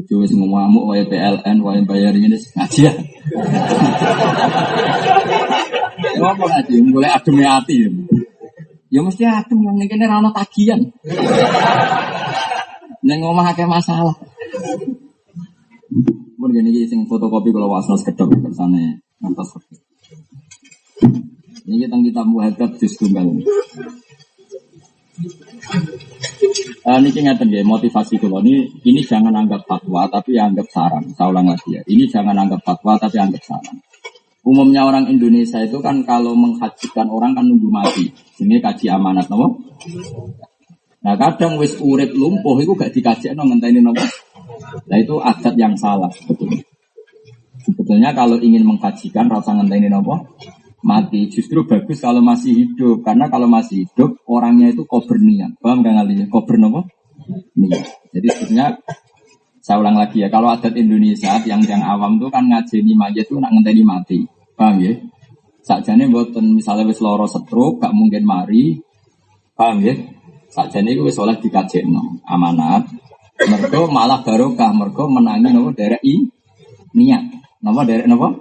[0.00, 2.92] Kudu wis ngomong wae PLN wae bayar ini ngaji ya.
[6.16, 7.84] Ngomong ngaji mulai adem hati.
[8.88, 10.80] Ya mesti adem yang ini rano tagihan.
[13.04, 14.16] Neng omah akeh masalah.
[16.40, 19.52] Mun gini sing fotokopi kalau wasno sekedok kersane ngantos.
[21.68, 23.36] Ini kita kita muhadab jus tunggal.
[26.40, 31.04] Uh, ini ngeten ya motivasi kula ini ini jangan anggap fatwa tapi anggap saran.
[31.12, 31.82] Saya ulang lagi ya.
[31.84, 33.76] Ini jangan anggap fatwa tapi anggap saran.
[34.40, 38.08] Umumnya orang Indonesia itu kan kalau menghajikan orang kan nunggu mati.
[38.40, 39.60] Ini kaji amanat nopo.
[41.04, 44.00] Nah kadang wis urip lumpuh itu gak dikaji no ngenteni nopo.
[44.88, 46.64] Nah itu adat yang salah sebetulnya.
[47.60, 50.16] Sebetulnya kalau ingin mengkajikan rasa ngenteni nopo
[50.84, 51.28] mati.
[51.28, 55.56] Justru bagus kalau masih hidup karena kalau masih hidup orangnya itu kober niat.
[55.60, 56.80] Paham kan kali Kober nopo?
[57.56, 58.10] Niat.
[58.10, 58.80] Jadi sebenarnya
[59.60, 63.38] saya ulang lagi ya, kalau adat Indonesia yang yang awam tuh kan ngajeni mayat tuh
[63.38, 64.18] nak ngenteni mati.
[64.56, 64.96] Paham ya?
[65.60, 68.80] Sakjane buatan misalnya wis loro stroke gak mungkin mari.
[69.52, 69.94] Paham ya?
[70.48, 72.88] Sakjane iku wis oleh dikajekno amanat.
[73.40, 76.24] Mergo malah barokah, mergo menangi nopo derek i
[76.96, 77.24] niat.
[77.60, 78.32] Napa derek napa?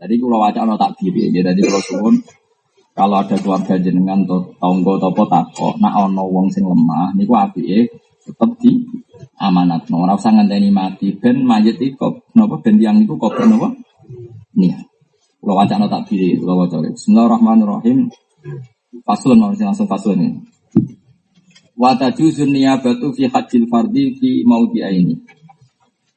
[0.00, 1.44] Jadi kalau wacana tak diri, ya.
[1.44, 2.14] jadi kalau suwun
[2.96, 7.84] kalau ada keluarga jenengan atau tonggo atau potako, nak ono wong sing lemah, niku api
[8.24, 8.80] tetap di
[9.40, 9.88] amanat.
[9.88, 13.72] No, ora usah ngenteni mati ben mayit iku napa ben yang iku kok napa?
[14.56, 14.74] Nih.
[15.40, 16.92] Kalau wacana tak diri, kalau wacana.
[16.92, 18.12] Bismillahirrahmanirrahim.
[19.08, 20.40] Faslun langsung faslun ini.
[21.80, 25.16] Wa tajuzun niyabatu fi hajjil fardi fi maudi aini.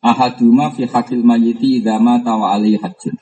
[0.03, 3.15] Ahaduma fi hakil mayiti idza mata wa alaihi hajjun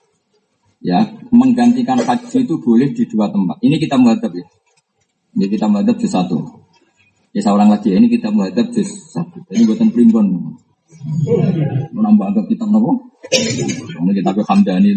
[0.81, 3.61] ya menggantikan haji itu boleh di dua tempat.
[3.61, 4.45] Ini kita menghadap ya.
[5.37, 6.37] Ini kita menghadap di satu.
[7.31, 9.39] Ya ulang lagi ya, ini kita menghadap di satu.
[9.47, 10.27] Ini buatan primbon.
[11.95, 13.15] Menambah agak kita nopo.
[13.31, 14.89] Ini kita ke Hamdani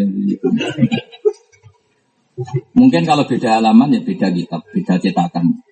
[2.74, 5.62] Mungkin kalau beda halaman ya beda kitab, beda cetakan.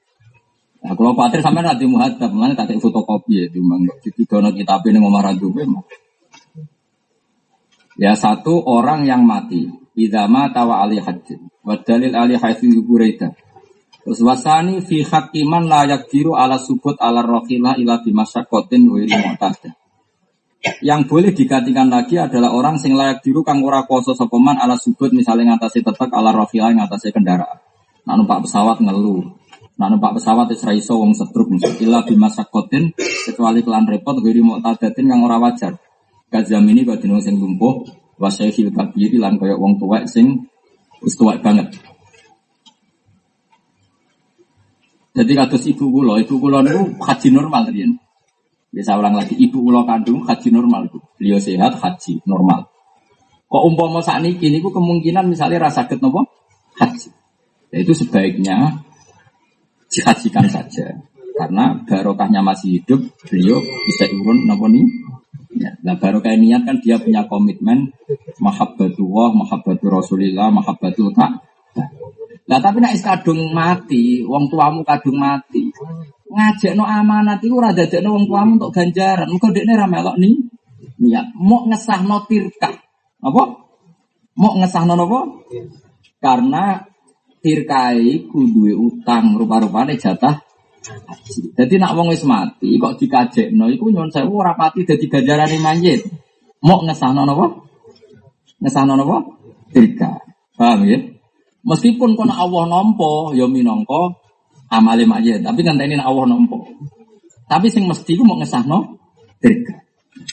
[0.83, 4.99] Nah, kalau Patri sampai nanti muhadab, mana tak fotokopi ya, cuma di dono kitab ini
[5.03, 5.23] ngomong
[5.55, 5.83] memang.
[7.99, 9.67] Ya satu orang yang mati,
[9.97, 11.49] idama tawa ali hajjin.
[11.63, 13.33] Wa dalil ali haitsu Buraida.
[14.03, 19.73] Terus wasani fi hakiman layak biru ala subut ala rohila ila bimasyakotin wa mu'tadah.
[20.83, 25.15] Yang boleh digantikan lagi adalah orang sing layak biru kang ora kuasa sopeman ala subut
[25.15, 27.63] misalnya ngatasi tetek ala rohila ngatasi kendaraan.
[28.03, 29.23] Nah numpak pesawat ngeluh.
[29.79, 35.07] Nah numpak pesawat wis ra iso wong setruk ila bimasyakotin kecuali kelan repot wa mu'tadatin
[35.07, 35.79] yang ora wajar.
[36.27, 40.47] Kazam ini badhe sing lumpuh wasyaikhil kabiri lan kaya wong tuwek sing
[41.03, 41.75] wis banget.
[45.13, 48.01] Jadi kados ibu kula, ibu kula niku haji normal riyen.
[48.73, 50.97] Bisa ulang lagi, ibu kula kandung haji normal itu.
[51.21, 52.65] Beliau sehat haji normal.
[53.45, 56.25] Kok umpama saat ini niku kemungkinan misalnya rasa sakit nopo
[56.81, 57.13] haji.
[57.69, 58.81] Ya itu sebaiknya
[59.93, 60.97] dihajikan saja.
[61.37, 64.89] Karena barokahnya masih hidup, beliau bisa urun nopo nih
[65.53, 67.93] Ya, nah baru kayak niat kan dia punya komitmen
[68.41, 71.45] mahabbatullah, mahabbatul Rasulillah, mahabbatul tak.
[72.49, 75.69] Nah tapi nak kadung mati, wong tuamu kadung mati.
[76.33, 79.29] Ngajak no amanat itu rada no wong tuamu untuk ganjaran.
[79.29, 80.41] Muka dekne ra melok nih
[81.05, 81.37] niat.
[81.37, 82.73] Mau ngesah no tirka.
[83.21, 83.43] Apa?
[84.41, 85.21] Mau ngesah no apa?
[86.17, 86.81] Karena
[87.45, 90.41] tirkai kudu utang rupa-rupanya jatah
[91.53, 96.03] jadi nak wong wis mati kok dikajekno iku nyuwun sewu ora pati dadi ganjarane manjit.
[96.63, 97.47] Mok ngesahno napa?
[98.63, 99.17] Ngesahno napa?
[99.71, 100.19] Tiga.
[100.59, 100.99] Paham ya?
[101.63, 104.19] Meskipun kono Allah nampa ya minangka
[104.71, 106.59] amale manjit, tapi ngenteni nek Allah nampa.
[107.47, 108.99] Tapi sing mesti ku mok ngesahno
[109.39, 109.83] tiga.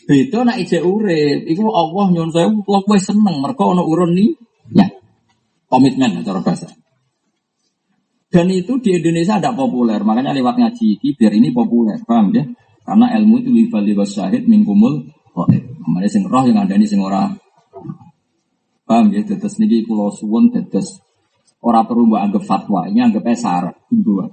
[0.05, 4.33] Beda nak ije urip, iku Allah nyuwun sewu kowe seneng mergo ana urun ni
[4.73, 4.85] ya.
[5.69, 6.65] Komitmen cara bahasa.
[8.29, 12.45] Dan itu di Indonesia tidak populer, makanya lewat ngaji ini biar ini populer, paham ya?
[12.85, 15.65] Karena ilmu itu libal libas syahid mingkumul khair.
[15.65, 17.25] Kemarin sing roh yang ada ini sing ora.
[18.85, 19.25] Paham ya?
[19.25, 21.01] Tetes niki pulau suwon tetes
[21.65, 23.01] ora perlu mbak anggap fatwa, ini
[23.33, 24.29] syarat himbauan.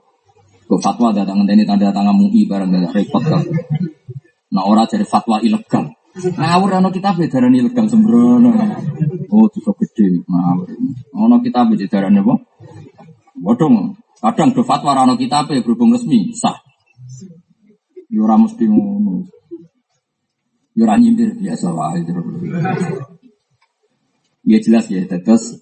[0.66, 3.42] Kok fatwa datang ini tanda tangan MUI barang gak repot kan.
[4.52, 5.88] Nah ora jadi fatwa ilegal.
[6.16, 8.50] Ngawur ono kita beda ilegal sembrono.
[9.30, 10.24] Oh, itu gede.
[11.12, 12.34] Ono kita beda apa?
[13.36, 16.56] Bodong, kadang do fatwa rano berhubung resmi sah.
[18.08, 19.28] Yura ya mesti ngono.
[20.72, 22.00] Yura ya nyindir biasa wae.
[24.46, 25.60] Ya jelas ya, terus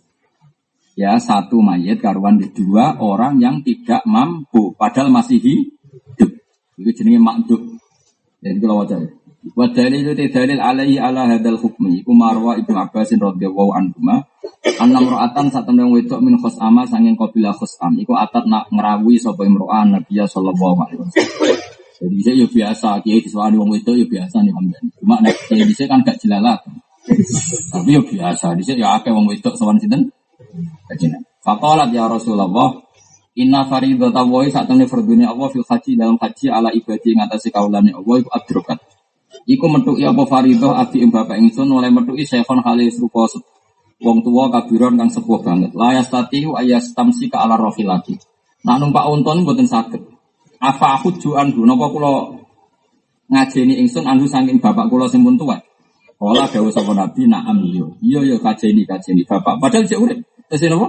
[0.95, 6.31] ya satu mayat karuan di dua orang yang tidak mampu padahal masih hidup.
[6.79, 7.81] Itu jenenge makduk.
[8.45, 9.01] Jadi kalau wajah
[9.53, 14.01] Wa dalilu te dalil alaihi ala hadal hukmi iku marwa Ibnu Abbas radhiyallahu anhu
[14.81, 19.93] anna mra'atan satemene wedok min khusama sanging qabila khusam iku atat nak ngrawuhi sapa imro'an
[19.93, 21.61] Nabi sallallahu alaihi wasallam.
[21.95, 24.85] Jadi saya ya biasa, kiai diswani wong wedok ya biasa nih hamdan.
[24.99, 26.59] Cuma nek kiai dhisik kan gak jelalat.
[27.71, 30.11] Tapi ya biasa, dhisik ya akeh wong wedok sowan sinten?
[30.91, 31.23] Kajian.
[31.45, 32.83] Faqalat ya Rasulullah,
[33.35, 37.91] Inna faridata wa saat temne fardune Allah fil haji dalam haji ala ibadi ngatasi kaulane
[37.91, 38.79] Allah iku adrokat.
[39.45, 43.29] Iku metuki apa faridah abi ing bapak ingsun oleh metuki syekhon halis rupa
[44.01, 45.77] wong tua kabiron kang sepuh banget.
[45.77, 48.17] La yastati ayas tamsi ka ala rohilati.
[48.65, 50.01] Nak numpak unta niku mboten saged.
[50.61, 52.41] Apa aku juan du napa kula
[53.29, 55.61] ngajeni ingsun andu saking bapak kula sing pun tuwa.
[56.17, 57.87] Kala dawuh sapa Nabi na'am iya.
[58.01, 59.61] Iya ya kajeni kajeni bapak.
[59.61, 60.19] Padahal cek urip.
[60.49, 60.89] Tesih napa?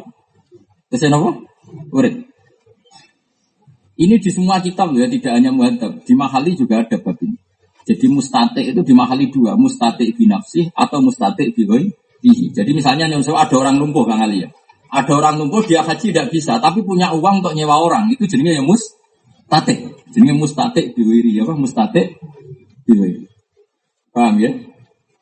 [0.87, 1.43] Tesih napa?
[1.91, 2.15] Urip.
[3.95, 6.03] Ini di semua kitab ya, tidak hanya muhadzab.
[6.03, 7.34] Di mahali juga ada bab ini.
[7.85, 12.49] Jadi mustate itu di mahali dua, mustate binafsi atau mustate bihi.
[12.49, 14.49] Jadi misalnya yang ada orang lumpuh Kang Ali ya.
[14.89, 18.09] Ada orang lumpuh dia haji tidak bisa, tapi punya uang untuk nyewa orang.
[18.09, 19.93] Itu jadinya yang mustate.
[20.09, 21.53] Jadinya mustate biwiri apa?
[21.53, 22.17] Mustate
[22.89, 23.29] biwiri.
[24.09, 24.49] Paham ya?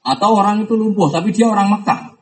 [0.03, 2.13] Atau orang itu lumpuh, tapi dia orang Mekah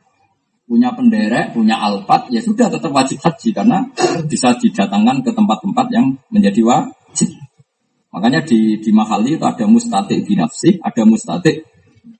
[0.72, 3.84] punya penderek, punya alpat, ya sudah tetap wajib haji karena
[4.24, 7.01] bisa didatangkan ke tempat-tempat yang menjadi wajib.
[8.12, 11.64] Makanya di di mahali itu ada mustatik binafsi, ada mustatik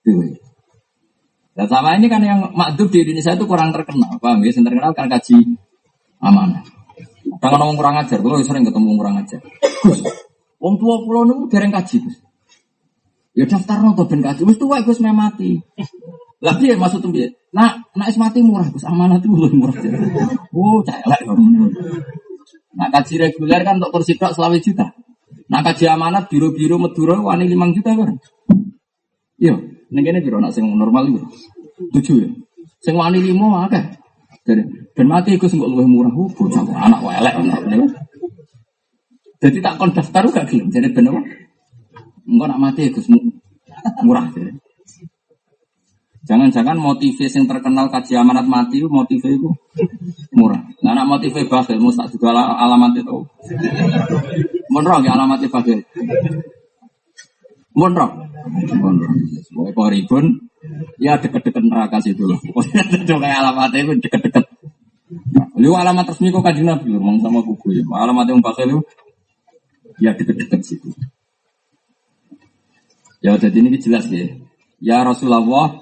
[0.00, 0.40] biwi.
[1.52, 4.56] Dan sama ini kan yang makdub di Indonesia itu kurang terkenal, paham ya?
[4.56, 5.36] Yang terkenal kan kaji
[6.24, 6.64] amanah.
[7.44, 9.40] Kadang ngomong kurang ajar, kalau sering ketemu kurang ajar.
[10.56, 12.16] Wong tua pulau itu dereng kaji, Gus.
[13.36, 15.60] Ya daftar nonton ben kaji, wis tua Gus mati.
[16.40, 17.36] Lah piye maksud piye?
[17.52, 18.88] Nak nak es mati murah, Gus.
[18.88, 19.76] Amanah itu lebih murah.
[20.56, 21.36] Oh, celek kok.
[22.80, 24.88] Nak kaji reguler kan untuk kursi tok selawe juta.
[25.52, 28.16] Nak kaji amanat biru-biru Madura wani 5 juta kan.
[29.36, 29.54] Iya,
[29.92, 31.20] ning kene piro nak sing normal iku?
[31.92, 32.30] 7 ya.
[32.80, 33.84] Sing wani 5 akeh.
[34.42, 34.62] Jadi,
[34.96, 36.10] ben mati Gus kok luwih murah.
[36.10, 37.34] Oh, bocah anak welek
[39.42, 40.70] Jadi tak kon daftar gak gelem.
[40.70, 41.20] Jadi ben apa?
[42.26, 43.06] Engko nak mati Gus
[44.02, 44.26] murah.
[46.22, 49.50] Jangan-jangan motivasi yang terkenal kaji amanat mati itu motivasi itu
[50.30, 50.62] murah.
[50.78, 53.18] Nah, anak motivasi bagus, mau tak juga alamat itu.
[54.72, 55.84] Monro ya alamat bagus.
[57.76, 58.06] Monro,
[58.80, 59.08] monro.
[59.52, 60.48] Mau ribun,
[61.00, 62.40] ya deket-deket neraka situ loh.
[63.08, 64.44] Coba alamatnya itu deket-deket.
[65.60, 67.84] Lu alamat resmi kok kaji nabi, ngomong sama kuku ya.
[67.84, 68.80] Alamat yang pakai itu,
[70.00, 70.88] ya deket-deket situ.
[73.20, 74.36] Ya jadi ini jelas ya.
[74.82, 75.78] Ya Rasulullah,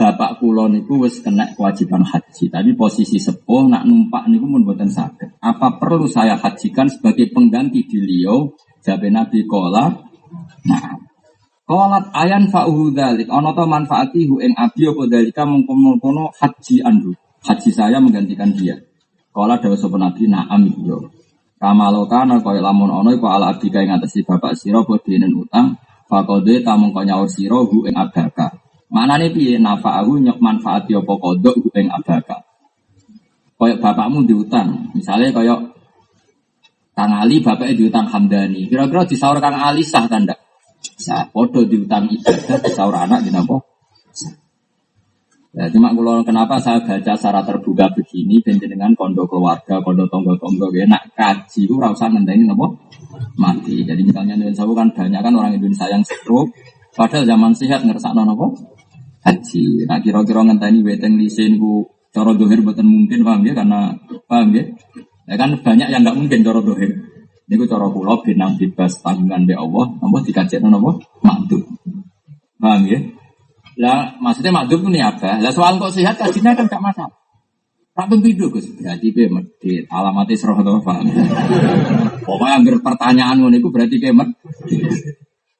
[0.00, 2.48] bapak kulo niku wis kena kewajiban haji.
[2.48, 5.36] Tapi posisi sepuh nak numpak niku mun boten sakit.
[5.44, 8.56] Apa perlu saya hajikan sebagai pengganti di Leo?
[8.80, 9.92] Jabe Nabi kola.
[10.64, 10.96] Nah,
[11.68, 13.28] kolat ayan fa'uhu dalik.
[13.28, 17.12] Ono to manfaatihu ing abi apa dalika mengkono haji andu.
[17.44, 18.80] Haji saya menggantikan dia.
[19.28, 21.12] Kola dawa sapa Nabi na'am yo.
[21.60, 25.76] Kamalo kana kaya lamun ono iku ala abdi ing ngatasi bapak sira bodenen utang.
[26.08, 28.69] Fakode tamung kaya sira hu ing abdaka.
[28.90, 32.42] Mana nih piye nafa'ahu nyok manfaat apa kodok ing abaka.
[33.54, 35.60] Koyok bapakmu diutang, misalnya koyok
[36.90, 38.66] Kang Ali bapaknya diutang Hamdani.
[38.66, 40.36] Kira-kira disaur Kang Ali sah ndak?
[41.00, 41.30] Sah.
[41.30, 43.56] Podo diutang ibadah disaur anak di napa?
[45.50, 50.86] Ya, cuma kalau kenapa saya baca secara terbuka begini, dengan kondo keluarga, kondo tonggo-tonggo, ya
[50.86, 52.78] nak kaji itu rasa ngenteni nopo
[53.34, 53.82] mati.
[53.82, 56.54] Jadi misalnya Indonesia kan banyak kan orang Indonesia yang stroke,
[56.94, 58.78] padahal zaman sehat ngerasa nopo
[59.24, 59.86] haji.
[59.86, 63.94] Nah kira-kira ngenteni weteng lisin ku cara dohir buatan mungkin paham ya karena
[64.26, 64.64] paham ya.
[65.30, 66.90] Ya kan banyak yang nggak mungkin cara dohir.
[67.50, 70.90] Ini ku cara pulau binang bebas tanggungan be Allah, apa dikajet apa
[71.26, 71.62] makdum.
[72.60, 72.98] Paham ya?
[73.80, 75.38] Lah maksudnya makdum ini apa?
[75.38, 77.16] Lah soal kok sehat kajinya kan gak masalah.
[77.90, 81.10] Tak pembidu Gus, berarti be medit, alamatnya serah atau paham.
[82.22, 84.38] Pokoknya ambil pertanyaan itu berarti be medit.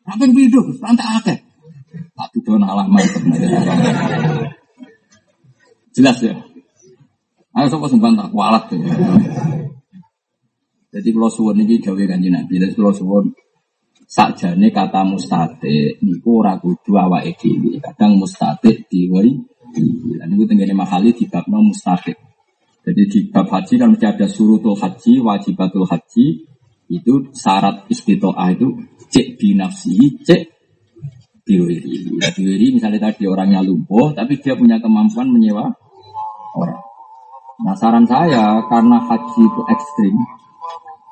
[0.07, 1.50] Tak pembidu Gus, tak akeh.
[1.91, 3.03] Tak tuduh alamat.
[5.91, 6.35] Jelas ya.
[7.51, 8.95] Ayo sapa sumban tak kualat ya.
[10.91, 13.31] Jadi kalau suwun ini gawe kanji Nabi, jadi kalau suwun
[14.11, 17.79] sakjane kata mustate niku ora kudu awake dhewe.
[17.83, 19.35] Kadang mustate diwei
[20.19, 22.15] lan niku tengene mahali di bab mustate.
[22.87, 26.43] Jadi di bab haji kan mesti ada surutul haji, wajibatul haji,
[26.91, 30.60] itu syarat istitoah itu cek binafsi, cek
[31.51, 32.15] diwiri.
[32.23, 35.67] Nah, diwiri misalnya tadi orangnya lumpuh, tapi dia punya kemampuan menyewa
[36.55, 36.79] orang.
[37.61, 40.15] Nah saran saya karena haji itu ekstrim,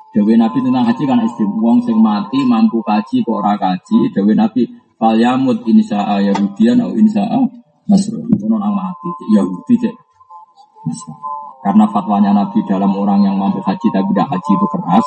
[0.09, 1.51] Dewi Nabi tentang haji kan ekstrim.
[1.61, 4.09] Uang sing mati mampu kaji kok ora kaji.
[4.09, 4.65] Dewi Nabi
[4.97, 7.39] falyamut insa'a Yahudian atau insa'a
[7.85, 8.33] Nasrani.
[8.33, 9.95] Itu orang mati Yahudi cek.
[11.61, 15.05] Karena fatwanya Nabi dalam orang yang mampu haji tapi tidak haji itu keras.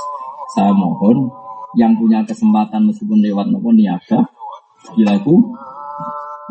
[0.55, 1.27] Saya mohon
[1.75, 4.23] yang punya kesempatan meskipun lewat maupun niaga
[4.93, 5.55] Gilaku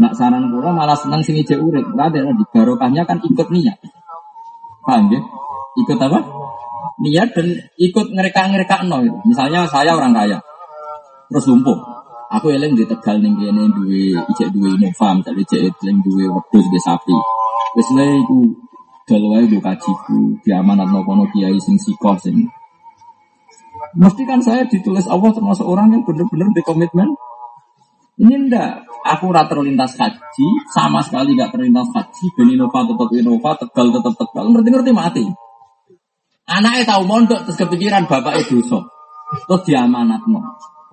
[0.01, 1.83] nak saran kula malah senang sing ijek urip.
[1.93, 3.77] Ada di barokahnya kan ikut niat.
[4.81, 5.21] Paham ya?
[5.77, 6.19] Ikut apa?
[7.01, 7.47] niat dan
[7.81, 9.17] ikut ngereka-ngereka no gitu.
[9.25, 10.37] Misalnya saya orang kaya,
[11.33, 11.77] terus lumpuh.
[12.31, 16.63] Aku eling di Tegal ning kene duwe ijek duwe Innova, misalnya ijek eling duwe wedhus
[16.63, 17.17] duwe sapi.
[17.75, 18.39] Wis le iku
[19.03, 22.47] dol wae do kajiku, diamanatno kono kiai sing sikoh sing
[23.91, 27.11] Mesti kan saya ditulis Allah termasuk orang yang benar-benar di komitmen.
[28.21, 33.51] Ini ndak, aku rata terlintas haji, sama sekali nggak terlintas haji, ben Innova tetap Innova,
[33.57, 35.25] Tegal tetap Tegal, ngerti-ngerti mati.
[36.45, 38.85] Anaknya tahu mondok terus kepikiran bapak itu so,
[39.49, 40.37] terus diamanat no.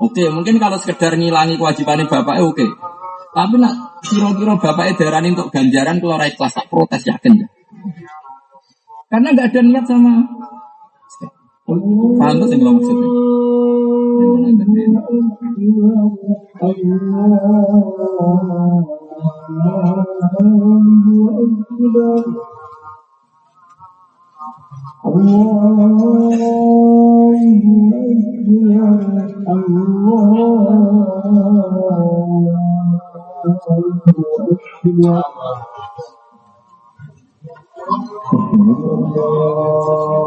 [0.00, 2.64] Oke, mungkin kalau sekedar ngilangi kewajiban bapak oke.
[3.34, 7.48] Tapi nak kira-kira bapak darani untuk ganjaran rakyat kelas tak protes yakin ya.
[9.12, 10.24] Karena nggak ada niat sama
[11.68, 13.08] Paham tuh yang maksudnya?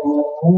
[0.41, 0.49] Itu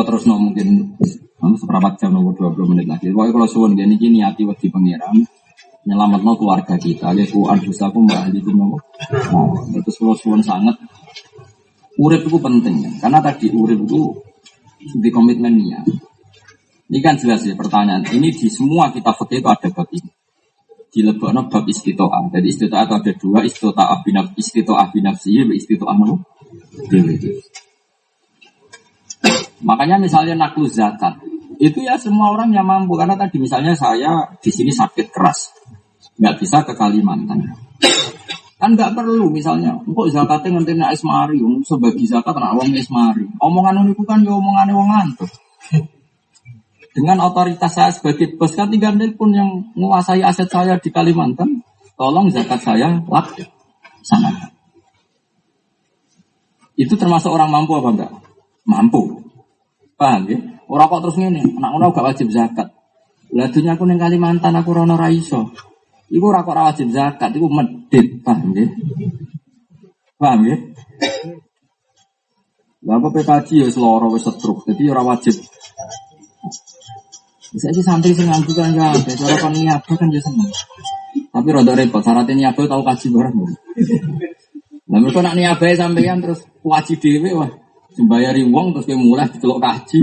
[0.00, 0.96] terus no mungkin
[1.36, 3.12] seperempat jam nomor 20 menit lagi.
[3.12, 5.28] Pokoknya kalau suwon gini hati waktu pangeran
[5.82, 7.10] nyelamat no keluarga kita.
[7.14, 8.78] Ya ku aku mbak itu nopo.
[9.10, 10.78] Nah, itu suwon sangat
[11.98, 12.90] urip itu penting ya.
[13.02, 14.00] Karena tadi urip itu
[14.98, 15.80] di komitmen ya.
[16.92, 18.04] Ini kan jelas ya pertanyaan.
[18.04, 20.10] Ini di semua kita fakir itu ada bab ini.
[20.92, 22.28] Di lebokno bab istitoah.
[22.28, 23.38] Jadi istitoah itu ada dua.
[23.42, 26.20] Istitoah binaf, istitoah binafsi, istitoah nopo.
[29.62, 31.22] Makanya misalnya naklu zakat,
[31.62, 35.54] itu ya semua orang yang mampu karena tadi misalnya saya di sini sakit keras,
[36.18, 37.38] nggak bisa ke Kalimantan.
[38.58, 43.30] Kan nggak perlu misalnya, kok zakatnya nanti naik esmari, sebagai zakat nak wong esmari.
[43.38, 45.30] Omongan itu kan ya omongan wong ngantuk.
[46.92, 51.62] Dengan otoritas saya sebagai bos kan tinggal pun yang menguasai aset saya di Kalimantan,
[51.94, 52.90] tolong zakat saya
[54.02, 54.50] sana.
[56.74, 58.12] Itu termasuk orang mampu apa enggak?
[58.66, 59.22] Mampu.
[59.94, 60.51] Paham ya?
[60.72, 62.72] Orang kok terus ngene, anak ngono gak wajib zakat.
[63.36, 65.52] Lah dunya aku ning Kalimantan aku rono ra iso.
[66.08, 68.64] Iku ora kok wajib zakat, iku medit, paham ya?
[70.16, 70.56] Paham ya?
[72.88, 75.36] Lah apa PKJ ya seloro wis setruk, jadi ora wajib.
[77.52, 78.40] Bisa aja santri sing kan
[78.72, 80.48] ya, cara kon niaba kan ya seneng.
[81.32, 83.36] Tapi rada repot, syaratnya niaba tau kaji bareng.
[84.88, 87.52] Lah mereka nak niaba sampeyan terus wajib dhewe wah.
[87.92, 90.00] Sembayari wong terus kayak mulai celok kaji.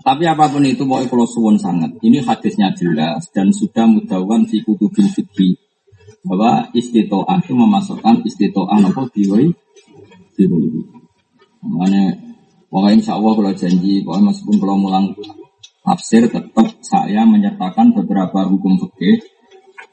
[0.00, 1.92] Tapi apa pun itu mau kalau suwon sangat.
[2.00, 5.58] Ini hadisnya jelas dan sudah mudawan si kutubil fikri
[6.24, 9.50] bahwa istitoah itu memasukkan istitoah apa diwai
[10.38, 10.68] diwai.
[11.60, 12.30] Makanya
[12.70, 15.06] Pokoknya insya Allah kalau janji, pokoknya meskipun kalau mulang
[15.82, 19.18] tafsir tetap saya menyertakan beberapa hukum fikih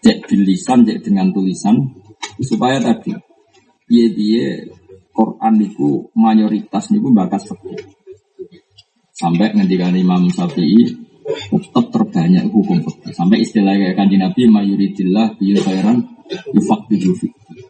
[0.05, 1.73] cek tulisan, cek dengan tulisan
[2.37, 3.17] supaya tadi
[3.89, 4.45] dia dia
[5.17, 7.81] Quran itu mayoritas niku bakas fikih
[9.09, 10.85] sampai ngendikan Imam Syafi'i
[11.49, 16.05] tetap terbanyak hukum fikih sampai istilah kayak kanji Nabi mayoritillah bi khairan
[16.53, 17.65] yufaqihu fikih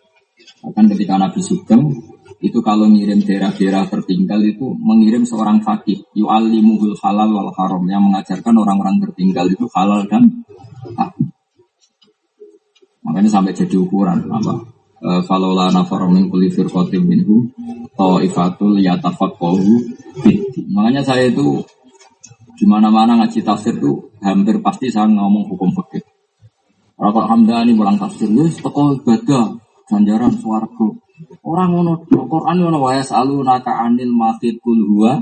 [0.67, 1.95] akan ketika Nabi Sugeng
[2.37, 8.53] itu kalau ngirim daerah-daerah tertinggal itu mengirim seorang fakih yu'allimuhul halal wal haram yang mengajarkan
[8.53, 10.45] orang-orang tertinggal itu halal dan
[10.93, 11.33] haram.
[13.01, 14.76] Makanya sampai jadi ukuran apa?
[14.97, 17.45] E, Falola nafarum min kulli firqatin minhu
[17.93, 19.61] ta'ifatul yatafaqahu
[20.73, 21.61] Makanya saya itu
[22.57, 26.01] di mana-mana ngaji tafsir itu hampir pasti saya ngomong hukum fikih.
[26.97, 29.53] Rokok Hamdani pulang tafsir, wis teko ibadah,
[29.85, 30.87] ganjaran swarga.
[31.45, 35.21] Orang ngono Quran ngono wae salu naka anil mahid kul huwa.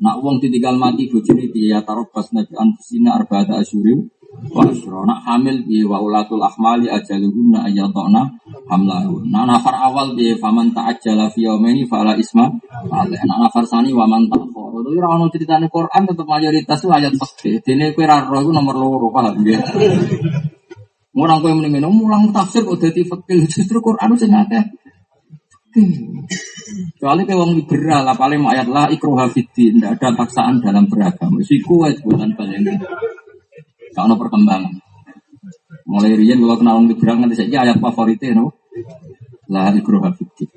[0.00, 4.08] Nak wong ditinggal mati bojone piye ya tarobas nabi anfusina arba'ata asyurim
[4.52, 5.04] wa asyra.
[5.04, 8.32] Nak hamil piye wa ulatul ahmali ajaluhunna ayatona
[8.66, 9.24] hamlahu.
[9.28, 12.48] Nak nafar awal piye faman ta'ajjala fi yaumaini fala isma.
[12.90, 14.78] Nak nafar sani wa man ta'khara.
[14.82, 17.62] Itu ora ono critane Quran tetep mayoritas ayat fikih.
[17.62, 19.60] Dene kowe ra roh iku nomor loro paham ya.
[21.12, 23.04] Orang kowe mendingin mulang tafsir kok dadi
[23.46, 24.64] justru Quran sing akeh
[25.72, 31.40] Kecuali ke wong liberal, paling ayat lah ikroh hafidin, tidak ada paksaan dalam beragama.
[31.40, 32.60] Siku kuat bukan paling
[33.92, 34.72] Kalau perkembangan.
[35.88, 38.56] Mulai rian kalau kenal wong liberal nanti saja ayat favoritnya, no?
[39.52, 40.48] Lah ikroh hafidin.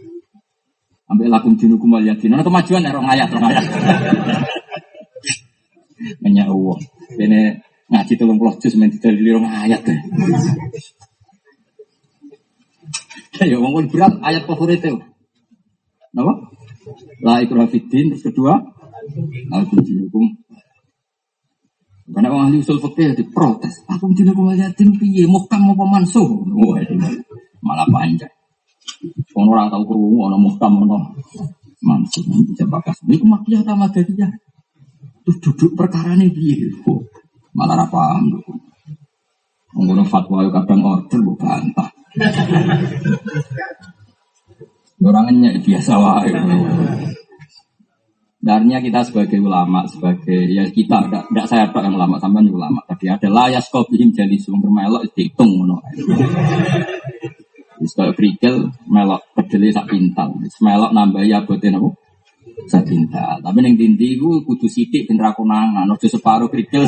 [1.06, 2.34] Ambil lakum dinukum wal yakin.
[2.34, 3.66] Nah, kemajuan ya, orang ayat, orang ayat.
[6.56, 6.80] Uang.
[7.20, 7.60] Ini
[7.91, 9.84] ngaji tolong puluh juz main di orang ayat.
[13.36, 14.95] Ya wong berat ayat favorit itu.
[16.16, 16.56] Napa?
[17.20, 18.64] La ikrah terus kedua
[19.52, 20.40] Aku hukum.
[22.16, 23.84] Karena orang ahli usul fikih diprotes.
[23.92, 25.28] Aku dinukum yatim piye?
[25.28, 26.24] Muhkam apa mansuh?
[26.48, 26.96] Wah, itu
[27.60, 28.32] malah panjang.
[29.36, 31.12] Orang tahu kerungu, orang muhkam, orang
[31.84, 32.24] mansuh.
[32.24, 33.04] Bisa bakas.
[33.04, 34.32] Ini kemakiyah sama ya.
[35.28, 36.72] Terus duduk perkara ini piye?
[37.52, 38.24] Malah apa?
[39.76, 41.44] Menggunakan fatwa kadang order, bukan
[41.76, 41.92] bantah.
[45.04, 46.32] Orangnya biasa wae.
[48.46, 52.78] Darnya kita sebagai ulama, sebagai ya kita, tidak saya pak yang ulama, sampai ulama.
[52.86, 55.82] Tadi ada layas bihim jadi sumber melok dihitung ngono.
[57.82, 60.38] Wis krikil melok pedele sak pintal.
[60.62, 61.90] Melok nambah ya boten apa?
[62.70, 63.42] Sak pintal.
[63.42, 66.86] Tapi ning dindi iku kudu sithik ben ra konangan, separo krikil.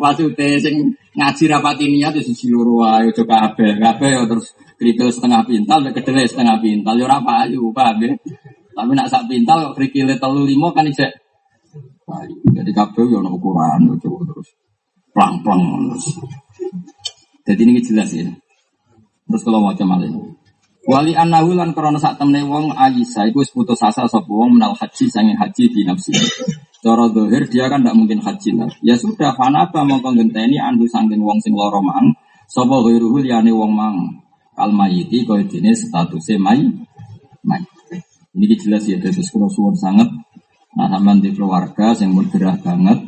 [0.00, 3.52] Maksudnya sing ngaji rapati niat itu sisi loro ayo coba.
[3.52, 6.96] Kabeh ya terus krikil setengah pintal, kedelai setengah pintal.
[6.96, 8.16] Ya ora payu, paham ya?
[8.78, 11.10] Tapi nak sak pintal krikile telu limo kan isek.
[12.54, 14.48] Jadi kabeh ya ono ukuran ya terus
[15.10, 15.90] plang-plang
[17.42, 18.30] Jadi ini jelas ya.
[19.26, 20.14] Terus kalau mau malih.
[20.86, 24.72] Wali anahu lan krana sak temne wong Aisyah iku wis putus asa sapa wong menal
[24.78, 26.14] haji sange haji di nafsi.
[26.78, 28.70] Cara dohir dia kan tidak mungkin haji lah.
[28.80, 32.14] Ya sudah, fanaba mongko ngenteni andu sangking wong sing loro mang.
[32.46, 34.22] Sapa ghairuhu liyane wong mang.
[34.54, 36.62] Kal mayiti kaya dene statuse may.
[37.42, 37.60] May.
[38.38, 40.06] Ini jelas ya terus kula suwun sangat.
[40.78, 43.02] Nah sampean di keluarga sing bergerah banget.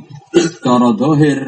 [0.59, 1.39] Cara dohir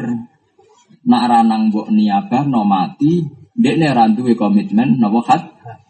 [1.03, 5.43] nak ranang mbok niabah no mati, dekne ra duwe komitmen napa hat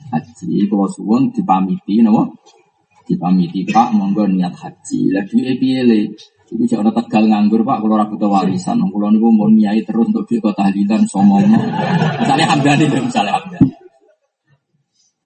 [0.10, 0.65] haji.
[0.65, 2.34] Kalau suwon dipamiti nopo?
[3.06, 5.14] Dipamiti pak monggo niat haji.
[5.14, 6.18] Lagi piye le?
[6.49, 8.82] Itu jangan tegal nganggur pak kalau ragu warisan.
[8.82, 11.45] Kalau niku mau niai terus untuk di kota tahlilan somong
[12.22, 13.83] misalnya hamdani misalnya hamdani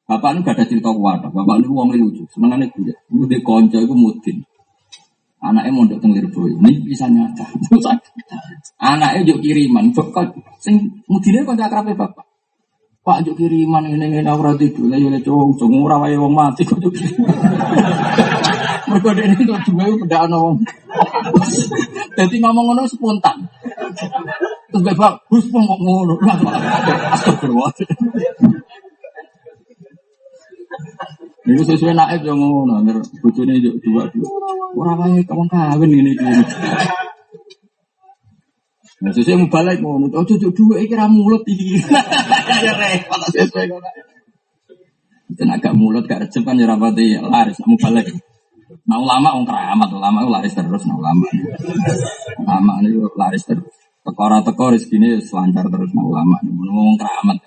[0.08, 3.76] Bapak ini gak ada cerita wadah, bapak ini uang lucu, senengannya gue, itu di konco
[3.76, 4.40] itu mudin.
[5.44, 7.44] Anaknya mau untuk tenglir boy, ini bisa nyata.
[8.96, 10.32] Anaknya juga kiriman, kok
[10.64, 12.24] sing mudinnya kok akrabnya bapak.
[13.08, 16.68] Pak juk kiriman ini ini ora itu lah yo cowok cowok ora wae wong mati
[16.68, 16.92] kok juk.
[18.92, 20.60] Mergo dene kok duwe pendak ana wong.
[22.20, 23.48] Dadi ngomong ngono spontan.
[24.76, 24.92] Terus
[25.32, 26.20] hus pun kok ngono.
[27.16, 27.72] Astagfirullah.
[31.48, 34.28] Ini sesuai naib yang ngono, nggak bojone yo dua dua.
[34.76, 36.28] Ora wae kawan kawin ini iki.
[38.98, 41.80] Nah, sesuai mau balik ngono, oh cucu dua iki ra mulut iki.
[42.68, 43.88] Ya repot sesuai ngono.
[45.40, 48.12] Dan agak mulut gak recep kan ya rapati laris, mau balik.
[48.84, 51.28] Nah ulama orang keramat, ulama laris terus, nah ulama.
[52.44, 53.72] Ulama ini laris terus.
[54.04, 56.44] Tekora teko rezeki selancar terus, nah ulama.
[56.44, 57.40] Ngomong keramat.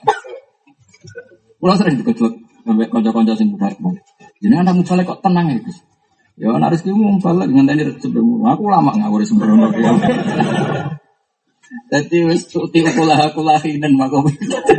[1.61, 2.33] Pulau sering dikejut,
[2.65, 3.77] sampai konco-konco sing budar.
[4.41, 5.79] Jadi anda mubalek kok tenang ya Gus.
[6.41, 9.69] Ya anak rezeki mau mubalek dengan tadi rezeki Aku lama ngawur sembrono.
[11.93, 14.25] Jadi wis tuti kulah kulahinan mako.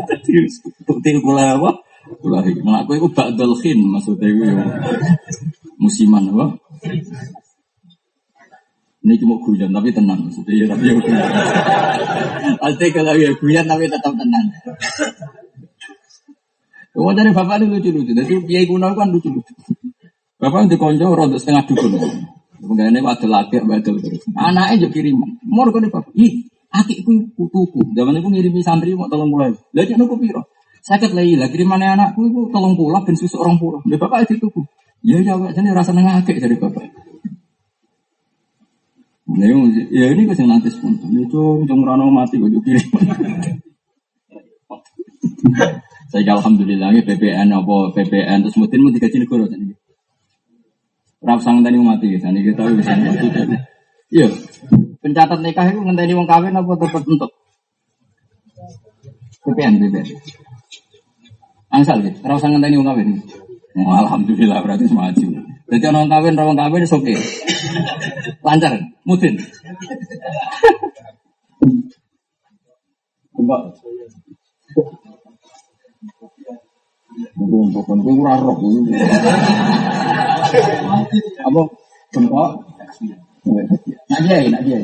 [0.10, 1.86] Jadi wis tuti kulah apa?
[2.18, 2.66] Kulahin.
[2.66, 4.42] Nah aku itu ba'dal khin maksudnya itu
[5.78, 6.58] musiman apa?
[9.02, 10.94] Ini cuma guyon tapi tenang maksudnya ya tapi ya.
[12.98, 14.46] Kalau ya guyon tapi tetap tenang.
[16.92, 18.12] Kamu dari bapak ini lucu-lucu.
[18.12, 19.54] Jadi kiai kuno kan lucu-lucu.
[20.36, 21.96] Bapak di konco rodok setengah dukun.
[22.62, 24.28] Ini waktu lagi, waktu terus.
[24.36, 25.40] Anaknya juga kiriman.
[25.48, 26.12] Mau kan bapak.
[26.20, 27.96] Ih, akikku kutuku.
[27.96, 29.56] Zaman itu ngirimi santri mau tolong mulai.
[29.72, 30.44] Lagi nuku piro.
[30.82, 33.56] Sakit lagi lah kirimannya anakku itu tolong pulang ben susu orang.
[33.88, 34.62] Dia bapak itu tuku.
[35.02, 36.84] Ya ya jadi rasa nengah akik dari bapak.
[39.32, 39.48] Nah,
[39.96, 41.16] ya ini kasih nanti spontan.
[41.16, 42.84] Itu jong rano mati gue kirim.
[46.12, 49.72] Saya alhamdulillah ini PPN apa PPN terus mungkin mau dikaji negara tadi.
[51.24, 53.28] Rap sang tadi mati ya, tadi kita bisa mati.
[54.12, 54.28] Iya,
[55.00, 57.32] pencatat nikah itu ngenteni wong kawin apa tetap untuk
[59.48, 60.08] PPN PPN.
[61.72, 63.16] Angsal gitu, rap sang ngenteni wong kawin.
[63.80, 65.28] Oh, alhamdulillah berarti semaju.
[65.72, 67.16] Jadi orang kawin, orang kawin oke.
[68.44, 68.76] Lancar,
[69.08, 69.40] mudin.
[73.32, 73.72] Coba
[77.36, 78.58] Bukan gue kurang roh.
[81.48, 81.62] Apa?
[82.12, 82.52] Bengkok?
[84.12, 84.80] Nak dia, nak dia.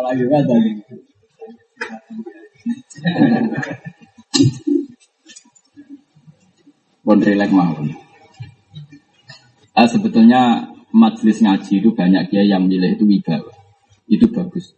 [0.00, 0.72] Lagi ada lagi.
[7.00, 7.18] Pun.
[9.74, 13.59] Ah, sebetulnya majelis ngaji itu banyak dia yang milih itu wibawa
[14.10, 14.74] itu bagus.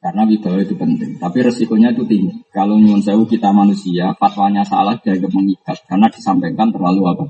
[0.00, 1.20] Karena wibawa itu penting.
[1.20, 2.32] Tapi resikonya itu tinggi.
[2.48, 5.76] Kalau nyuwun sewu kita manusia, fatwanya salah dianggap mengikat.
[5.84, 7.24] Karena disampaikan terlalu apa?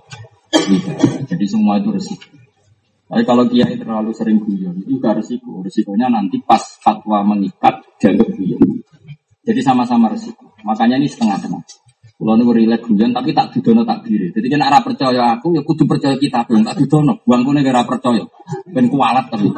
[0.54, 1.26] Wibawa.
[1.26, 2.30] Jadi semua itu resiko.
[3.10, 5.66] Tapi kalau kiai terlalu sering guyon, itu juga resiko.
[5.66, 8.62] Resikonya nanti pas fatwa mengikat, dianggap guyon.
[9.42, 10.54] Jadi sama-sama resiko.
[10.62, 11.89] Makanya ini setengah-tengah.
[12.20, 14.28] Kalau nih rilek guyon tapi tak didono tak diri.
[14.28, 17.16] Jadi kan arah percaya aku ya kudu percaya kita pun tak didono.
[17.24, 18.20] Buangku nih gara percaya.
[18.68, 19.48] Ben kualat tapi.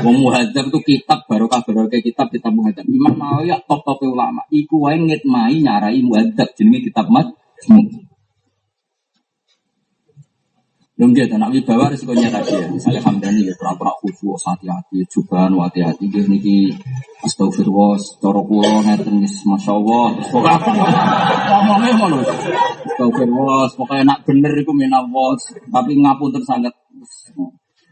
[0.00, 2.88] Wong muhadzab itu kitab baru kabar kayak kitab kitab muhadzab.
[2.88, 4.40] Imam ya top top ulama.
[4.48, 7.28] Iku wae ngitmai nyarai muhadzab jenenge kitab mat.
[10.96, 12.72] Yang gitu, nak wibawa risikonya tadi ya.
[12.72, 16.08] Misalnya Hamdani ya, pura-pura khusyuk, hati-hati, jubahan, hati-hati.
[16.08, 16.72] Gini niki,
[17.20, 20.16] astagfirullah, coro kulo, ngeten, masya Allah.
[20.24, 20.70] Pokoknya apa
[21.52, 22.18] ngomongnya ngono.
[22.88, 25.36] Astagfirullah, pokoknya nak bener itu minawat.
[25.68, 26.72] Tapi ngapun tersangat.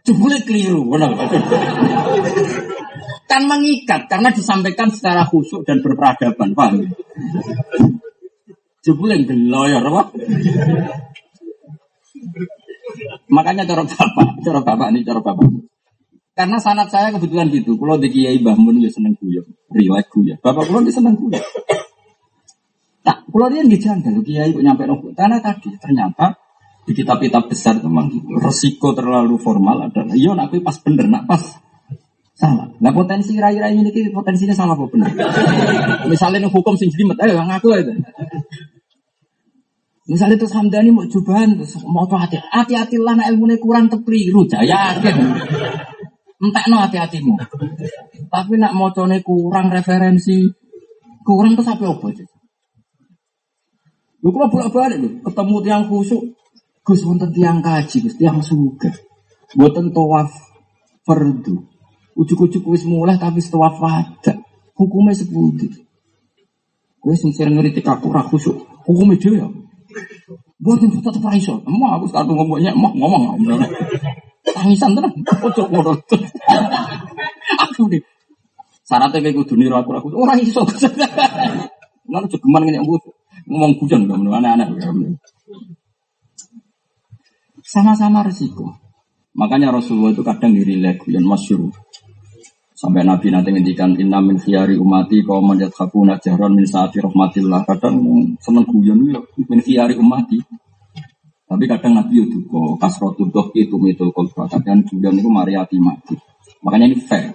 [0.05, 0.89] Jebule keliru,
[3.29, 6.89] kan mengikat, karena disampaikan secara khusyuk dan berperadaban, paham?
[8.85, 10.03] Jebule geloyor, apa?
[13.35, 15.49] Makanya cara bapak, cara bapak nih, cara bapak.
[16.35, 17.75] Karena sanat saya kebetulan gitu.
[17.79, 20.39] Kalau di Kiai Bahmun ya seneng guyon, relax guyon.
[20.39, 21.43] Bapak kalau dia seneng guyon.
[23.03, 25.11] Tak, kalau dia nggak janggal, Kiai kok nyampe nopo.
[25.15, 26.39] Karena tadi ternyata
[26.85, 28.39] di kitab-kitab besar memang gitu.
[28.39, 31.43] Resiko terlalu formal adalah, iya nak pas bener, nak pas
[32.35, 32.67] salah.
[32.83, 35.11] Nah potensi rai-rai ini potensinya salah apa benar?
[36.11, 37.95] Misalnya hukum sing jelimet, ayo ngaku aja.
[40.05, 43.89] Misalnya itu Hamdani mau cobaan terus mau tuh hati hati hati lah nak ilmu kurang
[43.89, 45.01] terkeliru jaya.
[45.01, 45.17] Yakin
[46.45, 47.35] entek no hati hatimu
[48.29, 48.93] tapi nak mau
[49.25, 50.45] kurang referensi
[51.25, 52.25] kurang tuh sampai apa aja
[54.25, 56.23] lu kalau bolak balik lu ketemu tiang khusuk
[56.85, 58.93] gus wonten tiang kaji gus tiang suga
[59.55, 60.33] buatan tawaf
[61.07, 61.71] fardu.
[62.15, 64.39] Ujuk-ujuk wis mulai tapi tawaf wajah
[64.79, 65.51] hukumnya sepuluh
[67.05, 68.57] gue sing sering ngeritik aku rakusuk
[68.87, 69.45] hukumnya dia
[70.81, 71.61] itu tetap raiso.
[71.69, 73.37] Emang aku sekarang ngomongnya emang ngomong.
[74.45, 75.15] Tangisan tenang.
[75.45, 75.93] Ojo ngono.
[77.71, 78.03] Aku nih.
[78.85, 80.61] Syaratnya kayak gue dunia aku aku orang iso.
[82.13, 83.01] Lalu jogeman ngene aku
[83.49, 84.69] ngomong hujan gak menurut anak-anak.
[87.65, 88.77] Sama-sama resiko.
[89.35, 91.73] Makanya Rasulullah itu kadang diri lagi yang masyur.
[92.85, 97.65] Sampai Nabi nanti ngendikan inna min khiyari umati kau manjat hakuna jahran min saati rahmatillah.
[97.65, 97.97] Kadang
[98.45, 99.09] seneng guyon
[99.49, 100.37] min khiyari umati.
[101.49, 104.53] Tapi kadang Nabi itu kok kasrotul doh itu mitul kolba.
[104.53, 106.13] Kadang guyon itu mariati mati.
[106.61, 107.33] Makanya ini fair.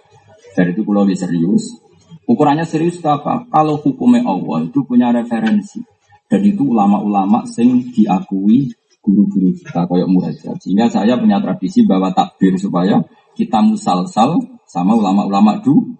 [0.54, 1.82] Fair itu kalau serius.
[2.30, 3.50] Ukurannya serius itu apa?
[3.50, 5.82] Kalau hukumnya Allah itu punya referensi.
[6.30, 8.70] Dan itu ulama-ulama sing diakui
[9.02, 10.54] guru-guru kita kayak muhajir.
[10.62, 13.02] Sehingga saya punya tradisi bahwa takbir supaya
[13.34, 15.98] kita musalsal sama ulama-ulama du.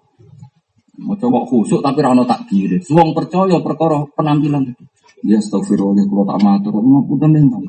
[1.00, 2.78] Mau coba khusuk tapi rano takbir.
[2.84, 4.84] Suang percaya perkara penampilan itu.
[5.26, 7.64] Ya astagfirullah kalau tak matur ngapunten ning bang.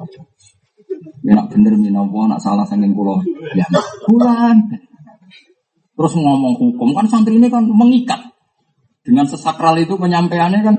[1.25, 3.23] Ya nak bener minawa nak salah saking kula.
[3.57, 3.65] Ya
[4.05, 4.77] bulan.
[5.95, 8.19] Terus ngomong hukum kan santri ini kan mengikat.
[9.01, 10.75] Dengan sesakral itu penyampaiannya kan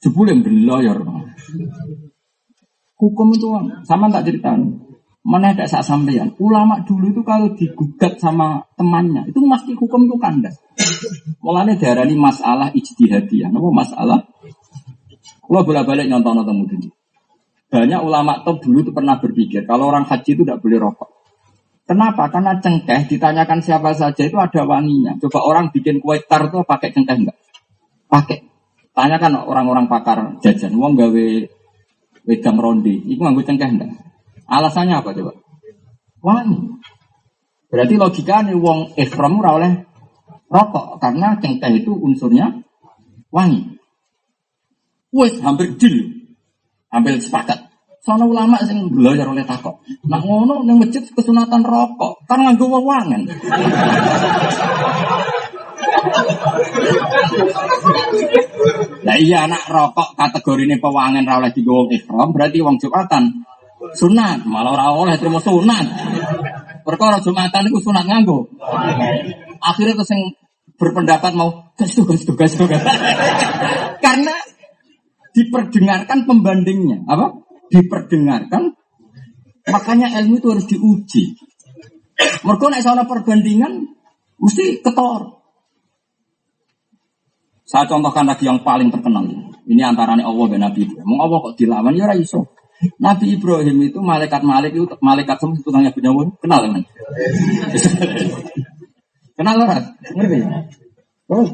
[0.00, 1.02] jebule belayar.
[2.96, 3.46] Hukum itu
[3.84, 4.85] sama tak ceritain.
[5.26, 6.38] Mana ada saat sampeyan.
[6.38, 10.54] Ulama dulu itu kalau digugat sama temannya, itu pasti hukum itu kandas.
[11.42, 13.50] Mulanya darah ini masalah ijtihadiyah.
[13.50, 14.22] Apa masalah?
[15.42, 16.82] Kalau bolak-balik nyontoh nonton mudin.
[17.66, 21.10] Banyak ulama top dulu itu pernah berpikir kalau orang haji itu tidak boleh rokok.
[21.86, 22.30] Kenapa?
[22.30, 25.18] Karena cengkeh ditanyakan siapa saja itu ada wanginya.
[25.22, 27.38] Coba orang bikin kue tar itu pakai cengkeh enggak?
[28.06, 28.46] Pakai.
[28.94, 31.26] Tanyakan orang-orang pakar jajan, wong gawe
[32.26, 34.05] wedang ronde, itu nganggo cengkeh enggak?
[34.46, 35.32] Alasannya apa coba?
[36.22, 36.58] Wangi.
[37.66, 39.72] Berarti logikanya wong ihram ora oleh
[40.46, 42.62] rokok karena cengkeh itu unsurnya
[43.34, 43.76] wangi.
[45.10, 46.14] Wes hampir deal.
[46.90, 47.66] Hampir sepakat.
[48.06, 49.82] Soalnya ulama sing belajar oleh takok.
[50.06, 53.26] Nak ngono ning masjid kesunatan rokok, kan nganggo wewangen.
[59.02, 63.42] Nah iya anak rokok kategori ini pewangen ra oleh digowo ihram berarti wong Jumatan
[63.76, 65.86] sunat, malah ora oleh terima sunat.
[66.86, 68.48] Perkara Jumatan itu sunat nganggo.
[69.60, 70.22] Akhirnya terus yang
[70.76, 72.68] berpendapat mau tuh gas tuh
[74.04, 74.34] Karena
[75.36, 77.42] diperdengarkan pembandingnya, apa?
[77.68, 78.72] Diperdengarkan
[79.66, 81.24] makanya ilmu itu harus diuji.
[82.16, 83.92] Mereka naik soal perbandingan
[84.40, 85.36] mesti ketor.
[87.66, 89.26] Saya contohkan lagi yang paling terkenal.
[89.66, 90.86] Ini antaranya Allah dan Nabi.
[91.02, 92.55] Mau Allah kok dilawan ya raiso.
[93.00, 96.82] Nabi Ibrahim itu malaikat malik itu malaikat semua tukangnya punya kenal kan?
[99.36, 99.80] kenal lah,
[100.12, 100.38] ngerti?
[101.32, 101.46] Oh.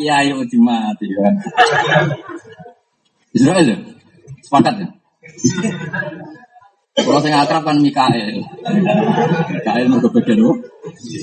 [0.00, 1.34] Iya, ayo mati kan.
[3.34, 3.76] Israel ya?
[4.46, 4.88] Sepakat ya?
[7.00, 8.46] Kalau saya akrab kan Mikael.
[9.50, 10.54] Mikael mau kebagian apa?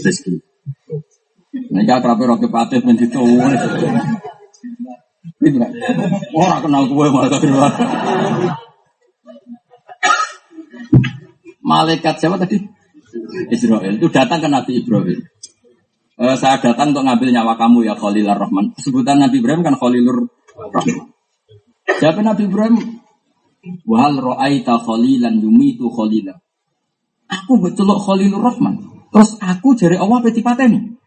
[0.04, 0.34] Rizki.
[1.72, 3.24] Nah, akrab roke patih menjitu.
[6.34, 7.48] Orang kenal gue malah tadi.
[11.62, 12.64] Malaikat siapa tadi?
[13.52, 15.20] Israel itu datang ke Nabi Ibrahim.
[16.18, 18.74] Uh, saya datang untuk ngambil nyawa kamu ya Khalilur Rahman.
[18.82, 21.14] Sebutan Nabi Ibrahim kan Khalilur Rahman.
[21.88, 22.76] Siapa Nabi Ibrahim?
[23.84, 26.40] Wahal ro'aita khalilan yumitu khalila.
[27.28, 28.80] Aku betul Khalilur Rahman.
[29.12, 30.98] Terus aku jari Allah peti pateni.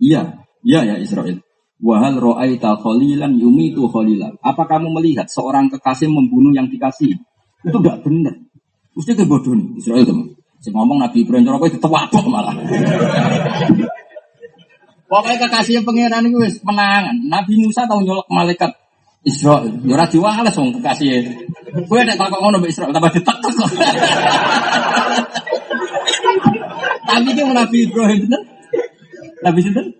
[0.00, 1.38] Iya, iya ya Israel.
[1.80, 4.36] Wahal ro'aita khalilan yumitu khalilan.
[4.44, 7.16] Apa kamu melihat seorang kekasih membunuh yang dikasih?
[7.64, 8.36] Itu gak benar.
[8.92, 10.28] Mesti kebodohan Israel teman.
[10.60, 12.52] Saya ngomong Nabi Ibrahim cara itu tewabok malah.
[15.08, 17.16] Pokoknya kekasih pangeran itu wis menangan.
[17.16, 18.76] Nabi Musa tahu nyolok malaikat
[19.24, 19.72] Israel.
[19.88, 21.32] Ya ora diwales wong kekasih.
[21.88, 23.54] Kowe nek takok ngono mbek Israel tambah ditekek.
[27.08, 28.42] Tapi ki Nabi Ibrahim bener.
[29.40, 29.99] Nabi sinten?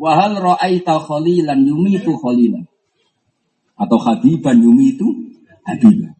[0.00, 2.64] Wahal ra'aita khalilan yumitu khalilan.
[3.76, 5.04] Atau habiban yumitu
[5.68, 6.16] habiban.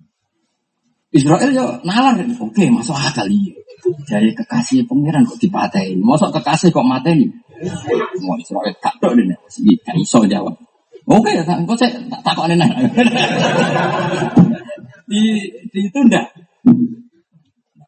[1.10, 3.56] Israel ya nalar, oke masuk akal iya.
[4.06, 5.98] Jadi kekasih pengiran kok dipatahin.
[6.04, 7.32] Masuk kekasih kok mateni.
[8.20, 9.34] Mau Israel tak tahu ini,
[9.82, 10.54] gak iso jawab.
[11.08, 12.60] Oke, ya, kok saya tak takut aneh
[15.10, 15.22] di,
[15.74, 16.30] di itu ndak.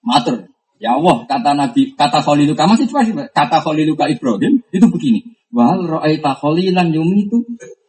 [0.02, 0.51] Matur.
[0.82, 5.22] Ya Allah, kata Nabi, kata Khaliluka, masih cuma kata Khaliluka Ibrahim, itu begini.
[5.54, 7.38] Wal ro'aita khalilan yumi itu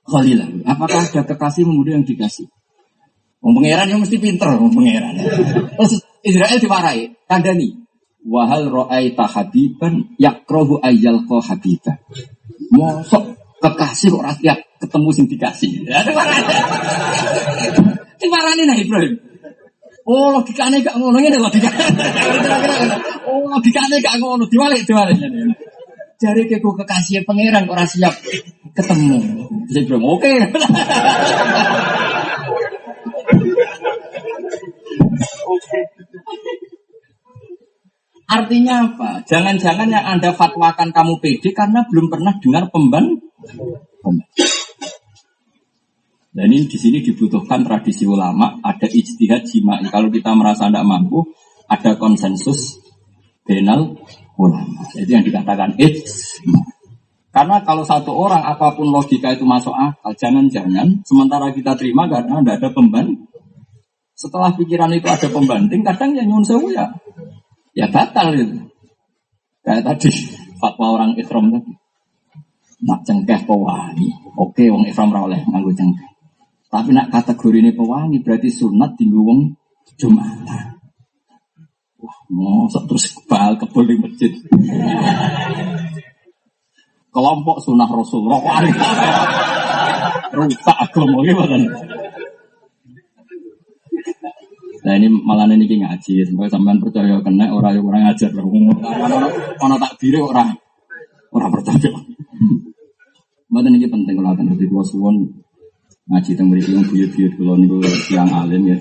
[0.05, 0.61] khalilan.
[0.67, 2.45] Apakah ada kekasih muda yang dikasih?
[3.39, 5.15] Wong pangeran yang mesti pinter, wong pangeran.
[5.73, 7.81] Terus Israel diwarai, kandani.
[8.23, 11.97] Wahal ro'aita habiban yakrohu ayyal ko habiban.
[12.71, 15.71] Mosok kekasih kok rakyat ketemu sing dikasih.
[18.19, 19.32] Dimarani nah Ibrahim.
[20.03, 21.87] Oh logikanya gak ngono ini logikanya.
[23.23, 25.15] Oh logikanya gak ngono diwalik diwalik.
[26.19, 28.15] Jari ke kekasih pangeran kok siap
[28.75, 29.19] ketemu.
[29.71, 30.33] Saya bilang oke.
[38.23, 39.21] Artinya apa?
[39.29, 43.19] Jangan-jangan yang Anda fatwakan kamu pede karena belum pernah dengar pemban.
[46.33, 49.85] Dan ini di sini dibutuhkan tradisi ulama, ada ijtihad jima'i.
[49.93, 51.29] Kalau kita merasa tidak mampu,
[51.69, 52.81] ada konsensus
[53.45, 53.93] benal
[54.33, 54.81] ulama.
[54.97, 56.61] Itu yang dikatakan ijma.
[57.33, 62.41] Karena kalau satu orang apa pun logika itu masuk akal, jangan-jangan sementara kita terima karena
[62.41, 63.09] tidak ada pemban.
[64.13, 66.93] Setelah pikiran itu ada pembanding, kadang yang nyun sewu ya,
[67.73, 68.61] ya batal itu.
[69.65, 70.09] Kayak tadi
[70.61, 71.73] fatwa orang ikhram tadi.
[72.85, 74.13] Nak cengkeh pewangi.
[74.37, 75.41] Oke, wong ikhram rawleh
[75.73, 76.12] cengkeh.
[76.73, 79.53] Tapi nak kategori ini pewangi berarti sunat di wong
[79.93, 80.81] Jumatan.
[82.01, 84.31] Wah, mosok terus kebal kebal di masjid.
[87.13, 88.41] Kelompok sunah Rasulullah.
[90.33, 91.61] Rusak agama gimana?
[94.83, 98.43] Nah ini malah ini ngaji, semoga sampean percaya kena orang yang orang ngajar lah.
[99.61, 100.57] Ono tak diri orang
[101.37, 101.93] orang percaya.
[103.53, 105.42] Mbak ini penting kalau di dua suwon
[106.03, 108.77] ngaji tentang mriki yang buyut-buyut kula niku siang alim ya.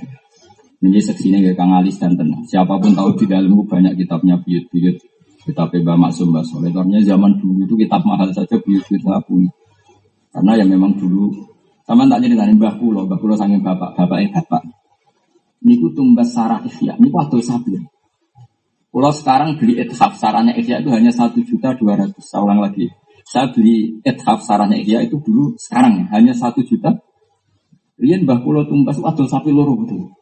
[0.83, 2.43] Ini seksinya ya Kang Alis dan tenang.
[2.43, 4.99] Siapa pun tahu di dalam banyak kitabnya buyut-buyut.
[5.43, 6.75] Kitab Mbak Maksum Mbak Soleh.
[6.75, 9.51] Karena zaman dulu itu kitab mahal saja buyut-buyut saya punya.
[10.35, 11.31] Karena ya memang dulu
[11.87, 14.63] sama tak jadi tanya Mbah Kulo, Mbah Kulo sangin bapak, bapak eh bapak.
[15.63, 17.79] Niku tumbas sarah ikhya, niku atau sabir.
[18.91, 22.27] Kulo sekarang beli ethaf sarahnya ikhya itu hanya satu juta dua ratus.
[22.27, 22.91] Saya ulang lagi.
[23.23, 26.91] Saya beli ethaf sarahnya ikhya itu dulu sekarang ya, hanya satu juta
[28.01, 30.13] Rian Mbah Kulo Tumbas adol sapi loro betul.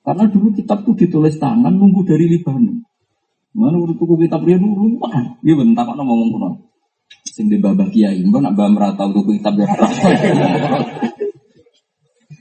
[0.00, 2.80] Karena dulu kitab itu ditulis tangan nunggu dari Libanon.
[3.52, 5.36] Mana urut tuku kitab Rian dulu mana?
[5.42, 6.50] Dia bentar kok ngomong kuno.
[7.26, 9.66] Sing di babah kiai, mbak nak mbak merata untuk kitab ya.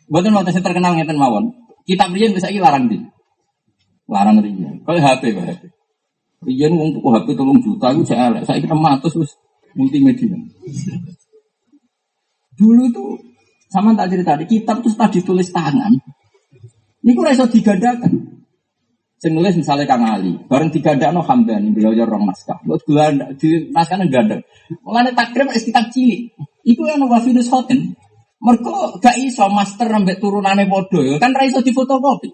[0.09, 1.53] Bukan mau saya terkenal ngeten mawon.
[1.85, 2.97] Kitab Rian bisa larang di.
[4.09, 4.81] Larang Rian.
[4.85, 5.61] Kalau HP pak HP.
[6.47, 8.47] Rian uang tuku HP tolong juta itu saya elek.
[8.47, 9.13] Saya kira matus
[9.75, 10.33] multimedia.
[12.59, 13.03] Dulu itu
[13.69, 15.93] sama tak cerita di kitab itu setelah ditulis tangan.
[17.05, 18.13] Ini kok iso digandakan.
[19.19, 20.71] Sing nulis misalnya Kang Ali, bareng
[21.11, 22.55] no Hamdan, beliau orang naskah.
[22.63, 24.39] Buat gula di naskahnya ganda.
[24.79, 26.31] Mulane takrib es kitab cilik.
[26.63, 27.99] Iku yang Wafinus Hoten.
[28.39, 31.19] Mereka gak iso master nambah turunannya bodoh, ya.
[31.19, 32.31] kan raiso di fotokopi.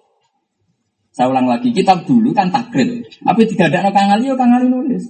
[1.09, 3.01] Saya ulang lagi, kitab dulu kan takrib.
[3.01, 5.09] Tapi no Kang Ali, ya Kang Ali nulis.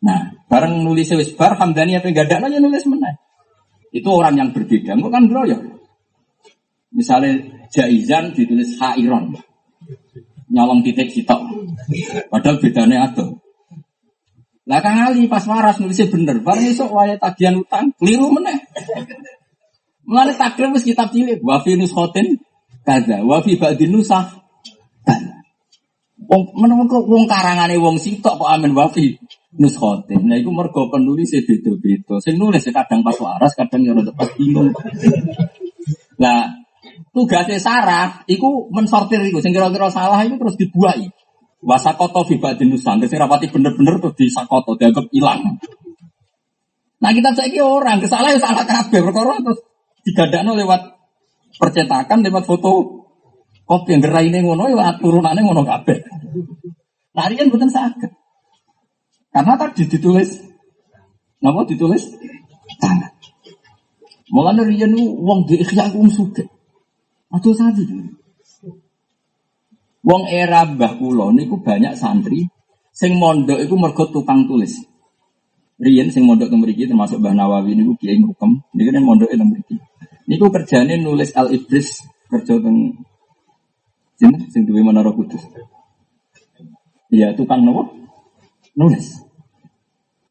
[0.00, 3.17] Nah, bareng nulis wis bar Hamdani apa gadakno nulis meneh.
[3.98, 4.94] Itu orang yang berbeda.
[4.94, 5.58] Enggak kan bro ya.
[6.94, 9.34] Misalnya Jaizan ditulis Hairon.
[10.48, 11.42] Nyolong titik sitok.
[12.32, 13.26] Padahal bedanya ada.
[14.68, 16.44] Lah Kang Ali pas waras nulisnya bener.
[16.44, 18.68] Barang esok waya tagihan utang, keliru meneh.
[20.04, 21.40] Mulane takrim wis kitab cilik.
[21.40, 22.40] Wa fi nushotin
[22.84, 24.38] kaza, wa ba'din nusah
[26.28, 29.16] Wong menawa wong karangane wong sitok kok amin wafi
[29.58, 30.24] nuskhotin.
[30.24, 32.22] Nah iku mergo penulis e beda-beda.
[32.22, 34.70] Sing nulis e kadang pas waras, kadang yo rada pas bingung.
[36.22, 36.54] Lah
[37.10, 41.10] tugasnya sarah iku mensortir iku sing kira-kira salah iku terus dibuai.
[41.58, 43.02] Wasakoto fi ba'din nusan.
[43.10, 45.58] Sing rapati bener-bener terus disakoto dianggap ilang.
[46.98, 49.62] Nah kita saiki orang kesalahan ya salah kabeh perkara terus
[50.02, 50.98] digadakno lewat
[51.58, 53.06] percetakan lewat foto
[53.66, 55.98] kopi yang gerai ini ngono ya turunannya ngono kabeh.
[57.14, 58.17] Tarian bukan sakit.
[59.28, 60.40] Karena tadi ditulis,
[61.44, 62.04] napa ditulis
[62.80, 63.12] tangan.
[64.32, 66.48] Mulane riyen wong di ikhya wong sugih.
[67.32, 67.84] Aduh sapi.
[70.04, 72.48] Wong era Mbah kula niku banyak santri
[72.94, 74.80] sing mondok iku mergo tukang tulis.
[75.78, 79.52] Riyen sing mondok teng mriki termasuk Mbah Nawawi niku kiai hukum, niku kan mondoke teng
[79.52, 79.76] mriki.
[80.28, 83.04] Niku kerjane nulis Al Ibris kerja teng
[84.18, 85.44] sing duwe menara kudus.
[87.08, 87.97] Iya, tukang nopo?
[88.78, 89.26] Nulis.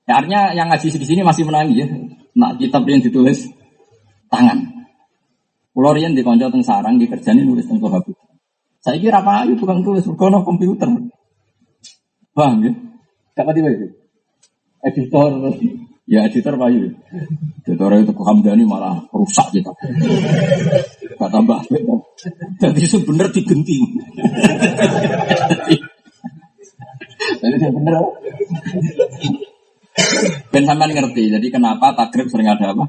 [0.08, 1.88] Ya, artinya yang ngaji di sini masih menangi ya.
[2.40, 3.52] Nak kitab yang ditulis
[4.32, 4.88] tangan.
[5.76, 8.16] Pulau Rian di konco teng sarang dikerjani nulis teng Kohabut.
[8.80, 10.88] Saya kira apa itu tukang tulis berkono komputer.
[12.32, 12.72] Bang ya?
[13.36, 13.88] Siapa tiba itu?
[14.88, 15.32] Editor
[16.08, 16.88] Ya editor Pak Yu.
[17.68, 19.76] Editor itu Hamdani malah rusak kita.
[21.20, 21.60] Gak tambah.
[22.64, 23.84] Jadi sebenar digenting.
[27.36, 27.94] Jadi dia bener.
[30.54, 31.24] Ben sampean ngerti.
[31.34, 32.86] Jadi kenapa takrib sering ada apa?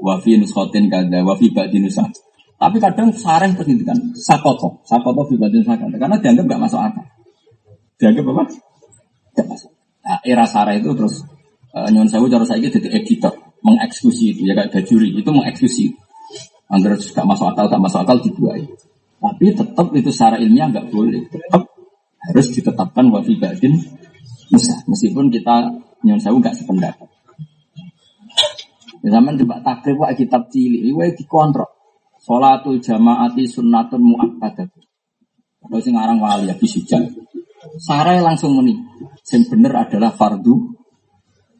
[0.00, 2.04] Wafi nuskotin kada, wafi ba'di nusa.
[2.60, 7.04] Tapi kadang sarang pendidikan sakoto, sakoto fi ba'di nusa karena dianggap gak masuk akal.
[7.96, 8.42] Dianggap apa?
[9.40, 9.70] Gak masuk.
[10.04, 11.24] Nah, era sarah itu terus
[11.72, 13.32] uh, nyuwun sewu cara saya jadi editor,
[13.64, 15.84] mengeksekusi itu ya kayak bajuri itu mengeksekusi.
[16.70, 18.62] Angger gak masuk akal, gak masuk akal dibuai.
[19.20, 21.20] Tapi tetap itu secara ilmiah nggak boleh.
[21.28, 21.69] Tetap
[22.28, 23.80] harus ditetapkan wafi badin
[24.50, 24.82] Musa.
[24.90, 25.72] Meskipun kita
[26.04, 27.08] nyon sewu gak sependapat.
[29.00, 31.70] Ya zaman coba takrib wa kitab cilik, ini dikontrol.
[32.20, 34.68] Salatul jamaati sunnatun muakkadat.
[35.60, 37.08] Kalau sing aran wali ya bisijan.
[37.80, 38.76] Sarai langsung muni.
[39.24, 40.52] Yang benar adalah fardu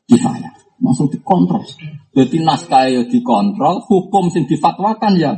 [0.04, 0.52] kifayah.
[0.84, 1.64] Langsung dikontrol.
[2.12, 5.32] Jadi naskah ya dikontrol, hukum sing difatwakan ya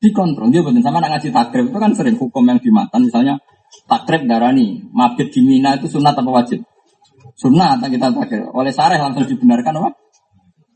[0.00, 0.48] dikontrol.
[0.48, 3.12] Dia betul sama ngaji takrib itu kan sering hukum yang dimatan.
[3.12, 3.36] Misalnya
[3.88, 6.60] takrib darani, mabit di Mina itu sunat apa wajib?
[7.36, 8.52] Sunat kita takrib.
[8.52, 9.90] Oleh sareh langsung dibenarkan apa?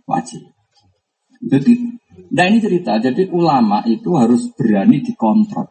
[0.08, 0.42] Wajib.
[1.46, 1.72] Jadi,
[2.32, 2.96] nah ini cerita.
[2.98, 5.68] Jadi ulama itu harus berani dikontrol.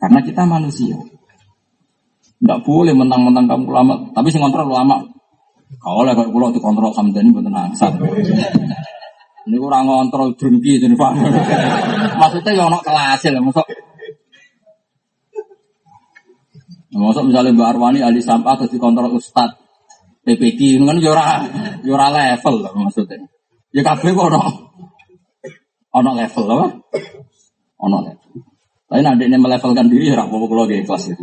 [0.00, 0.96] Karena kita manusia.
[2.40, 3.94] Tidak boleh mentang-mentang kamu ulama.
[4.12, 5.00] Tapi sing kontrol ulama.
[5.80, 7.92] Kalau kalau pulau dikontrol sama ini betul nangsat.
[9.44, 11.12] Ini kurang ngontrol drengki jadi pak.
[12.20, 13.66] Maksudnya ya ono kelas ya, masuk.
[16.94, 19.58] Masuk misalnya Mbak Arwani ahli sampah atau dikontrol Ustad
[20.22, 21.38] PPD kan yora ya
[21.82, 23.18] yora ya level lah maksudnya.
[23.74, 24.40] Ya kabeh kok ono
[25.90, 26.66] ono level apa?
[27.82, 28.30] Ono level.
[28.86, 31.22] Tapi nanti ini melevelkan diri ya apa-apa kalau kelas itu.